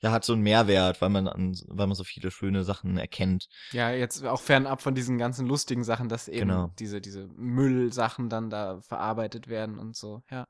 ja 0.00 0.12
hat 0.12 0.24
so 0.24 0.32
einen 0.32 0.42
Mehrwert, 0.42 1.00
weil 1.00 1.08
man 1.08 1.26
an, 1.26 1.56
weil 1.66 1.86
man 1.86 1.96
so 1.96 2.04
viele 2.04 2.30
schöne 2.30 2.64
Sachen 2.64 2.98
erkennt. 2.98 3.48
Ja, 3.72 3.90
jetzt 3.90 4.24
auch 4.24 4.40
fernab 4.40 4.80
von 4.80 4.94
diesen 4.94 5.18
ganzen 5.18 5.46
lustigen 5.46 5.84
Sachen, 5.84 6.08
dass 6.08 6.28
eben 6.28 6.48
Genau. 6.48 6.72
diese, 6.78 7.00
diese 7.00 7.26
Müllsachen 7.28 8.28
dann 8.28 8.50
da 8.50 8.80
verarbeitet 8.80 9.48
werden 9.48 9.78
und 9.78 9.96
so, 9.96 10.22
ja. 10.30 10.46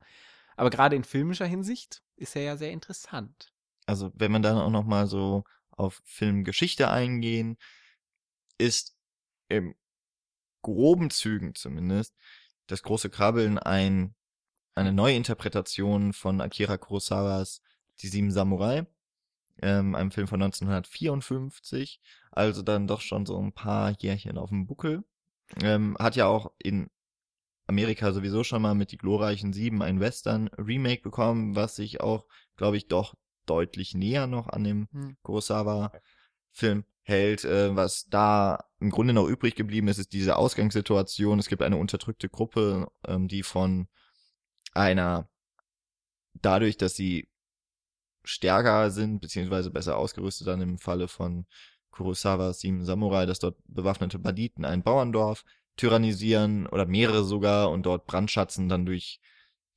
Aber 0.56 0.70
gerade 0.70 0.96
in 0.96 1.04
filmischer 1.04 1.46
Hinsicht 1.46 2.02
ist 2.16 2.34
er 2.36 2.42
ja 2.42 2.56
sehr 2.56 2.72
interessant. 2.72 3.52
Also 3.86 4.10
wenn 4.14 4.32
man 4.32 4.42
dann 4.42 4.58
auch 4.58 4.70
noch 4.70 4.84
mal 4.84 5.06
so 5.06 5.44
auf 5.78 6.02
Filmgeschichte 6.04 6.90
eingehen, 6.90 7.56
ist 8.58 8.96
im 9.48 9.74
groben 10.62 11.10
Zügen 11.10 11.54
zumindest 11.54 12.14
das 12.66 12.82
große 12.82 13.10
Krabbeln 13.10 13.58
ein 13.58 14.14
eine 14.78 14.92
neue 14.92 15.16
Interpretation 15.16 16.12
von 16.12 16.40
Akira 16.40 16.78
Kurosawas 16.78 17.62
Die 18.00 18.08
Sieben 18.08 18.30
Samurai, 18.30 18.86
ähm, 19.60 19.96
einem 19.96 20.12
Film 20.12 20.28
von 20.28 20.40
1954, 20.40 22.00
also 22.30 22.62
dann 22.62 22.86
doch 22.86 23.00
schon 23.00 23.26
so 23.26 23.40
ein 23.42 23.52
paar 23.52 23.90
Jährchen 23.98 24.38
auf 24.38 24.50
dem 24.50 24.66
Buckel. 24.66 25.02
Ähm, 25.62 25.96
hat 25.98 26.14
ja 26.14 26.26
auch 26.26 26.52
in 26.58 26.90
Amerika 27.66 28.12
sowieso 28.12 28.44
schon 28.44 28.62
mal 28.62 28.74
mit 28.74 28.92
Die 28.92 28.98
glorreichen 28.98 29.52
Sieben 29.52 29.82
ein 29.82 29.98
Western-Remake 29.98 31.02
bekommen, 31.02 31.56
was 31.56 31.74
sich 31.74 32.00
auch, 32.00 32.26
glaube 32.56 32.76
ich, 32.76 32.86
doch 32.86 33.16
deutlich 33.48 33.94
näher 33.94 34.26
noch 34.26 34.48
an 34.48 34.64
dem 34.64 34.88
Hm. 34.92 35.16
Kurosawa-Film 35.22 36.84
hält. 37.02 37.44
Äh, 37.44 37.74
was 37.74 38.08
da 38.08 38.64
im 38.80 38.90
Grunde 38.90 39.14
noch 39.14 39.26
übrig 39.26 39.54
geblieben 39.56 39.88
ist, 39.88 39.98
ist 39.98 40.12
diese 40.12 40.36
Ausgangssituation. 40.36 41.38
Es 41.38 41.48
gibt 41.48 41.62
eine 41.62 41.76
unterdrückte 41.76 42.28
Gruppe, 42.28 42.88
ähm, 43.06 43.28
die 43.28 43.42
von 43.42 43.88
einer, 44.72 45.28
dadurch, 46.34 46.76
dass 46.76 46.94
sie 46.94 47.28
stärker 48.24 48.90
sind, 48.90 49.20
beziehungsweise 49.20 49.70
besser 49.70 49.96
ausgerüstet 49.96 50.46
dann 50.46 50.60
im 50.60 50.78
Falle 50.78 51.08
von 51.08 51.46
Kurosawas 51.90 52.60
Sieben 52.60 52.84
Samurai, 52.84 53.26
dass 53.26 53.38
dort 53.38 53.56
bewaffnete 53.66 54.18
Banditen 54.18 54.64
ein 54.64 54.82
Bauerndorf 54.82 55.44
tyrannisieren 55.76 56.66
oder 56.66 56.86
mehrere 56.86 57.24
sogar 57.24 57.70
und 57.70 57.84
dort 57.84 58.06
brandschatzen, 58.06 58.68
dann 58.68 58.84
durch 58.84 59.20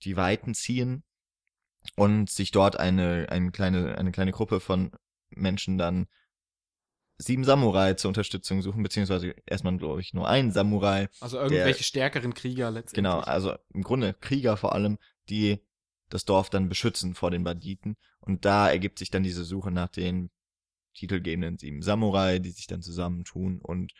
die 0.04 0.18
Weiten 0.18 0.54
ziehen 0.54 1.04
und 1.96 2.30
sich 2.30 2.52
dort 2.52 2.80
eine, 2.80 3.28
eine 3.30 3.52
kleine, 3.52 3.98
eine 3.98 4.12
kleine 4.12 4.32
Gruppe 4.32 4.60
von 4.60 4.92
Menschen 5.30 5.78
dann 5.78 6.08
sieben 7.18 7.44
Samurai 7.44 7.94
zur 7.94 8.10
Unterstützung 8.10 8.62
suchen, 8.62 8.84
beziehungsweise 8.84 9.36
erstmal, 9.46 9.78
glaube 9.78 10.02
ich, 10.02 10.14
nur 10.14 10.28
ein 10.28 10.52
Samurai. 10.52 11.08
Also 11.20 11.38
irgendwelche 11.38 11.84
stärkeren 11.84 12.34
Krieger 12.34 12.72
letztendlich. 12.72 12.96
Genau, 12.96 13.20
also 13.20 13.56
im 13.74 13.84
Grunde 13.84 14.14
Krieger 14.14 14.58
vor 14.58 14.74
allem, 14.74 14.98
die 15.30 15.60
das 16.10 16.26
Dorf 16.26 16.50
dann 16.50 16.70
beschützen 16.70 17.14
vor 17.14 17.32
den 17.32 17.44
Banditen. 17.44 17.96
Und 18.20 18.46
da 18.46 18.70
ergibt 18.70 19.00
sich 19.00 19.12
dann 19.12 19.24
diese 19.24 19.44
Suche 19.44 19.72
nach 19.72 19.90
den 19.90 20.30
titelgebenden 20.94 21.58
sieben 21.58 21.82
Samurai, 21.82 22.40
die 22.40 22.52
sich 22.52 22.68
dann 22.68 22.82
zusammentun 22.82 23.60
und 23.62 23.94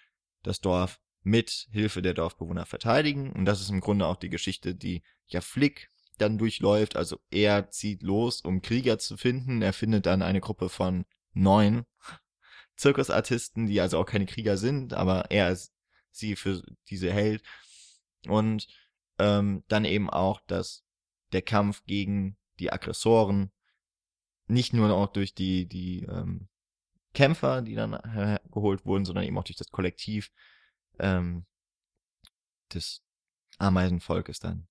das 0.44 0.60
Dorf 0.60 1.00
mit 1.24 1.68
Hilfe 1.72 2.02
der 2.02 2.14
Dorfbewohner 2.14 2.66
verteidigen. 2.66 3.32
Und 3.32 3.46
das 3.46 3.62
ist 3.62 3.70
im 3.70 3.80
Grunde 3.80 4.08
auch 4.08 4.18
die 4.18 4.30
Geschichte, 4.30 4.76
die 4.76 5.04
ja 5.28 5.42
Flick 5.42 5.91
dann 6.22 6.38
durchläuft. 6.38 6.96
Also 6.96 7.20
er 7.30 7.70
zieht 7.70 8.04
los, 8.04 8.42
um 8.42 8.62
Krieger 8.62 9.00
zu 9.00 9.18
finden. 9.18 9.62
Er 9.62 9.74
findet 9.74 10.06
dann 10.06 10.22
eine 10.22 10.42
Gruppe 10.42 10.70
von 10.70 11.06
neun 11.34 11.86
Zirkusartisten, 12.76 13.68
die 13.68 13.82
also 13.82 14.00
auch 14.00 14.06
keine 14.06 14.26
Krieger 14.26 14.58
sind, 14.58 14.94
aber 14.94 15.30
er 15.30 15.52
ist 15.52 15.74
sie 16.12 16.36
für 16.36 16.62
diese 16.90 17.12
hält. 17.12 17.44
Und 18.28 18.68
ähm, 19.20 19.64
dann 19.68 19.86
eben 19.86 20.10
auch, 20.10 20.42
dass 20.48 20.84
der 21.32 21.42
Kampf 21.42 21.84
gegen 21.86 22.38
die 22.60 22.72
Aggressoren 22.72 23.52
nicht 24.48 24.74
nur 24.74 24.92
auch 24.94 25.08
durch 25.08 25.34
die, 25.34 25.68
die 25.68 26.04
ähm, 26.04 26.50
Kämpfer, 27.14 27.62
die 27.62 27.76
dann 27.76 27.94
äh, 27.94 28.40
geholt 28.52 28.86
wurden, 28.86 29.06
sondern 29.06 29.26
eben 29.26 29.38
auch 29.38 29.44
durch 29.44 29.58
das 29.58 29.70
Kollektiv 29.70 30.32
ähm, 31.00 31.46
des 32.74 33.04
Ameisenvolkes 33.58 34.40
dann 34.40 34.68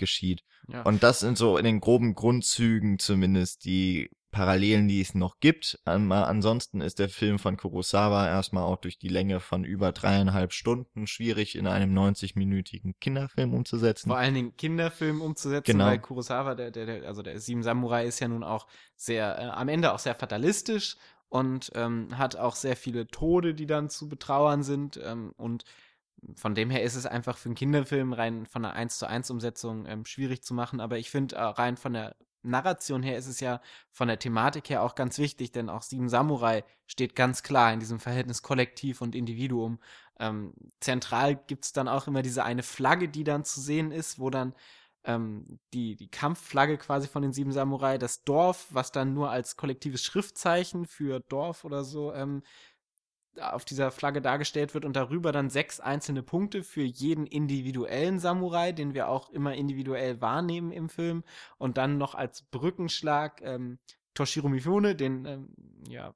geschieht. 0.00 0.42
Ja. 0.66 0.82
Und 0.82 1.04
das 1.04 1.20
sind 1.20 1.38
so 1.38 1.56
in 1.56 1.64
den 1.64 1.78
groben 1.80 2.14
Grundzügen 2.16 2.98
zumindest 2.98 3.64
die 3.64 4.10
Parallelen, 4.32 4.86
die 4.86 5.00
es 5.00 5.14
noch 5.14 5.40
gibt. 5.40 5.80
Ansonsten 5.84 6.80
ist 6.80 6.98
der 7.00 7.08
Film 7.08 7.38
von 7.40 7.56
Kurosawa 7.56 8.28
erstmal 8.28 8.62
auch 8.62 8.76
durch 8.76 8.96
die 8.98 9.08
Länge 9.08 9.40
von 9.40 9.64
über 9.64 9.90
dreieinhalb 9.90 10.52
Stunden 10.52 11.08
schwierig 11.08 11.56
in 11.56 11.66
einem 11.66 11.96
90-minütigen 11.96 12.94
Kinderfilm 13.00 13.52
umzusetzen. 13.54 14.08
Vor 14.08 14.18
allen 14.18 14.34
Dingen 14.34 14.56
Kinderfilm 14.56 15.20
umzusetzen, 15.20 15.72
Genau. 15.72 15.86
weil 15.86 15.98
Kurosawa, 15.98 16.54
der, 16.54 16.70
der, 16.70 16.86
der, 16.86 17.08
also 17.08 17.22
der 17.22 17.40
Sieben 17.40 17.62
Samurai 17.64 18.06
ist 18.06 18.20
ja 18.20 18.28
nun 18.28 18.44
auch 18.44 18.68
sehr, 18.94 19.36
äh, 19.38 19.46
am 19.46 19.68
Ende 19.68 19.92
auch 19.92 19.98
sehr 19.98 20.14
fatalistisch 20.14 20.96
und 21.28 21.72
ähm, 21.74 22.16
hat 22.16 22.36
auch 22.36 22.54
sehr 22.54 22.76
viele 22.76 23.08
Tode, 23.08 23.54
die 23.54 23.66
dann 23.66 23.90
zu 23.90 24.08
betrauern 24.08 24.62
sind. 24.62 25.00
Ähm, 25.02 25.32
und 25.38 25.64
von 26.36 26.54
dem 26.54 26.70
her 26.70 26.82
ist 26.82 26.96
es 26.96 27.06
einfach 27.06 27.38
für 27.38 27.48
einen 27.48 27.54
Kinderfilm 27.54 28.12
rein 28.12 28.46
von 28.46 28.64
einer 28.64 28.74
1 28.74 28.98
zu 28.98 29.06
1 29.06 29.30
Umsetzung 29.30 29.86
ähm, 29.86 30.04
schwierig 30.04 30.42
zu 30.42 30.54
machen. 30.54 30.80
Aber 30.80 30.98
ich 30.98 31.10
finde, 31.10 31.36
äh, 31.36 31.40
rein 31.42 31.76
von 31.76 31.92
der 31.92 32.16
Narration 32.42 33.02
her 33.02 33.18
ist 33.18 33.26
es 33.26 33.40
ja 33.40 33.60
von 33.90 34.08
der 34.08 34.18
Thematik 34.18 34.70
her 34.70 34.82
auch 34.82 34.94
ganz 34.94 35.18
wichtig, 35.18 35.52
denn 35.52 35.68
auch 35.68 35.82
Sieben 35.82 36.08
Samurai 36.08 36.64
steht 36.86 37.14
ganz 37.14 37.42
klar 37.42 37.72
in 37.72 37.80
diesem 37.80 38.00
Verhältnis 38.00 38.42
Kollektiv 38.42 39.00
und 39.00 39.14
Individuum. 39.14 39.78
Ähm, 40.18 40.54
zentral 40.80 41.36
gibt's 41.36 41.72
dann 41.72 41.88
auch 41.88 42.06
immer 42.06 42.22
diese 42.22 42.44
eine 42.44 42.62
Flagge, 42.62 43.08
die 43.08 43.24
dann 43.24 43.44
zu 43.44 43.60
sehen 43.60 43.92
ist, 43.92 44.18
wo 44.18 44.30
dann 44.30 44.54
ähm, 45.04 45.58
die, 45.72 45.96
die 45.96 46.08
Kampfflagge 46.10 46.76
quasi 46.78 47.08
von 47.08 47.22
den 47.22 47.32
Sieben 47.32 47.52
Samurai, 47.52 47.98
das 47.98 48.24
Dorf, 48.24 48.66
was 48.70 48.92
dann 48.92 49.14
nur 49.14 49.30
als 49.30 49.56
kollektives 49.56 50.02
Schriftzeichen 50.02 50.86
für 50.86 51.20
Dorf 51.20 51.64
oder 51.64 51.84
so 51.84 52.12
ähm, 52.12 52.42
auf 53.38 53.64
dieser 53.64 53.90
Flagge 53.90 54.20
dargestellt 54.20 54.74
wird 54.74 54.84
und 54.84 54.96
darüber 54.96 55.32
dann 55.32 55.50
sechs 55.50 55.80
einzelne 55.80 56.22
Punkte 56.22 56.62
für 56.62 56.82
jeden 56.82 57.26
individuellen 57.26 58.18
Samurai, 58.18 58.72
den 58.72 58.94
wir 58.94 59.08
auch 59.08 59.30
immer 59.30 59.54
individuell 59.54 60.20
wahrnehmen 60.20 60.72
im 60.72 60.88
Film. 60.88 61.24
Und 61.58 61.78
dann 61.78 61.98
noch 61.98 62.14
als 62.14 62.42
Brückenschlag 62.42 63.40
ähm, 63.42 63.78
Toshiro 64.14 64.48
Mifune, 64.48 64.96
den 64.96 65.24
ähm, 65.24 65.54
ja, 65.88 66.14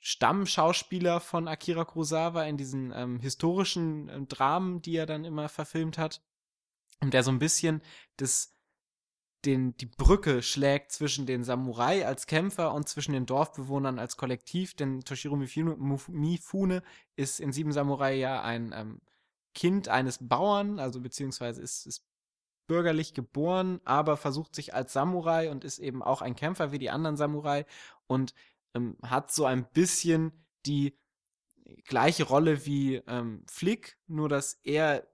Stammschauspieler 0.00 1.20
von 1.20 1.46
Akira 1.46 1.84
Kurosawa 1.84 2.44
in 2.44 2.56
diesen 2.56 2.92
ähm, 2.94 3.20
historischen 3.20 4.08
ähm, 4.08 4.28
Dramen, 4.28 4.82
die 4.82 4.96
er 4.96 5.06
dann 5.06 5.24
immer 5.24 5.48
verfilmt 5.48 5.98
hat. 5.98 6.22
Und 7.00 7.14
der 7.14 7.22
so 7.22 7.30
ein 7.30 7.38
bisschen 7.38 7.82
das 8.16 8.54
den, 9.44 9.76
die 9.76 9.86
Brücke 9.86 10.42
schlägt 10.42 10.92
zwischen 10.92 11.26
den 11.26 11.44
Samurai 11.44 12.06
als 12.06 12.26
Kämpfer 12.26 12.74
und 12.74 12.88
zwischen 12.88 13.12
den 13.12 13.26
Dorfbewohnern 13.26 13.98
als 13.98 14.16
Kollektiv, 14.16 14.74
denn 14.74 15.00
Toshiro 15.00 15.36
Mifune, 15.36 16.82
ist 17.16 17.40
in 17.40 17.52
Sieben 17.52 17.72
Samurai 17.72 18.14
ja 18.16 18.42
ein 18.42 18.72
ähm, 18.74 19.00
Kind 19.54 19.88
eines 19.88 20.18
Bauern, 20.20 20.78
also 20.78 21.00
beziehungsweise 21.00 21.62
ist, 21.62 21.86
ist 21.86 22.04
bürgerlich 22.66 23.14
geboren, 23.14 23.80
aber 23.84 24.16
versucht 24.16 24.54
sich 24.54 24.74
als 24.74 24.92
Samurai 24.92 25.50
und 25.50 25.64
ist 25.64 25.78
eben 25.78 26.02
auch 26.02 26.22
ein 26.22 26.36
Kämpfer 26.36 26.70
wie 26.70 26.78
die 26.78 26.90
anderen 26.90 27.16
Samurai 27.16 27.66
und 28.06 28.34
ähm, 28.74 28.96
hat 29.02 29.32
so 29.32 29.44
ein 29.44 29.66
bisschen 29.72 30.32
die 30.66 30.96
gleiche 31.84 32.24
Rolle 32.24 32.66
wie 32.66 32.96
ähm, 33.06 33.44
Flick, 33.48 33.98
nur 34.06 34.28
dass 34.28 34.60
er 34.62 35.09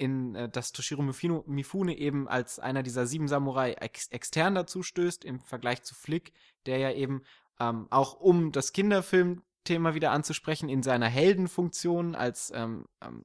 in 0.00 0.34
äh, 0.34 0.48
dass 0.48 0.72
Toshiro 0.72 1.02
Mifune, 1.02 1.44
Mifune 1.46 1.96
eben 1.96 2.26
als 2.26 2.58
einer 2.58 2.82
dieser 2.82 3.06
sieben 3.06 3.28
Samurai 3.28 3.74
ex 3.74 4.08
extern 4.08 4.54
dazu 4.54 4.82
stößt 4.82 5.24
im 5.24 5.40
Vergleich 5.40 5.82
zu 5.82 5.94
Flick, 5.94 6.32
der 6.66 6.78
ja 6.78 6.92
eben 6.92 7.22
ähm, 7.60 7.86
auch 7.90 8.14
um 8.14 8.50
das 8.50 8.72
Kinderfilmthema 8.72 9.94
wieder 9.94 10.12
anzusprechen 10.12 10.68
in 10.68 10.82
seiner 10.82 11.08
Heldenfunktion 11.08 12.14
als 12.14 12.50
ähm, 12.54 12.86
ähm, 13.02 13.24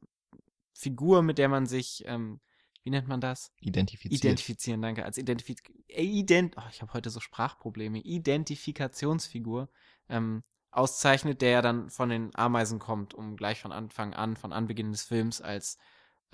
Figur, 0.73 1.21
mit 1.21 1.38
der 1.38 1.47
man 1.47 1.65
sich 1.65 2.03
ähm, 2.05 2.41
wie 2.84 2.91
nennt 2.91 3.07
man 3.07 3.19
das? 3.19 3.51
Identifiziert. 3.61 4.23
Identifizieren, 4.23 4.82
danke. 4.82 5.05
Als 5.05 5.17
Identifiz 5.17 5.63
äh, 5.88 6.03
Ident 6.03 6.55
oh, 6.57 6.69
ich 6.69 6.84
habe 6.84 6.93
heute 6.93 7.09
so 7.09 7.19
Sprachprobleme. 7.19 7.99
Identifikationsfigur 7.99 9.69
ähm, 10.07 10.43
auszeichnet, 10.69 11.41
der 11.41 11.49
ja 11.49 11.61
dann 11.63 11.89
von 11.89 12.09
den 12.09 12.36
Ameisen 12.36 12.78
kommt, 12.78 13.15
um 13.15 13.38
gleich 13.38 13.61
von 13.61 13.71
Anfang 13.71 14.13
an, 14.13 14.36
von 14.36 14.53
Anbeginn 14.53 14.91
des 14.91 15.03
Films 15.03 15.41
als 15.41 15.80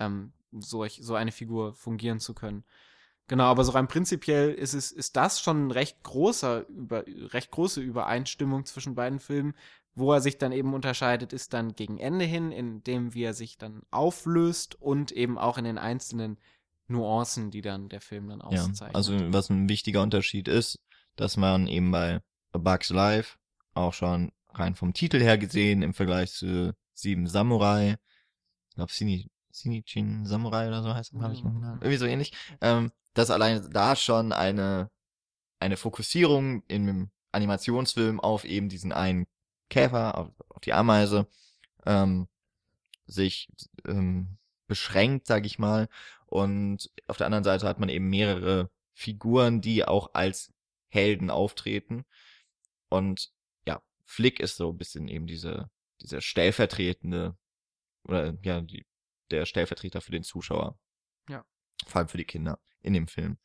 ähm, 0.06 0.32
solch, 0.52 1.00
so 1.02 1.14
eine 1.14 1.32
Figur 1.32 1.74
fungieren 1.74 2.20
zu 2.20 2.34
können. 2.34 2.64
Genau, 3.28 3.44
aber 3.44 3.64
so 3.64 3.72
rein 3.72 3.88
prinzipiell 3.88 4.52
ist 4.52 4.74
es, 4.74 4.92
ist 4.92 5.16
das 5.16 5.40
schon 5.40 5.68
ein 5.68 5.70
recht 5.70 6.02
großer, 6.02 6.66
über, 6.68 7.04
recht 7.06 7.50
große 7.50 7.80
Übereinstimmung 7.80 8.66
zwischen 8.66 8.94
beiden 8.94 9.20
Filmen. 9.20 9.54
Wo 9.94 10.12
er 10.12 10.20
sich 10.20 10.38
dann 10.38 10.52
eben 10.52 10.72
unterscheidet, 10.72 11.34
ist 11.34 11.52
dann 11.52 11.74
gegen 11.74 11.98
Ende 11.98 12.24
hin, 12.24 12.50
in 12.50 12.82
dem 12.82 13.12
wie 13.14 13.24
er 13.24 13.34
sich 13.34 13.58
dann 13.58 13.82
auflöst 13.90 14.74
und 14.80 15.12
eben 15.12 15.36
auch 15.38 15.58
in 15.58 15.64
den 15.64 15.76
einzelnen 15.78 16.38
Nuancen, 16.88 17.50
die 17.50 17.60
dann 17.60 17.88
der 17.88 18.00
Film 18.00 18.28
dann 18.28 18.40
Ja, 18.40 18.64
auszeichnet. 18.64 18.96
also 18.96 19.32
was 19.32 19.50
ein 19.50 19.68
wichtiger 19.68 20.02
Unterschied 20.02 20.48
ist, 20.48 20.78
dass 21.16 21.36
man 21.36 21.68
eben 21.68 21.90
bei 21.90 22.20
A 22.52 22.58
Bug's 22.58 22.90
Life 22.90 23.36
auch 23.74 23.92
schon 23.92 24.32
rein 24.48 24.74
vom 24.74 24.92
Titel 24.94 25.20
her 25.20 25.38
gesehen 25.38 25.82
im 25.82 25.94
Vergleich 25.94 26.32
zu 26.32 26.74
Sieben 26.94 27.26
Samurai, 27.26 27.96
ich 28.68 28.74
glaube 28.76 28.92
Sini, 28.92 29.30
Sinichin 29.52 30.26
Samurai 30.26 30.68
oder 30.68 30.82
so 30.82 30.94
heißt 30.94 31.12
es, 31.14 31.20
habe 31.20 31.34
ich 31.34 31.44
Mhm. 31.44 31.60
mal 31.60 31.74
irgendwie 31.76 31.96
so 31.98 32.06
ähnlich, 32.06 32.32
ähm, 32.60 32.90
dass 33.14 33.30
allein 33.30 33.70
da 33.72 33.96
schon 33.96 34.32
eine 34.32 34.90
eine 35.60 35.76
Fokussierung 35.76 36.62
in 36.68 36.88
einem 36.88 37.10
Animationsfilm 37.32 38.20
auf 38.20 38.44
eben 38.44 38.68
diesen 38.68 38.92
einen 38.92 39.26
Käfer, 39.70 40.18
auf, 40.18 40.30
auf 40.48 40.60
die 40.60 40.72
Ameise, 40.72 41.28
ähm, 41.86 42.28
sich 43.06 43.48
ähm, 43.86 44.38
beschränkt, 44.66 45.26
sag 45.26 45.46
ich 45.46 45.58
mal. 45.58 45.88
Und 46.26 46.90
auf 47.06 47.16
der 47.16 47.26
anderen 47.26 47.44
Seite 47.44 47.66
hat 47.68 47.78
man 47.78 47.88
eben 47.88 48.08
mehrere 48.08 48.70
Figuren, 48.94 49.60
die 49.60 49.84
auch 49.84 50.14
als 50.14 50.52
Helden 50.88 51.30
auftreten. 51.30 52.04
Und 52.88 53.32
ja, 53.66 53.82
Flick 54.04 54.40
ist 54.40 54.56
so 54.56 54.70
ein 54.70 54.78
bisschen 54.78 55.08
eben 55.08 55.26
diese, 55.26 55.70
diese 56.00 56.20
stellvertretende, 56.20 57.36
oder 58.04 58.34
ja, 58.42 58.60
die, 58.60 58.84
der 59.32 59.46
Stellvertreter 59.46 60.00
für 60.00 60.12
den 60.12 60.22
Zuschauer. 60.22 60.78
Ja. 61.28 61.44
vor 61.86 62.00
allem 62.00 62.08
für 62.08 62.18
die 62.18 62.24
Kinder 62.24 62.58
in 62.80 62.92
dem 62.92 63.08
Film. 63.08 63.38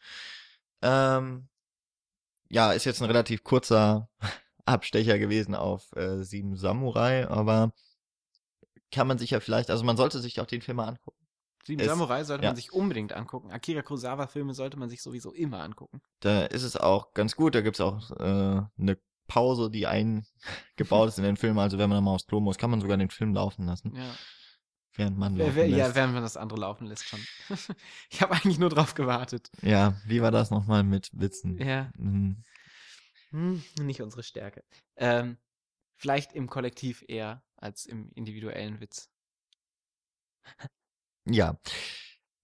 Ähm, 0.81 1.47
ja, 2.49 2.71
ist 2.71 2.85
jetzt 2.85 3.01
ein 3.01 3.05
relativ 3.07 3.43
kurzer 3.43 4.09
Abstecher 4.65 5.17
gewesen 5.19 5.55
auf 5.55 5.91
äh, 5.95 6.23
Sieben 6.23 6.55
Samurai, 6.55 7.27
aber 7.27 7.73
kann 8.91 9.07
man 9.07 9.17
sich 9.17 9.31
ja 9.31 9.39
vielleicht, 9.39 9.69
also 9.69 9.83
man 9.83 9.97
sollte 9.97 10.19
sich 10.19 10.39
auch 10.39 10.45
den 10.45 10.61
Film 10.61 10.77
mal 10.77 10.87
angucken. 10.87 11.25
Sieben 11.65 11.81
Es- 11.81 11.87
Samurai 11.87 12.23
sollte 12.23 12.43
ja. 12.43 12.49
man 12.49 12.55
sich 12.55 12.71
unbedingt 12.71 13.11
angucken. 13.13 13.51
Akira 13.51 13.81
Kurosawa-Filme 13.81 14.53
sollte 14.53 14.77
man 14.77 14.89
sich 14.89 15.01
sowieso 15.01 15.33
immer 15.33 15.61
angucken. 15.61 16.01
Da 16.21 16.45
ist 16.45 16.63
es 16.63 16.77
auch 16.77 17.13
ganz 17.13 17.35
gut, 17.35 17.53
da 17.55 17.61
gibt's 17.61 17.81
auch 17.81 18.09
äh, 18.11 18.61
eine 18.77 18.97
Pause, 19.27 19.69
die 19.69 19.87
eingebaut 19.87 20.27
ist 21.09 21.17
in 21.17 21.25
den 21.25 21.35
Film, 21.37 21.57
also 21.59 21.77
wenn 21.77 21.89
man 21.89 22.01
mal 22.03 22.11
aufs 22.15 22.25
Klo 22.27 22.39
muss, 22.39 22.57
kann 22.57 22.69
man 22.71 22.79
sogar 22.81 22.95
den 22.97 23.09
Film 23.09 23.33
laufen 23.33 23.65
lassen, 23.65 23.93
Ja, 23.95 24.15
während 24.97 25.17
man 25.17 25.35
laufen 25.35 25.55
wer, 25.55 25.67
ja 25.67 25.77
lässt. 25.77 25.95
während 25.95 26.13
man 26.13 26.23
das 26.23 26.37
andere 26.37 26.59
laufen 26.59 26.87
lässt 26.87 27.05
schon. 27.05 27.19
ich 28.09 28.21
habe 28.21 28.33
eigentlich 28.33 28.59
nur 28.59 28.69
drauf 28.69 28.95
gewartet. 28.95 29.49
Ja, 29.61 29.95
wie 30.05 30.21
war 30.21 30.31
das 30.31 30.51
nochmal 30.51 30.83
mit 30.83 31.09
Witzen? 31.13 31.57
Ja, 31.59 31.91
Mhm. 31.97 32.43
hm, 33.31 33.63
nicht 33.81 34.01
unsere 34.01 34.23
Stärke. 34.23 34.63
Ähm, 34.95 35.37
vielleicht 35.95 36.33
im 36.33 36.47
Kollektiv 36.49 37.03
eher 37.07 37.43
als 37.55 37.85
im 37.85 38.11
individuellen 38.15 38.79
Witz. 38.79 39.09
Ja. 41.25 41.57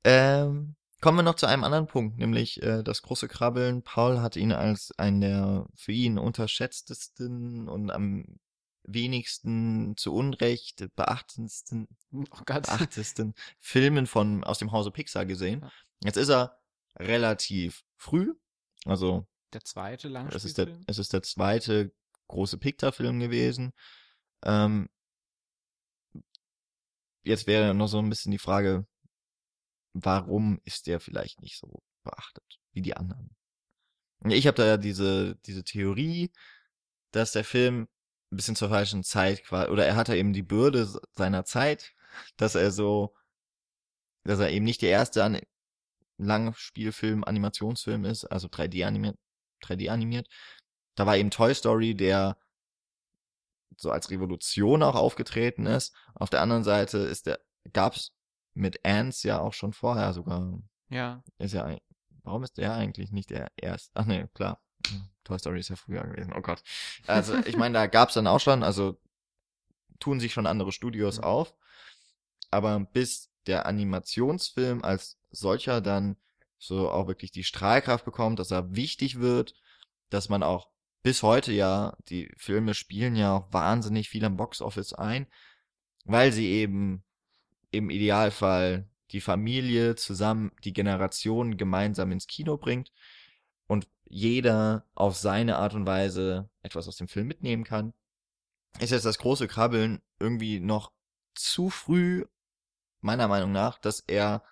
Ähm, 0.04 0.76
kommen 1.01 1.18
wir 1.18 1.24
noch 1.24 1.36
zu 1.36 1.45
einem 1.45 1.64
anderen 1.64 1.88
Punkt, 1.88 2.18
nämlich 2.18 2.62
äh, 2.62 2.84
das 2.84 3.01
große 3.01 3.28
Krabbeln. 3.28 3.84
Paul 3.84 4.20
hat 4.22 4.36
ihn 4.36 4.51
als 4.51 4.91
einen 4.97 5.22
der 5.22 5.68
für 5.76 5.91
ihn 5.93 6.18
unterschätztesten 6.18 7.70
und 7.70 7.89
am 7.91 8.39
wenigsten 8.84 9.95
zu 9.97 10.13
Unrecht 10.13 10.88
beachtendsten, 10.95 11.88
Oh 12.11 12.43
beachtesten 12.45 13.34
Filmen 13.59 14.07
von 14.07 14.43
aus 14.43 14.59
dem 14.59 14.71
Hause 14.71 14.91
Pixar 14.91 15.25
gesehen. 15.25 15.61
Ja. 15.61 15.71
Jetzt 16.03 16.17
ist 16.17 16.29
er 16.29 16.59
relativ 16.97 17.84
früh, 17.97 18.34
also 18.86 19.25
Der 19.53 19.63
zweite 19.63 20.07
es 20.36 20.45
ist 20.45 20.57
der, 20.57 20.65
Langspielfilm. 20.65 20.86
es 20.88 20.97
ist 20.99 21.13
der 21.13 21.23
zweite 21.23 21.93
große 22.27 22.57
Pixar-Film 22.57 23.19
gewesen. 23.19 23.73
Ähm, 24.43 24.89
jetzt 27.23 27.47
wäre 27.47 27.73
noch 27.73 27.88
so 27.88 27.99
ein 27.99 28.09
bisschen 28.09 28.31
die 28.31 28.39
Frage, 28.39 28.86
warum 29.93 30.59
ist 30.65 30.88
der 30.88 30.99
vielleicht 30.99 31.41
nicht 31.41 31.57
so 31.57 31.84
beachtet 32.03 32.59
wie 32.73 32.81
die 32.81 32.95
anderen? 32.95 33.36
Ich 34.25 34.47
habe 34.47 34.57
da 34.57 34.65
ja 34.65 34.77
diese, 34.77 35.36
diese 35.45 35.63
Theorie, 35.63 36.31
dass 37.11 37.34
der 37.34 37.43
Film 37.43 37.88
ein 38.34 38.38
bisschen 38.38 38.55
zur 38.55 38.69
falschen 38.69 39.03
Zeit 39.03 39.43
quasi, 39.43 39.69
oder 39.71 39.86
er 39.86 39.95
hatte 39.95 40.15
eben 40.15 40.34
die 40.34 40.43
Bürde 40.43 40.86
se- 40.86 41.01
seiner 41.13 41.45
Zeit, 41.45 41.93
dass 42.38 42.55
er 42.55 42.71
so, 42.71 43.13
dass 44.23 44.39
er 44.39 44.51
eben 44.51 44.65
nicht 44.65 44.81
der 44.81 44.89
erste 44.91 45.23
An 45.23 45.39
Langspielfilm, 46.17 47.23
Animationsfilm 47.23 48.05
ist, 48.05 48.25
also 48.25 48.47
3D 48.47 48.86
animiert, 48.86 49.17
3D 49.61 49.89
animiert. 49.89 50.27
Da 50.95 51.05
war 51.05 51.17
eben 51.17 51.31
Toy 51.31 51.53
Story, 51.55 51.95
der 51.95 52.38
so 53.77 53.91
als 53.91 54.11
Revolution 54.11 54.84
auch 54.84 54.95
aufgetreten 54.95 55.65
ist. 55.65 55.95
Auf 56.13 56.29
der 56.29 56.41
anderen 56.41 56.63
Seite 56.63 56.99
ist 56.99 57.25
der, 57.25 57.39
gab's 57.73 58.13
mit 58.53 58.86
Ants 58.86 59.23
ja 59.23 59.39
auch 59.39 59.53
schon 59.53 59.73
vorher 59.73 60.13
sogar, 60.13 60.59
Ja, 60.89 61.23
ist 61.39 61.53
ja, 61.53 61.75
warum 62.23 62.43
ist 62.43 62.57
der 62.57 62.75
eigentlich 62.75 63.11
nicht 63.11 63.31
der 63.31 63.51
erste? 63.55 63.91
Ach 63.95 64.05
nee, 64.05 64.27
klar. 64.36 64.61
Toy 65.23 65.39
Story 65.39 65.59
ist 65.59 65.69
ja 65.69 65.75
früher 65.75 66.03
gewesen. 66.03 66.34
Oh 66.36 66.41
Gott. 66.41 66.63
Also, 67.07 67.36
ich 67.45 67.57
meine, 67.57 67.73
da 67.73 67.88
gab's 67.88 68.13
dann 68.13 68.27
auch 68.27 68.39
schon, 68.39 68.63
also 68.63 68.99
tun 69.99 70.19
sich 70.19 70.34
schon 70.34 70.47
andere 70.47 70.71
Studios 70.71 71.17
Mhm. 71.17 71.23
auf. 71.23 71.53
Aber 72.51 72.79
bis 72.79 73.29
der 73.47 73.65
Animationsfilm 73.65 74.84
als 74.84 75.17
solcher 75.31 75.81
dann 75.81 76.17
so 76.57 76.89
auch 76.89 77.07
wirklich 77.07 77.31
die 77.31 77.43
Strahlkraft 77.43 78.05
bekommt, 78.05 78.39
dass 78.39 78.51
er 78.51 78.75
wichtig 78.75 79.19
wird, 79.19 79.55
dass 80.09 80.29
man 80.29 80.43
auch 80.43 80.69
bis 81.01 81.23
heute 81.23 81.51
ja, 81.51 81.97
die 82.07 82.31
Filme 82.38 82.73
spielen 82.73 83.15
ja 83.15 83.36
auch 83.36 83.51
wahnsinnig 83.51 84.07
viel 84.09 84.23
am 84.23 84.38
Boxoffice 84.38 84.93
ein, 84.93 85.27
weil 86.05 86.31
sie 86.31 86.47
eben 86.47 87.03
im 87.71 87.89
Idealfall 87.89 88.88
die 89.11 89.21
Familie 89.21 89.95
zusammen, 89.95 90.51
die 90.63 90.73
Generation 90.73 91.57
gemeinsam 91.57 92.11
ins 92.11 92.27
Kino 92.27 92.57
bringt 92.57 92.91
jeder 94.06 94.86
auf 94.95 95.16
seine 95.16 95.58
Art 95.58 95.74
und 95.74 95.86
Weise 95.86 96.49
etwas 96.62 96.88
aus 96.88 96.97
dem 96.97 97.08
Film 97.08 97.28
mitnehmen 97.28 97.64
kann, 97.64 97.93
ist 98.80 98.91
jetzt 98.91 99.06
das 99.06 99.20
große 99.20 99.47
Krabbeln 99.47 100.01
irgendwie 100.20 100.60
noch 100.60 100.91
zu 101.36 101.70
früh, 101.70 102.26
meiner 103.01 103.28
Meinung 103.28 103.51
nach, 103.51 103.78
dass 103.80 103.99
er 104.01 104.43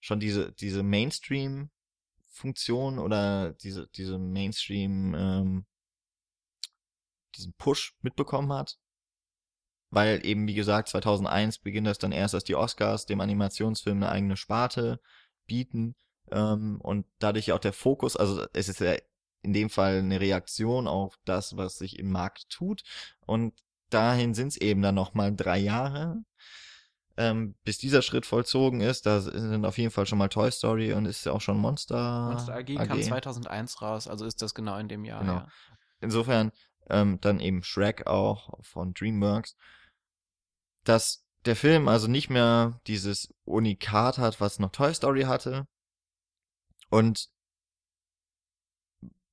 schon 0.00 0.20
diese, 0.20 0.52
diese 0.52 0.82
Mainstream-Funktion 0.82 2.98
oder 2.98 3.52
diese, 3.54 3.88
diese 3.88 4.18
Mainstream, 4.18 5.14
ähm, 5.14 5.66
diesen 7.36 7.52
Push 7.54 7.96
mitbekommen 8.00 8.52
hat. 8.52 8.78
Weil 9.90 10.24
eben, 10.24 10.46
wie 10.46 10.54
gesagt, 10.54 10.88
2001 10.88 11.58
beginnt 11.58 11.86
das 11.86 11.98
dann 11.98 12.12
erst, 12.12 12.34
dass 12.34 12.44
die 12.44 12.56
Oscars 12.56 13.06
dem 13.06 13.20
Animationsfilm 13.20 14.02
eine 14.02 14.12
eigene 14.12 14.36
Sparte 14.36 15.00
bieten 15.46 15.94
ähm, 16.32 16.80
und 16.80 17.06
dadurch 17.18 17.52
auch 17.52 17.58
der 17.58 17.72
Fokus, 17.72 18.16
also 18.16 18.46
es 18.52 18.68
ist 18.68 18.80
ja 18.80 18.94
in 19.42 19.52
dem 19.52 19.70
Fall 19.70 19.98
eine 19.98 20.20
Reaktion 20.20 20.86
auf 20.86 21.18
das, 21.24 21.56
was 21.56 21.78
sich 21.78 21.98
im 21.98 22.10
Markt 22.10 22.48
tut 22.50 22.82
und 23.26 23.54
dahin 23.90 24.34
sind 24.34 24.48
es 24.48 24.56
eben 24.56 24.82
dann 24.82 24.94
nochmal 24.94 25.34
drei 25.34 25.58
Jahre, 25.58 26.22
ähm, 27.16 27.54
bis 27.64 27.78
dieser 27.78 28.02
Schritt 28.02 28.26
vollzogen 28.26 28.80
ist. 28.80 29.06
Da 29.06 29.20
sind 29.20 29.64
auf 29.64 29.78
jeden 29.78 29.90
Fall 29.90 30.06
schon 30.06 30.18
mal 30.18 30.28
Toy 30.28 30.50
Story 30.50 30.92
und 30.92 31.06
ist 31.06 31.24
ja 31.24 31.32
auch 31.32 31.40
schon 31.40 31.58
Monster, 31.58 32.30
Monster 32.30 32.54
AG, 32.54 32.86
kam 32.86 33.02
2001 33.02 33.82
raus, 33.82 34.08
also 34.08 34.24
ist 34.26 34.42
das 34.42 34.54
genau 34.54 34.76
in 34.78 34.88
dem 34.88 35.04
Jahr. 35.04 35.20
Genau. 35.20 35.34
Ja. 35.34 35.48
Insofern 36.00 36.52
ähm, 36.90 37.18
dann 37.20 37.40
eben 37.40 37.62
Shrek 37.62 38.06
auch 38.06 38.58
von 38.62 38.94
DreamWorks, 38.94 39.56
dass 40.84 41.24
der 41.44 41.56
Film 41.56 41.88
also 41.88 42.08
nicht 42.08 42.30
mehr 42.30 42.80
dieses 42.86 43.34
Unikat 43.44 44.18
hat, 44.18 44.40
was 44.40 44.58
noch 44.58 44.70
Toy 44.70 44.94
Story 44.94 45.22
hatte 45.22 45.66
und 46.90 47.30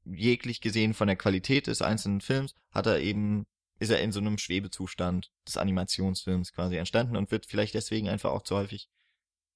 jeglich 0.06 0.62
gesehen 0.62 0.94
von 0.94 1.08
der 1.08 1.16
Qualität 1.16 1.68
des 1.68 1.82
einzelnen 1.82 2.22
Films 2.22 2.54
hat 2.72 2.86
er 2.86 3.00
eben 3.00 3.48
ist 3.78 3.90
er 3.90 4.02
in 4.02 4.12
so 4.12 4.20
einem 4.20 4.38
Schwebezustand 4.38 5.32
des 5.46 5.58
Animationsfilms 5.58 6.54
quasi 6.54 6.78
entstanden 6.78 7.18
und 7.18 7.32
wird 7.32 7.46
vielleicht 7.46 7.74
deswegen 7.74 8.08
einfach 8.08 8.32
auch 8.32 8.44
zu 8.44 8.56
häufig 8.56 8.90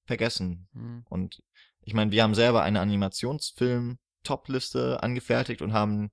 vergessen. 0.04 0.68
Hm. 0.72 1.06
Und 1.08 1.42
ich 1.82 1.94
meine, 1.94 2.10
wir 2.10 2.22
haben 2.22 2.34
selber 2.34 2.62
eine 2.62 2.80
Animationsfilm-Top-Liste 2.80 5.02
angefertigt 5.02 5.62
und 5.62 5.72
haben, 5.72 6.10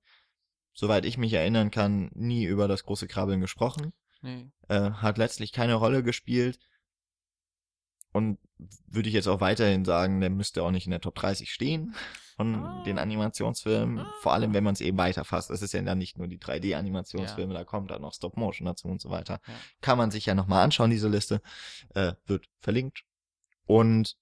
soweit 0.73 1.03
ich 1.05 1.17
mich 1.17 1.33
erinnern 1.33 1.69
kann, 1.69 2.09
nie 2.13 2.45
über 2.45 2.69
das 2.69 2.83
große 2.83 3.07
Krabbeln 3.07 3.41
gesprochen. 3.41 3.91
Nee. 4.21 4.49
Äh, 4.69 4.91
hat 4.91 5.17
letztlich 5.17 5.51
keine 5.51 5.73
Rolle 5.75 6.03
gespielt. 6.03 6.59
Und 8.13 8.39
würde 8.87 9.09
ich 9.09 9.13
jetzt 9.15 9.27
auch 9.27 9.41
weiterhin 9.41 9.85
sagen, 9.85 10.21
der 10.21 10.29
müsste 10.29 10.63
auch 10.63 10.71
nicht 10.71 10.85
in 10.87 10.91
der 10.91 11.01
Top 11.01 11.15
30 11.15 11.51
stehen 11.51 11.93
von 12.35 12.55
Ah. 12.55 12.83
den 12.83 12.97
Animationsfilmen. 12.97 13.99
Ah. 13.99 14.13
Vor 14.21 14.33
allem, 14.33 14.53
wenn 14.53 14.63
man 14.63 14.73
es 14.73 14.81
eben 14.81 14.97
weiterfasst. 14.97 15.51
Es 15.51 15.61
ist 15.61 15.73
ja 15.73 15.81
dann 15.83 15.97
nicht 15.99 16.17
nur 16.17 16.27
die 16.27 16.39
3D-Animationsfilme, 16.39 17.53
da 17.53 17.63
kommt 17.63 17.91
dann 17.91 18.01
noch 18.01 18.13
Stop-Motion 18.13 18.65
dazu 18.65 18.87
und 18.87 19.01
so 19.01 19.09
weiter. 19.09 19.39
Ja. 19.47 19.53
Kann 19.81 19.97
man 19.97 20.09
sich 20.11 20.25
ja 20.25 20.33
nochmal 20.35 20.63
anschauen, 20.63 20.89
diese 20.89 21.09
Liste. 21.09 21.41
Äh, 21.93 22.13
wird 22.25 22.47
verlinkt. 22.61 23.03
Und 23.65 24.17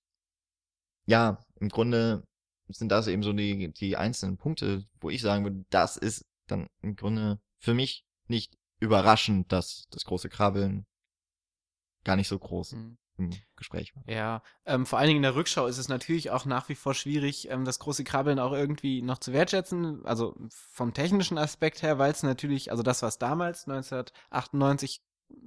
ja, 1.06 1.38
im 1.60 1.70
Grunde 1.70 2.28
sind 2.68 2.90
das 2.92 3.08
eben 3.08 3.22
so 3.24 3.32
die, 3.32 3.72
die 3.72 3.96
einzelnen 3.96 4.38
Punkte, 4.38 4.86
wo 5.00 5.10
ich 5.10 5.22
sagen 5.22 5.44
würde, 5.44 5.64
das 5.70 5.98
ist 5.98 6.26
dann 6.48 6.68
im 6.82 6.96
Grunde 6.96 7.40
für 7.60 7.74
mich 7.76 8.06
nicht 8.28 8.58
überraschend, 8.80 9.52
dass 9.52 9.88
das 9.92 10.04
große 10.06 10.30
Krabbeln 10.30 10.86
gar 12.04 12.16
nicht 12.16 12.28
so 12.28 12.38
groß 12.40 12.72
Hm. 12.74 12.98
Im 13.18 13.32
Gespräch 13.56 13.96
war. 13.96 14.04
Ja, 14.08 14.42
ähm, 14.66 14.86
vor 14.86 15.00
allen 15.00 15.08
Dingen 15.08 15.18
in 15.18 15.24
der 15.24 15.36
Rückschau 15.36 15.68
ist 15.68 15.78
es 15.78 15.88
natürlich 15.88 16.32
auch 16.32 16.46
nach 16.46 16.70
wie 16.70 16.76
vor 16.76 16.94
schwierig, 16.94 17.50
ähm, 17.50 17.66
das 17.66 17.80
große 17.80 18.04
Krabbeln 18.04 18.40
auch 18.40 18.52
irgendwie 18.52 19.02
noch 19.02 19.20
zu 19.20 19.34
wertschätzen. 19.34 20.06
Also 20.06 20.36
vom 20.50 20.94
technischen 20.94 21.38
Aspekt 21.38 21.82
her, 21.82 21.98
weil 21.98 22.12
es 22.12 22.24
natürlich, 22.24 22.72
also 22.72 22.84
das, 22.84 23.02
was 23.02 23.18
damals 23.18 23.68
1998 23.68 25.02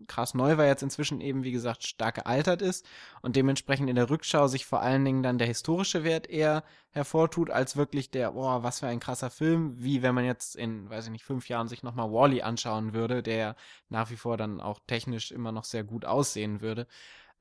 krass 0.07 0.35
neu 0.35 0.57
war, 0.57 0.67
jetzt 0.67 0.83
inzwischen 0.83 1.21
eben, 1.21 1.45
wie 1.45 1.53
gesagt, 1.53 1.87
stark 1.87 2.17
gealtert 2.17 2.63
ist 2.63 2.85
und 3.23 3.37
dementsprechend 3.37 3.89
in 3.89 3.97
der 3.97 4.11
Rückschau 4.11 4.49
sich 4.49 4.67
vor 4.67 4.81
allen 4.81 5.05
Dingen 5.05 5.23
dann 5.23 5.39
der 5.39 5.47
historische 5.47 6.05
Wert 6.05 6.29
eher 6.29 6.65
hervortut, 6.91 7.51
als 7.51 7.77
wirklich 7.77 8.11
der, 8.11 8.33
boah, 8.33 8.63
was 8.63 8.81
für 8.81 8.87
ein 8.87 9.01
krasser 9.01 9.31
Film, 9.31 9.77
wie 9.79 10.03
wenn 10.03 10.15
man 10.15 10.25
jetzt 10.25 10.57
in, 10.57 10.89
weiß 10.91 11.07
ich 11.07 11.13
nicht, 11.13 11.25
fünf 11.25 11.49
Jahren 11.49 11.69
sich 11.69 11.83
nochmal 11.83 12.11
Wally 12.11 12.43
anschauen 12.43 12.93
würde, 12.93 13.23
der 13.23 13.55
nach 13.89 14.11
wie 14.11 14.17
vor 14.17 14.37
dann 14.37 14.61
auch 14.61 14.81
technisch 14.87 15.31
immer 15.31 15.53
noch 15.53 15.65
sehr 15.65 15.85
gut 15.85 16.05
aussehen 16.05 16.61
würde. 16.61 16.87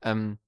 Ähm, 0.02 0.38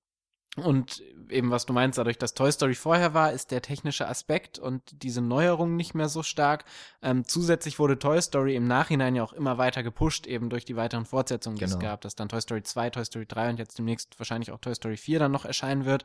und 0.57 1.01
eben, 1.31 1.51
was 1.53 1.65
du 1.65 1.73
meinst, 1.73 1.97
dadurch, 1.97 2.19
dass 2.19 2.35
Toy 2.35 2.51
Story 2.51 2.75
vorher 2.75 3.15
war, 3.15 3.33
ist 3.33 3.53
der 3.53 3.63
technische 3.63 4.09
Aspekt 4.09 4.59
und 4.59 4.83
diese 5.03 5.21
Neuerung 5.23 5.77
nicht 5.77 5.95
mehr 5.95 6.09
so 6.09 6.25
stark. 6.25 6.65
Ähm, 7.03 7.25
zusätzlich 7.25 7.79
wurde 7.79 7.99
Toy 8.01 8.21
Story 8.21 8.57
im 8.57 8.67
Nachhinein 8.67 9.15
ja 9.15 9.23
auch 9.23 9.33
immer 9.33 9.59
weiter 9.59 9.85
gepusht, 9.85 10.27
eben 10.27 10.51
durch 10.51 10.65
die 10.65 10.75
weiteren 10.77 11.07
Fortsetzungen, 11.07 11.57
die 11.57 11.65
es 11.65 11.79
Genau. 11.79 11.79
gab, 11.79 12.01
dass 12.01 12.17
dann 12.17 12.29
Toy 12.29 12.41
Story 12.41 12.63
2, 12.65 12.91
Toy 12.91 13.05
Story 13.05 13.27
3 13.27 13.51
und 13.51 13.59
jetzt 13.59 13.79
demnächst 13.79 14.19
wahrscheinlich 14.19 14.51
auch 14.51 14.59
Toy 14.59 14.75
Story 14.75 14.97
4 14.97 15.21
dann 15.21 15.33
noch 15.33 15.45
erscheinen 15.45 15.85
wird. 15.85 16.05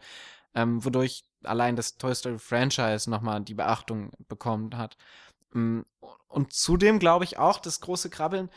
ähm, 0.56 0.84
wodurch 0.86 1.24
allein 1.43 1.76
das 1.76 1.98
Toy 1.98 2.16
Story 2.16 2.39
Franchise 2.39 3.10
nochmal 3.10 3.41
die 3.41 3.54
Beachtung 3.56 4.12
bekommen 4.30 4.78
hat. 4.78 4.96
Mm, 5.54 5.82
und 6.28 6.54
zudem 6.54 7.00
glaube 7.00 7.26
ich 7.26 7.38
auch, 7.38 7.60
das 7.60 7.82
große 7.82 8.10
Krabbeln, 8.10 8.50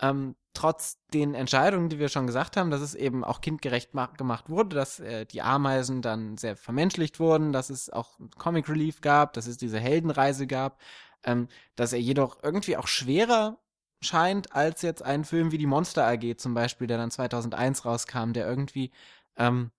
ähm, 0.00 0.36
trotz 0.56 0.98
den 1.12 1.34
Entscheidungen, 1.34 1.88
die 1.88 1.98
wir 1.98 2.08
schon 2.08 2.26
gesagt 2.26 2.56
haben, 2.56 2.70
dass 2.70 2.80
es 2.80 2.94
eben 2.94 3.24
auch 3.24 3.40
kindgerecht 3.40 3.92
gemacht 3.92 4.48
wurde, 4.48 4.74
dass 4.74 5.00
äh, 5.00 5.26
die 5.26 5.42
Ameisen 5.42 6.02
dann 6.02 6.36
sehr 6.38 6.56
vermenschlicht 6.56 7.20
wurden, 7.20 7.52
dass 7.52 7.70
es 7.70 7.90
auch 7.90 8.18
Comic 8.38 8.68
Relief 8.68 9.00
gab, 9.00 9.34
dass 9.34 9.46
es 9.46 9.58
diese 9.58 9.78
Heldenreise 9.78 10.46
gab, 10.46 10.80
ähm, 11.24 11.48
dass 11.76 11.92
er 11.92 12.00
jedoch 12.00 12.38
irgendwie 12.42 12.76
auch 12.76 12.88
schwerer 12.88 13.58
scheint 14.02 14.54
als 14.54 14.82
jetzt 14.82 15.02
ein 15.02 15.24
Film 15.24 15.52
wie 15.52 15.58
die 15.58 15.66
Monster 15.66 16.06
AG 16.06 16.38
zum 16.38 16.54
Beispiel, 16.54 16.86
der 16.86 16.98
dann 16.98 17.10
2001 17.10 17.84
rauskam, 17.84 18.32
der 18.32 18.46
irgendwie 18.46 18.92
ähm, 19.36 19.70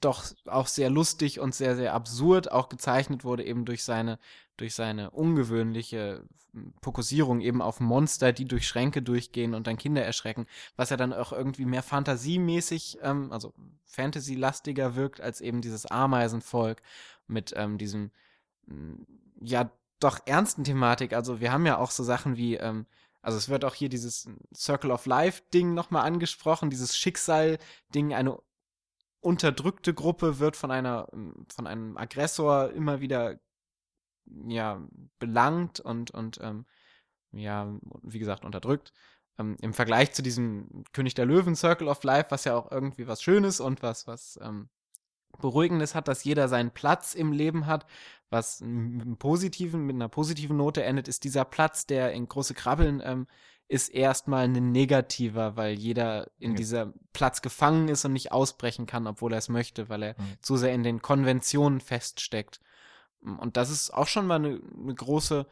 doch 0.00 0.24
auch 0.46 0.66
sehr 0.66 0.90
lustig 0.90 1.38
und 1.40 1.54
sehr, 1.54 1.76
sehr 1.76 1.94
absurd 1.94 2.50
auch 2.50 2.68
gezeichnet 2.68 3.24
wurde, 3.24 3.44
eben 3.44 3.64
durch 3.64 3.84
seine, 3.84 4.18
durch 4.56 4.74
seine 4.74 5.10
ungewöhnliche 5.10 6.24
hm, 6.52 6.74
Fokussierung 6.82 7.40
eben 7.40 7.62
auf 7.62 7.80
Monster, 7.80 8.32
die 8.32 8.44
durch 8.44 8.66
Schränke 8.66 9.02
durchgehen 9.02 9.54
und 9.54 9.66
dann 9.66 9.78
Kinder 9.78 10.04
erschrecken, 10.04 10.46
was 10.76 10.90
ja 10.90 10.96
dann 10.96 11.12
auch 11.12 11.32
irgendwie 11.32 11.64
mehr 11.66 11.82
fantasiemäßig, 11.82 12.98
ähm, 13.02 13.32
also 13.32 13.54
Fantasy-lastiger 13.84 14.94
wirkt, 14.94 15.20
als 15.20 15.40
eben 15.40 15.60
dieses 15.60 15.86
Ameisenvolk 15.86 16.82
mit 17.26 17.52
ähm, 17.56 17.78
diesem, 17.78 18.10
hm, 18.66 19.06
ja, 19.40 19.70
doch 20.00 20.18
ernsten 20.26 20.64
Thematik. 20.64 21.12
Also 21.12 21.40
wir 21.40 21.52
haben 21.52 21.66
ja 21.66 21.78
auch 21.78 21.90
so 21.90 22.02
Sachen 22.02 22.36
wie, 22.36 22.56
ähm, 22.56 22.86
also 23.22 23.38
es 23.38 23.48
wird 23.48 23.64
auch 23.64 23.74
hier 23.74 23.88
dieses 23.88 24.28
Circle 24.54 24.90
of 24.90 25.06
Life 25.06 25.42
Ding 25.54 25.74
nochmal 25.74 26.04
angesprochen, 26.04 26.70
dieses 26.70 26.96
Schicksal 26.96 27.58
Ding, 27.94 28.12
eine 28.12 28.38
unterdrückte 29.20 29.94
Gruppe 29.94 30.40
wird 30.40 30.56
von 30.56 30.70
einer, 30.70 31.08
von 31.54 31.66
einem 31.66 31.96
Aggressor 31.96 32.70
immer 32.72 33.00
wieder, 33.00 33.38
ja, 34.26 34.82
belangt 35.18 35.80
und, 35.80 36.10
und, 36.10 36.38
ähm, 36.42 36.66
ja, 37.32 37.72
wie 38.02 38.18
gesagt, 38.18 38.44
unterdrückt. 38.44 38.92
Ähm, 39.38 39.56
Im 39.60 39.72
Vergleich 39.72 40.12
zu 40.12 40.22
diesem 40.22 40.84
König 40.92 41.14
der 41.14 41.26
Löwen 41.26 41.56
Circle 41.56 41.88
of 41.88 42.02
Life, 42.04 42.30
was 42.30 42.44
ja 42.44 42.56
auch 42.56 42.70
irgendwie 42.70 43.06
was 43.06 43.22
Schönes 43.22 43.60
und 43.60 43.82
was, 43.82 44.06
was, 44.06 44.38
ähm, 44.42 44.68
Beruhigendes 45.40 45.94
hat, 45.94 46.08
dass 46.08 46.24
jeder 46.24 46.48
seinen 46.48 46.70
Platz 46.70 47.14
im 47.14 47.32
Leben 47.32 47.66
hat, 47.66 47.86
was 48.30 48.60
mit, 48.60 49.18
positiven, 49.18 49.86
mit 49.86 49.96
einer 49.96 50.08
positiven 50.08 50.56
Note 50.56 50.82
endet, 50.82 51.08
ist 51.08 51.24
dieser 51.24 51.44
Platz, 51.44 51.86
der 51.86 52.12
in 52.12 52.28
große 52.28 52.54
Krabbeln 52.54 53.02
ähm, 53.04 53.26
ist 53.68 53.88
erstmal 53.88 54.44
ein 54.44 54.72
negativer, 54.72 55.56
weil 55.56 55.74
jeder 55.74 56.30
in 56.38 56.50
ja. 56.50 56.56
dieser 56.56 56.92
Platz 57.12 57.40
gefangen 57.40 57.88
ist 57.88 58.04
und 58.04 58.12
nicht 58.12 58.32
ausbrechen 58.32 58.86
kann, 58.86 59.06
obwohl 59.06 59.32
er 59.32 59.38
es 59.38 59.48
möchte, 59.48 59.88
weil 59.88 60.02
er 60.02 60.20
mhm. 60.20 60.36
zu 60.42 60.56
sehr 60.56 60.74
in 60.74 60.82
den 60.82 61.00
Konventionen 61.00 61.80
feststeckt. 61.80 62.60
Und 63.22 63.56
das 63.56 63.70
ist 63.70 63.92
auch 63.92 64.06
schon 64.06 64.26
mal 64.26 64.36
eine, 64.36 64.60
eine 64.76 64.94
große, 64.94 65.46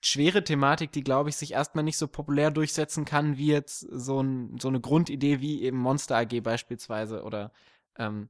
schwere 0.00 0.44
Thematik, 0.44 0.92
die, 0.92 1.04
glaube 1.04 1.28
ich, 1.28 1.36
sich 1.36 1.52
erstmal 1.52 1.84
nicht 1.84 1.98
so 1.98 2.08
populär 2.08 2.50
durchsetzen 2.50 3.04
kann, 3.04 3.36
wie 3.36 3.48
jetzt 3.48 3.80
so, 3.80 4.20
ein, 4.20 4.58
so 4.58 4.68
eine 4.68 4.80
Grundidee 4.80 5.40
wie 5.40 5.62
eben 5.62 5.78
Monster 5.78 6.16
AG 6.18 6.40
beispielsweise 6.42 7.22
oder 7.22 7.52
ähm, 7.96 8.28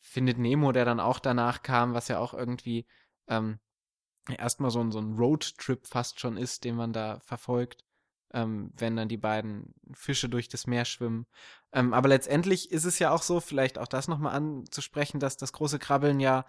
Findet 0.00 0.38
Nemo, 0.38 0.70
der 0.70 0.84
dann 0.84 1.00
auch 1.00 1.18
danach 1.18 1.62
kam, 1.62 1.92
was 1.92 2.06
ja 2.06 2.20
auch 2.20 2.32
irgendwie 2.32 2.86
ähm, 3.26 3.58
erstmal 4.28 4.70
so 4.70 4.80
ein, 4.80 4.92
so 4.92 5.00
ein 5.00 5.14
Roadtrip 5.14 5.84
fast 5.84 6.20
schon 6.20 6.36
ist, 6.36 6.62
den 6.62 6.76
man 6.76 6.92
da 6.92 7.18
verfolgt, 7.20 7.84
ähm, 8.32 8.70
wenn 8.76 8.94
dann 8.94 9.08
die 9.08 9.16
beiden 9.16 9.74
Fische 9.92 10.28
durch 10.28 10.48
das 10.48 10.68
Meer 10.68 10.84
schwimmen. 10.84 11.26
Ähm, 11.72 11.92
aber 11.92 12.08
letztendlich 12.08 12.70
ist 12.70 12.84
es 12.84 13.00
ja 13.00 13.10
auch 13.10 13.22
so, 13.22 13.40
vielleicht 13.40 13.78
auch 13.78 13.88
das 13.88 14.06
nochmal 14.06 14.36
anzusprechen, 14.36 15.18
dass 15.18 15.36
das 15.36 15.52
große 15.52 15.80
Krabbeln 15.80 16.20
ja 16.20 16.46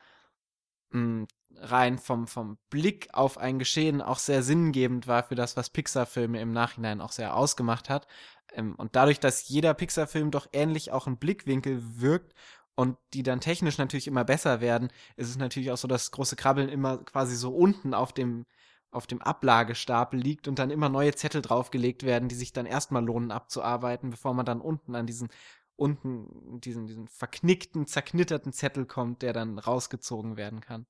mh, 0.92 1.28
rein 1.60 1.98
vom, 1.98 2.28
vom 2.28 2.58
Blick 2.70 3.10
auf 3.14 3.38
ein 3.38 3.60
Geschehen 3.60 4.02
auch 4.02 4.20
sehr 4.20 4.44
sinngebend 4.44 5.08
war 5.08 5.24
für 5.24 5.36
das, 5.36 5.58
was 5.58 5.70
Pixar-Filme 5.70 6.40
im 6.40 6.52
Nachhinein 6.52 7.02
auch 7.02 7.12
sehr 7.12 7.36
ausgemacht 7.36 7.90
hat. 7.90 8.08
Ähm, 8.54 8.76
und 8.76 8.96
dadurch, 8.96 9.20
dass 9.20 9.48
jeder 9.50 9.74
Pixar-Film 9.74 10.32
doch 10.32 10.48
ähnlich 10.54 10.92
auch 10.92 11.08
im 11.08 11.18
Blickwinkel 11.18 11.82
wirkt 12.00 12.34
und 12.76 12.98
die 13.14 13.24
dann 13.24 13.42
technisch 13.42 13.78
natürlich 13.78 14.08
immer 14.08 14.24
besser 14.24 14.62
werden, 14.62 14.90
ist 15.16 15.30
es 15.30 15.38
natürlich 15.38 15.72
auch 15.72 15.78
so, 15.78 15.88
dass 15.88 16.12
große 16.12 16.36
Krabbeln 16.36 16.70
immer 16.70 17.00
quasi 17.00 17.36
so 17.36 17.52
unten 17.56 17.94
auf 17.94 18.14
dem 18.14 18.46
auf 18.90 19.06
dem 19.06 19.22
Ablagestapel 19.22 20.20
liegt 20.20 20.48
und 20.48 20.60
dann 20.60 20.72
immer 20.72 20.90
neue 20.90 21.14
Zettel 21.14 21.42
draufgelegt 21.42 22.04
werden, 22.04 22.30
die 22.30 22.36
sich 22.36 22.54
dann 22.54 22.66
erstmal 22.66 23.04
lohnen 23.04 23.32
abzuarbeiten, 23.32 24.10
bevor 24.12 24.34
man 24.34 24.46
dann 24.46 24.62
unten 24.62 24.96
an 24.96 25.06
diesen 25.06 25.30
unten 25.78 26.60
diesen 26.60 26.88
diesen 26.88 27.08
verknickten, 27.08 27.88
zerknitterten 27.88 28.52
Zettel 28.52 28.86
kommt, 28.86 29.22
der 29.22 29.32
dann 29.32 29.58
rausgezogen 29.58 30.36
werden 30.36 30.60
kann, 30.60 30.86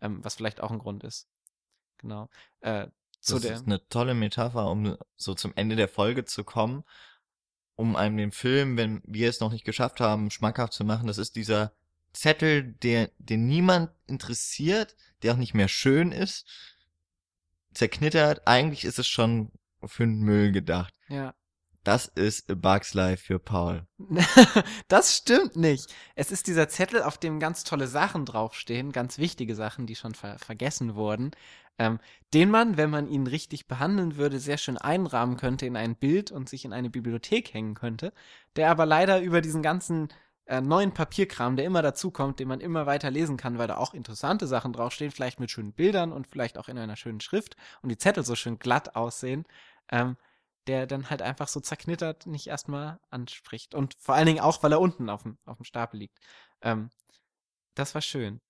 ähm, 0.00 0.22
was 0.22 0.36
vielleicht 0.36 0.60
auch 0.60 0.70
ein 0.70 0.78
Grund 0.78 1.02
ist. 1.02 1.28
Genau. 1.98 2.28
Äh, 2.60 2.86
das 3.26 3.42
ist 3.42 3.66
eine 3.66 3.86
tolle 3.88 4.14
Metapher, 4.14 4.70
um 4.70 4.96
so 5.16 5.34
zum 5.34 5.52
Ende 5.56 5.74
der 5.74 5.88
Folge 5.88 6.24
zu 6.24 6.44
kommen 6.44 6.84
um 7.78 7.94
einem 7.94 8.16
den 8.16 8.32
Film, 8.32 8.76
wenn 8.76 9.00
wir 9.04 9.28
es 9.28 9.38
noch 9.38 9.52
nicht 9.52 9.64
geschafft 9.64 10.00
haben, 10.00 10.32
schmackhaft 10.32 10.72
zu 10.72 10.84
machen. 10.84 11.06
Das 11.06 11.16
ist 11.16 11.36
dieser 11.36 11.72
Zettel, 12.12 12.64
der, 12.64 13.12
den 13.18 13.46
niemand 13.46 13.92
interessiert, 14.08 14.96
der 15.22 15.32
auch 15.32 15.36
nicht 15.36 15.54
mehr 15.54 15.68
schön 15.68 16.10
ist, 16.10 16.44
zerknittert. 17.72 18.48
Eigentlich 18.48 18.84
ist 18.84 18.98
es 18.98 19.06
schon 19.06 19.52
für 19.84 20.02
den 20.02 20.18
Müll 20.18 20.50
gedacht. 20.50 20.92
Ja. 21.08 21.36
Das 21.84 22.06
ist 22.06 22.50
A 22.50 22.54
Bugs 22.54 22.94
Life 22.94 23.24
für 23.24 23.38
Paul. 23.38 23.86
das 24.88 25.16
stimmt 25.16 25.56
nicht. 25.56 25.94
Es 26.14 26.30
ist 26.30 26.46
dieser 26.46 26.68
Zettel, 26.68 27.02
auf 27.02 27.18
dem 27.18 27.40
ganz 27.40 27.64
tolle 27.64 27.86
Sachen 27.86 28.24
draufstehen, 28.26 28.92
ganz 28.92 29.18
wichtige 29.18 29.54
Sachen, 29.54 29.86
die 29.86 29.96
schon 29.96 30.14
ver 30.14 30.38
vergessen 30.38 30.94
wurden 30.96 31.30
ähm, 31.78 32.00
den 32.34 32.50
man, 32.50 32.76
wenn 32.76 32.90
man 32.90 33.08
ihn 33.08 33.26
richtig 33.26 33.68
behandeln 33.68 34.16
würde, 34.16 34.38
sehr 34.40 34.58
schön 34.58 34.78
einrahmen 34.78 35.36
könnte 35.36 35.66
in 35.66 35.76
ein 35.76 35.94
Bild 35.96 36.30
und 36.30 36.48
sich 36.48 36.64
in 36.64 36.72
eine 36.72 36.90
Bibliothek 36.90 37.54
hängen 37.54 37.74
könnte, 37.74 38.12
der 38.56 38.70
aber 38.70 38.84
leider 38.84 39.20
über 39.20 39.40
diesen 39.40 39.62
ganzen 39.62 40.08
äh, 40.46 40.60
neuen 40.60 40.92
Papierkram, 40.92 41.56
der 41.56 41.64
immer 41.64 41.82
dazukommt, 41.82 42.40
den 42.40 42.48
man 42.48 42.60
immer 42.60 42.86
weiter 42.86 43.10
lesen 43.10 43.36
kann, 43.36 43.58
weil 43.58 43.68
da 43.68 43.76
auch 43.76 43.94
interessante 43.94 44.46
Sachen 44.46 44.72
draufstehen, 44.72 45.12
vielleicht 45.12 45.40
mit 45.40 45.50
schönen 45.50 45.72
Bildern 45.72 46.12
und 46.12 46.26
vielleicht 46.26 46.58
auch 46.58 46.68
in 46.68 46.78
einer 46.78 46.96
schönen 46.96 47.20
Schrift 47.20 47.56
und 47.82 47.90
die 47.90 47.98
Zettel 47.98 48.24
so 48.24 48.34
schön 48.34 48.58
glatt 48.58 48.96
aussehen, 48.96 49.44
ähm, 49.90 50.16
der 50.68 50.86
dann 50.86 51.10
halt 51.10 51.22
einfach 51.22 51.48
so 51.48 51.60
zerknittert 51.60 52.26
nicht 52.26 52.46
erstmal 52.46 53.00
anspricht. 53.10 53.74
Und 53.74 53.96
vor 53.98 54.14
allen 54.14 54.26
Dingen 54.26 54.40
auch, 54.40 54.62
weil 54.62 54.72
er 54.72 54.80
unten 54.80 55.10
auf 55.10 55.22
dem, 55.22 55.38
auf 55.46 55.56
dem 55.56 55.64
Stapel 55.64 55.98
liegt. 55.98 56.18
Ähm, 56.62 56.90
das 57.74 57.94
war 57.94 58.02
schön. 58.02 58.40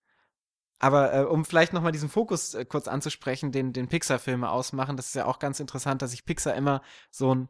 Aber 0.79 1.13
äh, 1.15 1.25
um 1.25 1.45
vielleicht 1.45 1.73
nochmal 1.73 1.93
diesen 1.93 2.09
Fokus 2.09 2.55
äh, 2.55 2.65
kurz 2.65 2.89
anzusprechen, 2.89 3.53
den, 3.53 3.73
den 3.73 3.89
Pixar-Filme 3.89 4.51
ausmachen, 4.51 4.97
das 4.97 5.09
ist 5.09 5.15
ja 5.15 5.27
auch 5.27 5.39
ganz 5.39 5.61
interessant, 5.61 6.03
dass 6.03 6.13
sich 6.13 6.25
Pixar 6.25 6.55
immer 6.55 6.83
so 7.11 7.35
ein, 7.35 7.49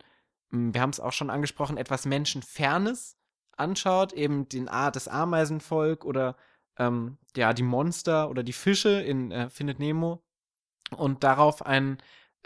hm, 0.50 0.74
wir 0.74 0.80
haben 0.80 0.90
es 0.90 1.00
auch 1.00 1.12
schon 1.12 1.30
angesprochen, 1.30 1.76
etwas 1.76 2.06
Menschenfernes 2.06 3.16
anschaut, 3.56 4.12
eben 4.12 4.48
den 4.48 4.68
Art 4.68 4.96
des 4.96 5.08
Ameisenvolk 5.08 6.04
oder 6.04 6.36
ähm, 6.78 7.18
ja, 7.36 7.52
die 7.52 7.62
Monster 7.62 8.30
oder 8.30 8.42
die 8.42 8.52
Fische 8.52 9.00
in 9.00 9.32
äh, 9.32 9.50
Findet 9.50 9.78
Nemo 9.78 10.22
und 10.96 11.24
darauf 11.24 11.66
einen 11.66 11.98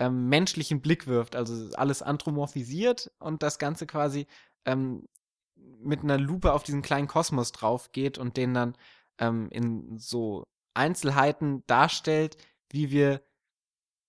ähm, 0.02 0.28
menschlichen 0.28 0.80
Blick 0.80 1.06
wirft, 1.06 1.36
also 1.36 1.70
alles 1.76 2.02
anthropomorphisiert 2.02 3.12
und 3.20 3.44
das 3.44 3.60
Ganze 3.60 3.86
quasi 3.86 4.26
ähm, 4.64 5.06
mit 5.54 6.02
einer 6.02 6.18
Lupe 6.18 6.52
auf 6.52 6.64
diesen 6.64 6.82
kleinen 6.82 7.06
Kosmos 7.06 7.52
drauf 7.52 7.92
geht 7.92 8.18
und 8.18 8.36
den 8.36 8.52
dann 8.52 8.76
ähm, 9.18 9.48
in 9.50 9.98
so 9.98 10.44
Einzelheiten 10.74 11.62
darstellt, 11.68 12.36
wie 12.68 12.90
wir 12.90 13.22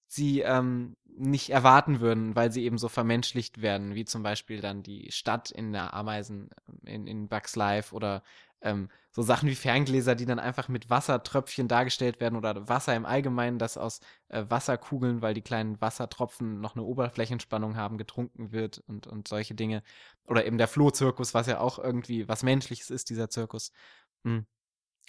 sie 0.08 0.40
ähm, 0.42 0.96
nicht 1.06 1.52
erwarten 1.52 2.00
würden, 2.00 2.36
weil 2.36 2.52
sie 2.52 2.64
eben 2.64 2.80
so 2.80 2.90
vermenschlicht 2.90 3.62
werden, 3.62 3.94
wie 3.94 4.06
zum 4.06 4.24
Beispiel 4.24 4.62
dann 4.62 4.82
die 4.82 5.12
Stadt 5.12 5.52
in 5.52 5.74
der 5.74 5.94
Ameisen 5.94 6.50
in, 6.86 7.06
in 7.06 7.28
Bugs 7.28 7.56
Life 7.56 7.94
oder 7.94 8.24
ähm, 8.64 8.90
so 9.12 9.22
Sachen 9.22 9.48
wie 9.48 9.56
Ferngläser, 9.56 10.16
die 10.16 10.26
dann 10.26 10.40
einfach 10.40 10.70
mit 10.70 10.90
Wassertröpfchen 10.90 11.68
dargestellt 11.68 12.20
werden 12.20 12.36
oder 12.36 12.68
Wasser 12.68 12.96
im 12.96 13.06
Allgemeinen, 13.06 13.60
das 13.60 13.78
aus 13.78 14.00
äh, 14.30 14.46
Wasserkugeln, 14.48 15.22
weil 15.22 15.36
die 15.36 15.42
kleinen 15.42 15.80
Wassertropfen 15.82 16.62
noch 16.62 16.76
eine 16.76 16.84
Oberflächenspannung 16.84 17.76
haben, 17.76 17.98
getrunken 17.98 18.52
wird 18.52 18.80
und, 18.88 19.06
und 19.06 19.28
solche 19.28 19.54
Dinge. 19.54 19.84
Oder 20.26 20.46
eben 20.46 20.58
der 20.58 20.68
Flohzirkus, 20.68 21.34
was 21.34 21.48
ja 21.48 21.60
auch 21.60 21.78
irgendwie 21.78 22.28
was 22.28 22.42
Menschliches 22.42 22.90
ist, 22.90 23.10
dieser 23.10 23.30
Zirkus. 23.30 23.72
Hm. 24.24 24.48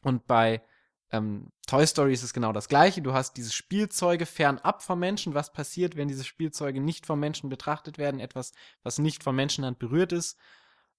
Und 0.02 0.26
bei 0.26 0.62
ähm, 1.10 1.52
Toy 1.66 1.86
Story 1.86 2.12
ist 2.12 2.24
es 2.24 2.34
genau 2.34 2.52
das 2.52 2.68
gleiche. 2.68 3.00
Du 3.00 3.14
hast 3.14 3.36
diese 3.36 3.52
Spielzeuge 3.52 4.26
fernab 4.26 4.82
vom 4.82 4.98
Menschen. 4.98 5.34
Was 5.34 5.52
passiert, 5.52 5.96
wenn 5.96 6.08
diese 6.08 6.24
Spielzeuge 6.24 6.80
nicht 6.80 7.06
vom 7.06 7.20
Menschen 7.20 7.48
betrachtet 7.48 7.98
werden? 7.98 8.20
Etwas, 8.20 8.52
was 8.82 8.98
nicht 8.98 9.22
von 9.22 9.36
Menschenhand 9.36 9.78
berührt 9.78 10.12
ist. 10.12 10.36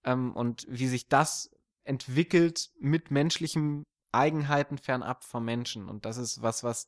Ähm, 0.06 0.34
und 0.36 0.66
wie 0.70 0.88
sich 0.88 1.10
das 1.10 1.52
entwickelt 1.86 2.70
mit 2.80 3.12
menschlichen 3.12 3.86
Eigenheiten 4.12 4.78
fernab 4.78 5.24
vom 5.24 5.46
Menschen. 5.46 5.90
Und 5.90 6.06
das 6.06 6.18
ist 6.18 6.42
was, 6.42 6.64
was 6.64 6.88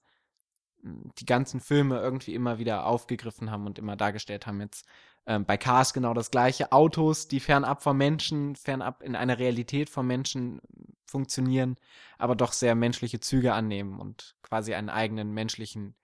die 0.81 1.25
ganzen 1.25 1.59
Filme 1.59 1.99
irgendwie 1.99 2.33
immer 2.33 2.59
wieder 2.59 2.85
aufgegriffen 2.85 3.51
haben 3.51 3.65
und 3.65 3.79
immer 3.79 3.95
dargestellt 3.95 4.47
haben. 4.47 4.61
Jetzt 4.61 4.85
ähm, 5.25 5.45
bei 5.45 5.57
Cars 5.57 5.93
genau 5.93 6.13
das 6.13 6.31
gleiche. 6.31 6.71
Autos, 6.71 7.27
die 7.27 7.39
fernab 7.39 7.83
vom 7.83 7.97
Menschen, 7.97 8.55
fernab 8.55 9.03
in 9.03 9.15
einer 9.15 9.39
Realität 9.39 9.89
vom 9.89 10.07
Menschen 10.07 10.61
funktionieren, 11.05 11.77
aber 12.17 12.35
doch 12.35 12.53
sehr 12.53 12.75
menschliche 12.75 13.19
Züge 13.19 13.53
annehmen 13.53 13.99
und 13.99 14.35
quasi 14.41 14.73
einen 14.73 14.89
eigenen 14.89 15.33
menschlichen 15.33 15.95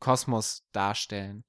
Kosmos 0.00 0.66
darstellen. 0.72 1.44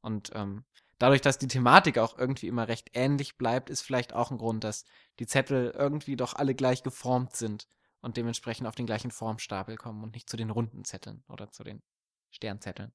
Und 0.00 0.30
ähm, 0.34 0.64
dadurch, 0.98 1.20
dass 1.20 1.38
die 1.38 1.48
Thematik 1.48 1.98
auch 1.98 2.18
irgendwie 2.18 2.48
immer 2.48 2.68
recht 2.68 2.90
ähnlich 2.92 3.36
bleibt, 3.38 3.70
ist 3.70 3.82
vielleicht 3.82 4.12
auch 4.12 4.30
ein 4.30 4.38
Grund, 4.38 4.64
dass 4.64 4.84
die 5.18 5.26
Zettel 5.26 5.70
irgendwie 5.76 6.16
doch 6.16 6.34
alle 6.34 6.54
gleich 6.54 6.82
geformt 6.82 7.36
sind 7.36 7.68
und 8.00 8.16
dementsprechend 8.16 8.66
auf 8.66 8.74
den 8.74 8.86
gleichen 8.86 9.10
Formstapel 9.10 9.76
kommen 9.76 10.02
und 10.02 10.14
nicht 10.14 10.28
zu 10.28 10.36
den 10.36 10.50
runden 10.50 10.84
Zetteln 10.84 11.24
oder 11.28 11.50
zu 11.50 11.64
den 11.64 11.82
Sternzetteln. 12.30 12.92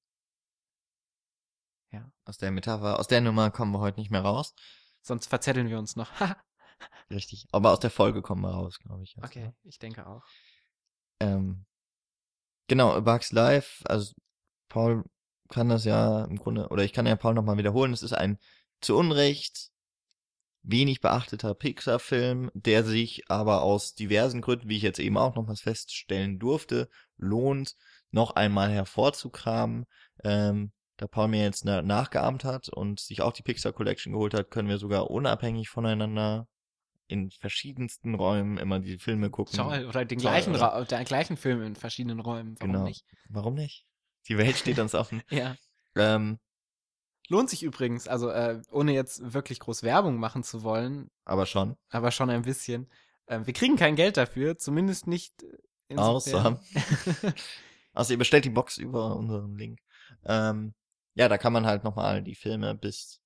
Ja. 1.92 2.12
Aus 2.26 2.38
der 2.38 2.52
Metapher, 2.52 3.00
aus 3.00 3.08
der 3.08 3.22
Nummer 3.22 3.52
kommen 3.52 3.72
wir 3.72 3.80
heute 3.80 4.00
nicht 4.00 4.12
mehr 4.12 4.22
raus. 4.22 4.56
Sonst 5.02 5.28
verzetteln 5.28 5.70
wir 5.70 5.78
uns 5.78 5.96
noch. 5.96 6.10
Richtig. 7.10 7.48
Aber 7.52 7.72
aus 7.72 7.80
der 7.80 7.92
Folge 7.92 8.22
kommen 8.22 8.42
wir 8.42 8.52
raus, 8.52 8.80
glaube 8.80 9.04
ich. 9.04 9.16
Okay, 9.22 9.54
ich 9.64 9.78
denke 9.78 10.08
auch. 10.08 10.24
Ähm, 11.20 11.66
genau, 12.68 13.00
Bugs 13.02 13.32
Life, 13.32 13.88
also 13.88 14.14
Paul 14.70 15.04
kann 15.54 15.70
das 15.70 15.86
ja 15.86 16.26
im 16.26 16.38
Grunde, 16.38 16.68
oder 16.70 16.84
ich 16.84 16.94
kann 16.94 17.06
ja 17.06 17.16
Paul 17.16 17.36
nochmal 17.36 17.58
wiederholen, 17.58 17.94
es 17.94 18.02
ist 18.02 18.14
ein 18.14 18.40
zu 18.82 18.98
Unrecht 18.98 19.70
wenig 20.64 21.00
beachteter 21.00 21.54
Pixar-Film, 21.54 22.50
der 22.56 22.84
sich 22.84 23.30
aber 23.30 23.62
aus 23.62 23.94
diversen 23.94 24.42
Gründen, 24.42 24.68
wie 24.68 24.78
ich 24.78 24.82
jetzt 24.82 25.00
eben 25.00 25.18
auch 25.18 25.36
nochmals 25.36 25.62
feststellen 25.62 26.40
durfte, 26.40 26.90
lohnt, 27.18 27.76
noch 28.12 28.32
einmal 28.32 28.72
hervorzukramen. 28.72 29.86
Ähm, 30.24 30.72
da 30.98 31.08
Paul 31.08 31.28
mir 31.28 31.44
jetzt 31.44 31.66
nachgeahmt 31.66 32.46
hat 32.46 32.70
und 32.70 33.00
sich 33.00 33.22
auch 33.22 33.34
die 33.34 33.44
Pixar 33.44 33.74
Collection 33.74 34.14
geholt 34.14 34.34
hat, 34.34 34.50
können 34.50 34.70
wir 34.70 34.78
sogar 34.80 35.12
unabhängig 35.12 35.70
voneinander 35.70 36.48
in 37.08 37.30
verschiedensten 37.30 38.16
Räumen 38.16 38.58
immer 38.58 38.80
die 38.80 38.98
Filme 38.98 39.30
gucken. 39.30 39.58
Toll, 39.58 39.86
oder 39.86 40.06
den 40.06 40.18
gleichen, 40.18 40.56
Ra 40.56 40.84
den 40.84 41.06
gleichen 41.06 41.38
Film 41.38 41.62
in 41.62 41.76
verschiedenen 41.76 42.20
Räumen. 42.20 42.56
Warum 42.60 42.72
genau. 42.74 42.86
nicht? 42.86 43.06
Warum 43.30 43.54
nicht? 43.54 43.86
Die 44.28 44.38
Welt 44.38 44.58
steht 44.58 44.80
uns 44.80 44.96
offen. 44.96 45.22
ja. 45.30 45.56
Ähm, 45.96 46.40
Lohnt 47.30 47.50
sich 47.50 47.64
übrigens, 47.64 48.08
also 48.08 48.30
äh, 48.30 48.62
ohne 48.72 48.94
jetzt 48.94 49.34
wirklich 49.34 49.60
groß 49.60 49.84
Werbung 49.84 50.18
machen 50.18 50.44
zu 50.44 50.64
wollen. 50.64 51.10
Aber 51.24 51.46
schon. 51.46 51.78
Aber 51.90 52.12
schon 52.12 52.30
ein 52.30 52.42
bisschen. 52.42 52.90
Äh, 53.28 53.42
wir 53.46 53.54
kriegen 53.54 53.78
kein 53.78 53.96
Geld 53.96 54.18
dafür, 54.18 54.58
zumindest 54.58 55.08
nicht. 55.08 55.34
Außer. 55.96 56.60
also 57.94 58.14
ihr 58.14 58.18
bestellt 58.18 58.46
die 58.46 58.50
Box 58.50 58.78
über 58.78 59.16
unseren 59.16 59.58
Link. 59.58 59.80
Ähm, 60.26 60.74
ja, 61.16 61.30
da 61.30 61.38
kann 61.38 61.54
man 61.54 61.66
halt 61.66 61.84
nochmal 61.84 62.22
die 62.24 62.36
Filme 62.36 62.76
bis 62.76 63.22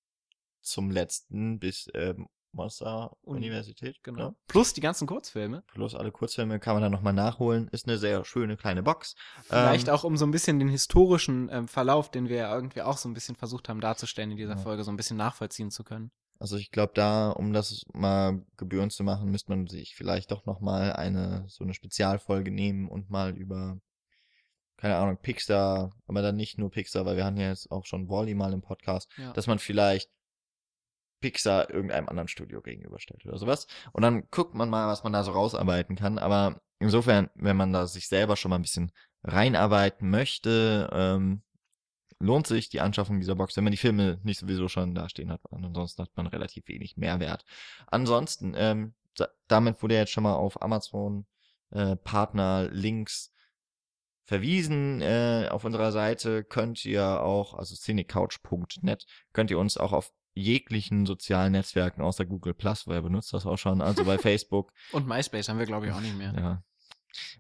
zum 0.62 0.92
letzten, 0.92 1.60
bis 1.60 1.90
ähm, 1.94 2.28
Monster 2.58 3.16
Universität, 3.22 4.04
genau. 4.04 4.36
Plus 4.48 4.74
die 4.74 4.82
ganzen 4.82 5.08
Kurzfilme. 5.08 5.64
Plus 5.68 5.96
alle 5.96 6.12
Kurzfilme 6.12 6.60
kann 6.60 6.76
man 6.76 6.84
dann 6.84 6.92
nochmal 6.92 7.14
nachholen. 7.14 7.70
Ist 7.70 7.88
eine 7.88 7.98
sehr 7.98 8.26
schöne 8.26 8.58
kleine 8.58 8.84
Box. 8.84 9.16
Vielleicht 9.44 9.88
ähm, 9.88 9.94
auch 9.94 10.04
um 10.04 10.18
so 10.18 10.26
ein 10.26 10.32
bisschen 10.32 10.60
den 10.60 10.68
historischen 10.68 11.50
ähm, 11.52 11.68
Verlauf, 11.70 12.12
den 12.12 12.28
wir 12.28 12.38
ja 12.38 12.54
irgendwie 12.54 12.82
auch 12.82 12.98
so 12.98 13.08
ein 13.08 13.14
bisschen 13.14 13.36
versucht 13.36 13.70
haben 13.70 13.80
darzustellen 13.80 14.32
in 14.32 14.38
dieser 14.38 14.56
ja. 14.56 14.58
Folge, 14.58 14.84
so 14.84 14.92
ein 14.92 14.98
bisschen 14.98 15.18
nachvollziehen 15.18 15.72
zu 15.72 15.86
können. 15.86 16.12
Also 16.40 16.58
ich 16.58 16.72
glaube, 16.72 16.94
da, 16.94 17.30
um 17.32 17.54
das 17.54 17.84
mal 17.94 18.44
gebührend 18.58 18.92
zu 18.92 19.04
machen, 19.04 19.32
müsste 19.32 19.52
man 19.52 19.68
sich 19.68 19.96
vielleicht 19.96 20.32
doch 20.32 20.46
nochmal 20.46 20.94
eine, 20.94 21.46
so 21.48 21.64
eine 21.64 21.74
Spezialfolge 21.74 22.52
nehmen 22.52 22.88
und 22.90 23.10
mal 23.10 23.36
über, 23.36 23.80
keine 24.78 24.98
Ahnung, 24.98 25.18
Pixar, 25.18 25.92
aber 26.06 26.22
dann 26.22 26.36
nicht 26.36 26.60
nur 26.60 26.70
Pixar, 26.70 27.06
weil 27.06 27.18
wir 27.18 27.26
hatten 27.26 27.38
ja 27.38 27.50
jetzt 27.50 27.72
auch 27.72 27.86
schon 27.86 28.08
Wally 28.08 28.36
mal 28.36 28.54
im 28.54 28.62
Podcast, 28.62 29.10
ja. 29.18 29.34
dass 29.34 29.48
man 29.48 29.58
vielleicht 29.58 30.12
Pixar 31.20 31.70
irgendeinem 31.70 32.08
anderen 32.10 32.28
Studio 32.28 32.62
gegenüberstellt 32.62 33.26
oder 33.26 33.38
sowas. 33.38 33.68
Und 33.92 34.04
dann 34.04 34.30
guckt 34.32 34.54
man 34.54 34.70
mal, 34.70 34.88
was 34.88 35.04
man 35.04 35.14
da 35.14 35.24
so 35.24 35.32
rausarbeiten 35.32 35.96
kann. 35.96 36.20
Aber 36.20 36.62
insofern, 36.80 37.30
wenn 37.36 37.58
man 37.58 37.74
da 37.74 37.88
sich 37.88 38.08
selber 38.08 38.36
schon 38.36 38.50
mal 38.50 38.58
ein 38.58 38.62
bisschen 38.62 38.92
reinarbeiten 39.24 40.10
möchte, 40.10 40.90
ähm, 40.92 41.42
lohnt 42.20 42.48
sich 42.48 42.70
die 42.70 42.82
Anschaffung 42.82 43.20
dieser 43.20 43.36
Box, 43.36 43.56
wenn 43.58 43.64
man 43.64 43.72
die 43.72 43.78
Filme 43.78 44.20
nicht 44.24 44.40
sowieso 44.40 44.68
schon 44.68 44.96
dastehen 44.96 45.32
hat. 45.32 45.42
ansonsten 45.52 46.04
hat 46.04 46.12
man 46.16 46.28
relativ 46.28 46.68
wenig 46.68 46.98
Mehrwert. 46.98 47.46
Ansonsten, 47.88 48.54
ähm, 48.56 48.94
damit 49.48 49.82
wurde 49.82 49.96
jetzt 49.96 50.12
schon 50.12 50.24
mal 50.24 50.36
auf 50.36 50.62
Amazon 50.62 51.26
äh, 51.72 51.96
Partner 51.96 52.70
Links 52.72 53.32
verwiesen. 54.24 55.02
Äh, 55.02 55.48
auf 55.50 55.64
unserer 55.64 55.92
Seite 55.92 56.44
könnt 56.44 56.84
ihr 56.86 57.22
auch, 57.22 57.54
also 57.54 57.76
cinecouch.net, 57.76 59.06
könnt 59.34 59.52
ihr 59.52 59.60
uns 59.60 59.78
auch 59.78 59.94
auf 59.94 60.12
jeglichen 60.38 61.06
sozialen 61.06 61.54
Netzwerken 61.54 62.02
außer 62.02 62.26
Google 62.26 62.54
Plus, 62.54 62.88
weil 62.88 62.96
er 62.96 63.02
benutzt 63.02 63.34
das 63.34 63.46
auch 63.46 63.58
schon, 63.58 63.82
also 63.82 64.06
bei 64.06 64.18
Facebook. 64.18 64.72
Und 64.92 65.08
MySpace 65.08 65.50
haben 65.50 65.60
wir, 65.60 65.66
glaube 65.66 65.88
ich, 65.88 65.92
auch 65.92 66.02
nicht 66.02 66.18
mehr. 66.18 66.34
Ja. 66.38 66.64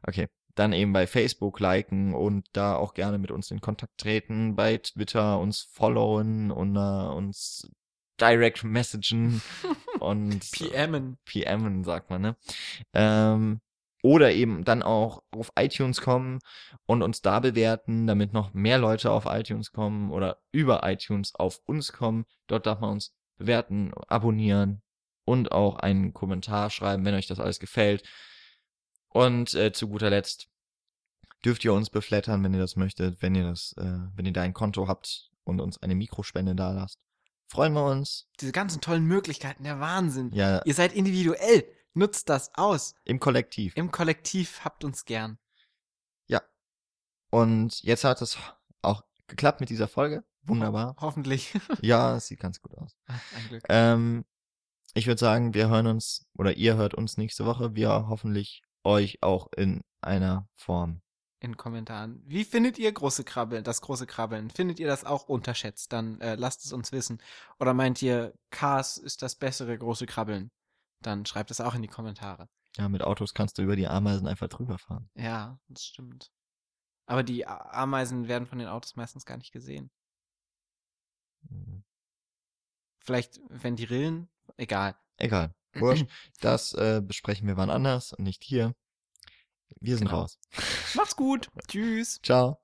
Okay. 0.05 0.27
Dann 0.55 0.73
eben 0.73 0.91
bei 0.91 1.05
Facebook 1.05 1.59
liken 1.59 2.15
und 2.15 2.47
da 2.53 2.75
auch 2.75 2.95
gerne 2.95 3.19
mit 3.19 3.29
uns 3.29 3.51
in 3.51 3.61
Kontakt 3.61 3.99
treten, 3.99 4.55
bei 4.55 4.77
Twitter 4.77 5.39
uns 5.39 5.61
followen 5.71 6.49
und 6.49 6.75
uh, 6.75 7.13
uns 7.15 7.69
direct 8.19 8.63
messagen 8.63 9.41
und 9.99 10.39
PMen. 10.51 11.17
PMen, 11.25 11.83
sagt 11.83 12.09
man, 12.09 12.21
ne? 12.21 12.35
Ähm, 12.93 13.61
oder 14.08 14.32
eben 14.32 14.64
dann 14.64 14.84
auch 14.84 15.22
auf 15.32 15.51
iTunes 15.60 15.99
kommen 15.99 16.39
und 16.86 17.01
uns 17.03 17.22
da 17.22 17.41
bewerten, 17.41 18.08
damit 18.08 18.32
noch 18.32 18.53
mehr 18.53 18.78
Leute 18.78 19.12
auf 19.12 19.26
iTunes 19.26 19.74
kommen 19.74 20.12
oder 20.12 20.38
über 20.53 20.89
iTunes 20.89 21.36
auf 21.36 21.60
uns 21.66 21.91
kommen. 21.91 22.24
Dort 22.47 22.66
darf 22.66 22.80
man 22.80 22.91
uns 22.91 23.14
bewerten, 23.36 23.91
abonnieren 24.08 24.82
und 25.26 25.51
auch 25.51 25.76
einen 25.80 26.14
Kommentar 26.14 26.70
schreiben, 26.70 27.03
wenn 27.03 27.16
euch 27.16 27.28
das 27.28 27.41
alles 27.41 27.60
gefällt. 27.60 28.08
Und 29.10 29.53
äh, 29.55 29.74
zu 29.74 29.89
guter 29.89 30.10
Letzt 30.10 30.47
dürft 31.43 31.66
ihr 31.66 31.74
uns 31.74 31.89
beflattern, 31.89 32.41
wenn 32.45 32.53
ihr 32.53 32.62
das 32.62 32.78
möchtet, 32.78 33.22
wenn 33.22 33.36
ihr 33.36 33.43
das, 33.43 33.76
äh, 33.78 33.99
wenn 34.16 34.26
ihr 34.26 34.32
da 34.32 34.41
ein 34.41 34.53
Konto 34.53 34.88
habt 34.88 35.32
und 35.43 35.60
uns 35.60 35.84
eine 35.84 35.95
Mikrospende 35.95 36.55
da 36.55 36.72
lasst. 36.72 37.01
Freuen 37.49 37.74
wir 37.74 37.84
uns. 37.84 38.30
Diese 38.39 38.53
ganzen 38.53 38.80
tollen 38.80 39.03
Möglichkeiten, 39.03 39.66
der 39.66 39.82
Wahnsinn. 39.82 40.32
Ja. 40.34 40.62
Ihr 40.64 40.74
seid 40.74 40.93
individuell. 40.93 41.66
Nutzt 41.97 42.29
das 42.29 42.53
aus. 42.53 42.93
Im 43.05 43.19
Kollektiv. 43.19 43.75
Im 43.75 43.89
Kollektiv 43.89 44.63
habt 44.63 44.83
uns 44.83 45.03
gern. 45.05 45.39
Ja. 46.27 46.43
Und 47.31 47.81
jetzt 47.81 48.03
hat 48.03 48.21
es 48.21 48.37
auch 48.83 49.01
geklappt 49.25 49.61
mit 49.61 49.71
dieser 49.71 49.87
Folge. 49.87 50.23
Wunderbar. 50.43 50.95
Ho 50.97 51.01
hoffentlich. 51.01 51.53
ja, 51.82 52.15
es 52.17 52.28
sieht 52.28 52.39
ganz 52.39 52.61
gut 52.61 52.78
aus. 52.78 52.95
ein 53.07 53.47
Glück. 53.49 53.63
Ähm, 53.67 54.25
ich 54.93 55.07
würde 55.07 55.19
sagen, 55.19 55.55
wir 55.55 55.69
hören 55.69 55.87
uns 55.87 56.28
oder 56.37 56.55
ihr 56.55 56.75
hört 56.75 56.93
uns 56.93 57.17
nächste 57.17 57.47
Woche. 57.47 57.74
Wir 57.74 57.89
hoffentlich 57.89 58.61
euch 58.83 59.24
auch 59.24 59.51
in 59.57 59.82
einer 59.99 60.47
Form. 60.55 61.01
In 61.39 61.57
Kommentaren. 61.57 62.21
Wie 62.28 62.45
findet 62.45 62.78
ihr 62.78 62.91
große 62.91 63.24
Krabbeln, 63.24 63.63
das 63.63 63.82
große 63.82 64.05
Krabbeln? 64.05 64.51
Findet 64.51 64.79
ihr 64.79 64.87
das 64.87 65.03
auch 65.03 65.28
unterschätzt? 65.28 65.93
Dann 65.93 66.21
äh, 66.21 66.36
lasst 66.36 66.63
es 66.63 66.74
uns 66.74 66.91
wissen. 66.91 67.24
Oder 67.59 67.74
meint 67.74 68.03
ihr, 68.03 68.36
Cars 68.51 68.97
ist 68.99 69.24
das 69.24 69.36
bessere 69.36 69.75
große 69.75 70.05
Krabbeln? 70.05 70.51
Dann 71.01 71.25
schreibt 71.25 71.51
es 71.51 71.61
auch 71.61 71.75
in 71.75 71.82
die 71.82 71.87
Kommentare. 71.87 72.49
Ja, 72.78 72.89
mit 72.89 73.01
Autos 73.01 73.33
kannst 73.33 73.57
du 73.57 73.63
über 73.63 73.75
die 73.75 73.87
Ameisen 73.87 74.28
einfach 74.28 74.47
drüber 74.47 74.78
fahren. 74.78 75.09
Ja, 75.15 75.59
das 75.67 75.86
stimmt. 75.86 76.32
Aber 77.05 77.24
die 77.24 77.47
Ameisen 77.47 78.28
werden 78.28 78.47
von 78.47 78.59
den 78.59 78.67
Autos 78.67 78.95
meistens 78.95 79.25
gar 79.25 79.37
nicht 79.37 79.51
gesehen. 79.51 79.89
Mhm. 81.49 81.83
Vielleicht, 82.99 83.39
wenn 83.47 83.75
die 83.75 83.86
rillen, 83.86 84.29
egal. 84.57 84.95
Egal. 85.17 85.55
Wurscht. 85.74 86.07
das 86.41 86.74
äh, 86.74 87.01
besprechen 87.01 87.47
wir 87.47 87.57
wann 87.57 87.69
anders 87.69 88.13
und 88.13 88.24
nicht 88.24 88.43
hier. 88.43 88.75
Wir 89.79 89.97
sind 89.97 90.07
genau. 90.07 90.21
raus. 90.21 90.39
Macht's 90.95 91.15
gut. 91.15 91.49
Tschüss. 91.67 92.19
Ciao. 92.24 92.61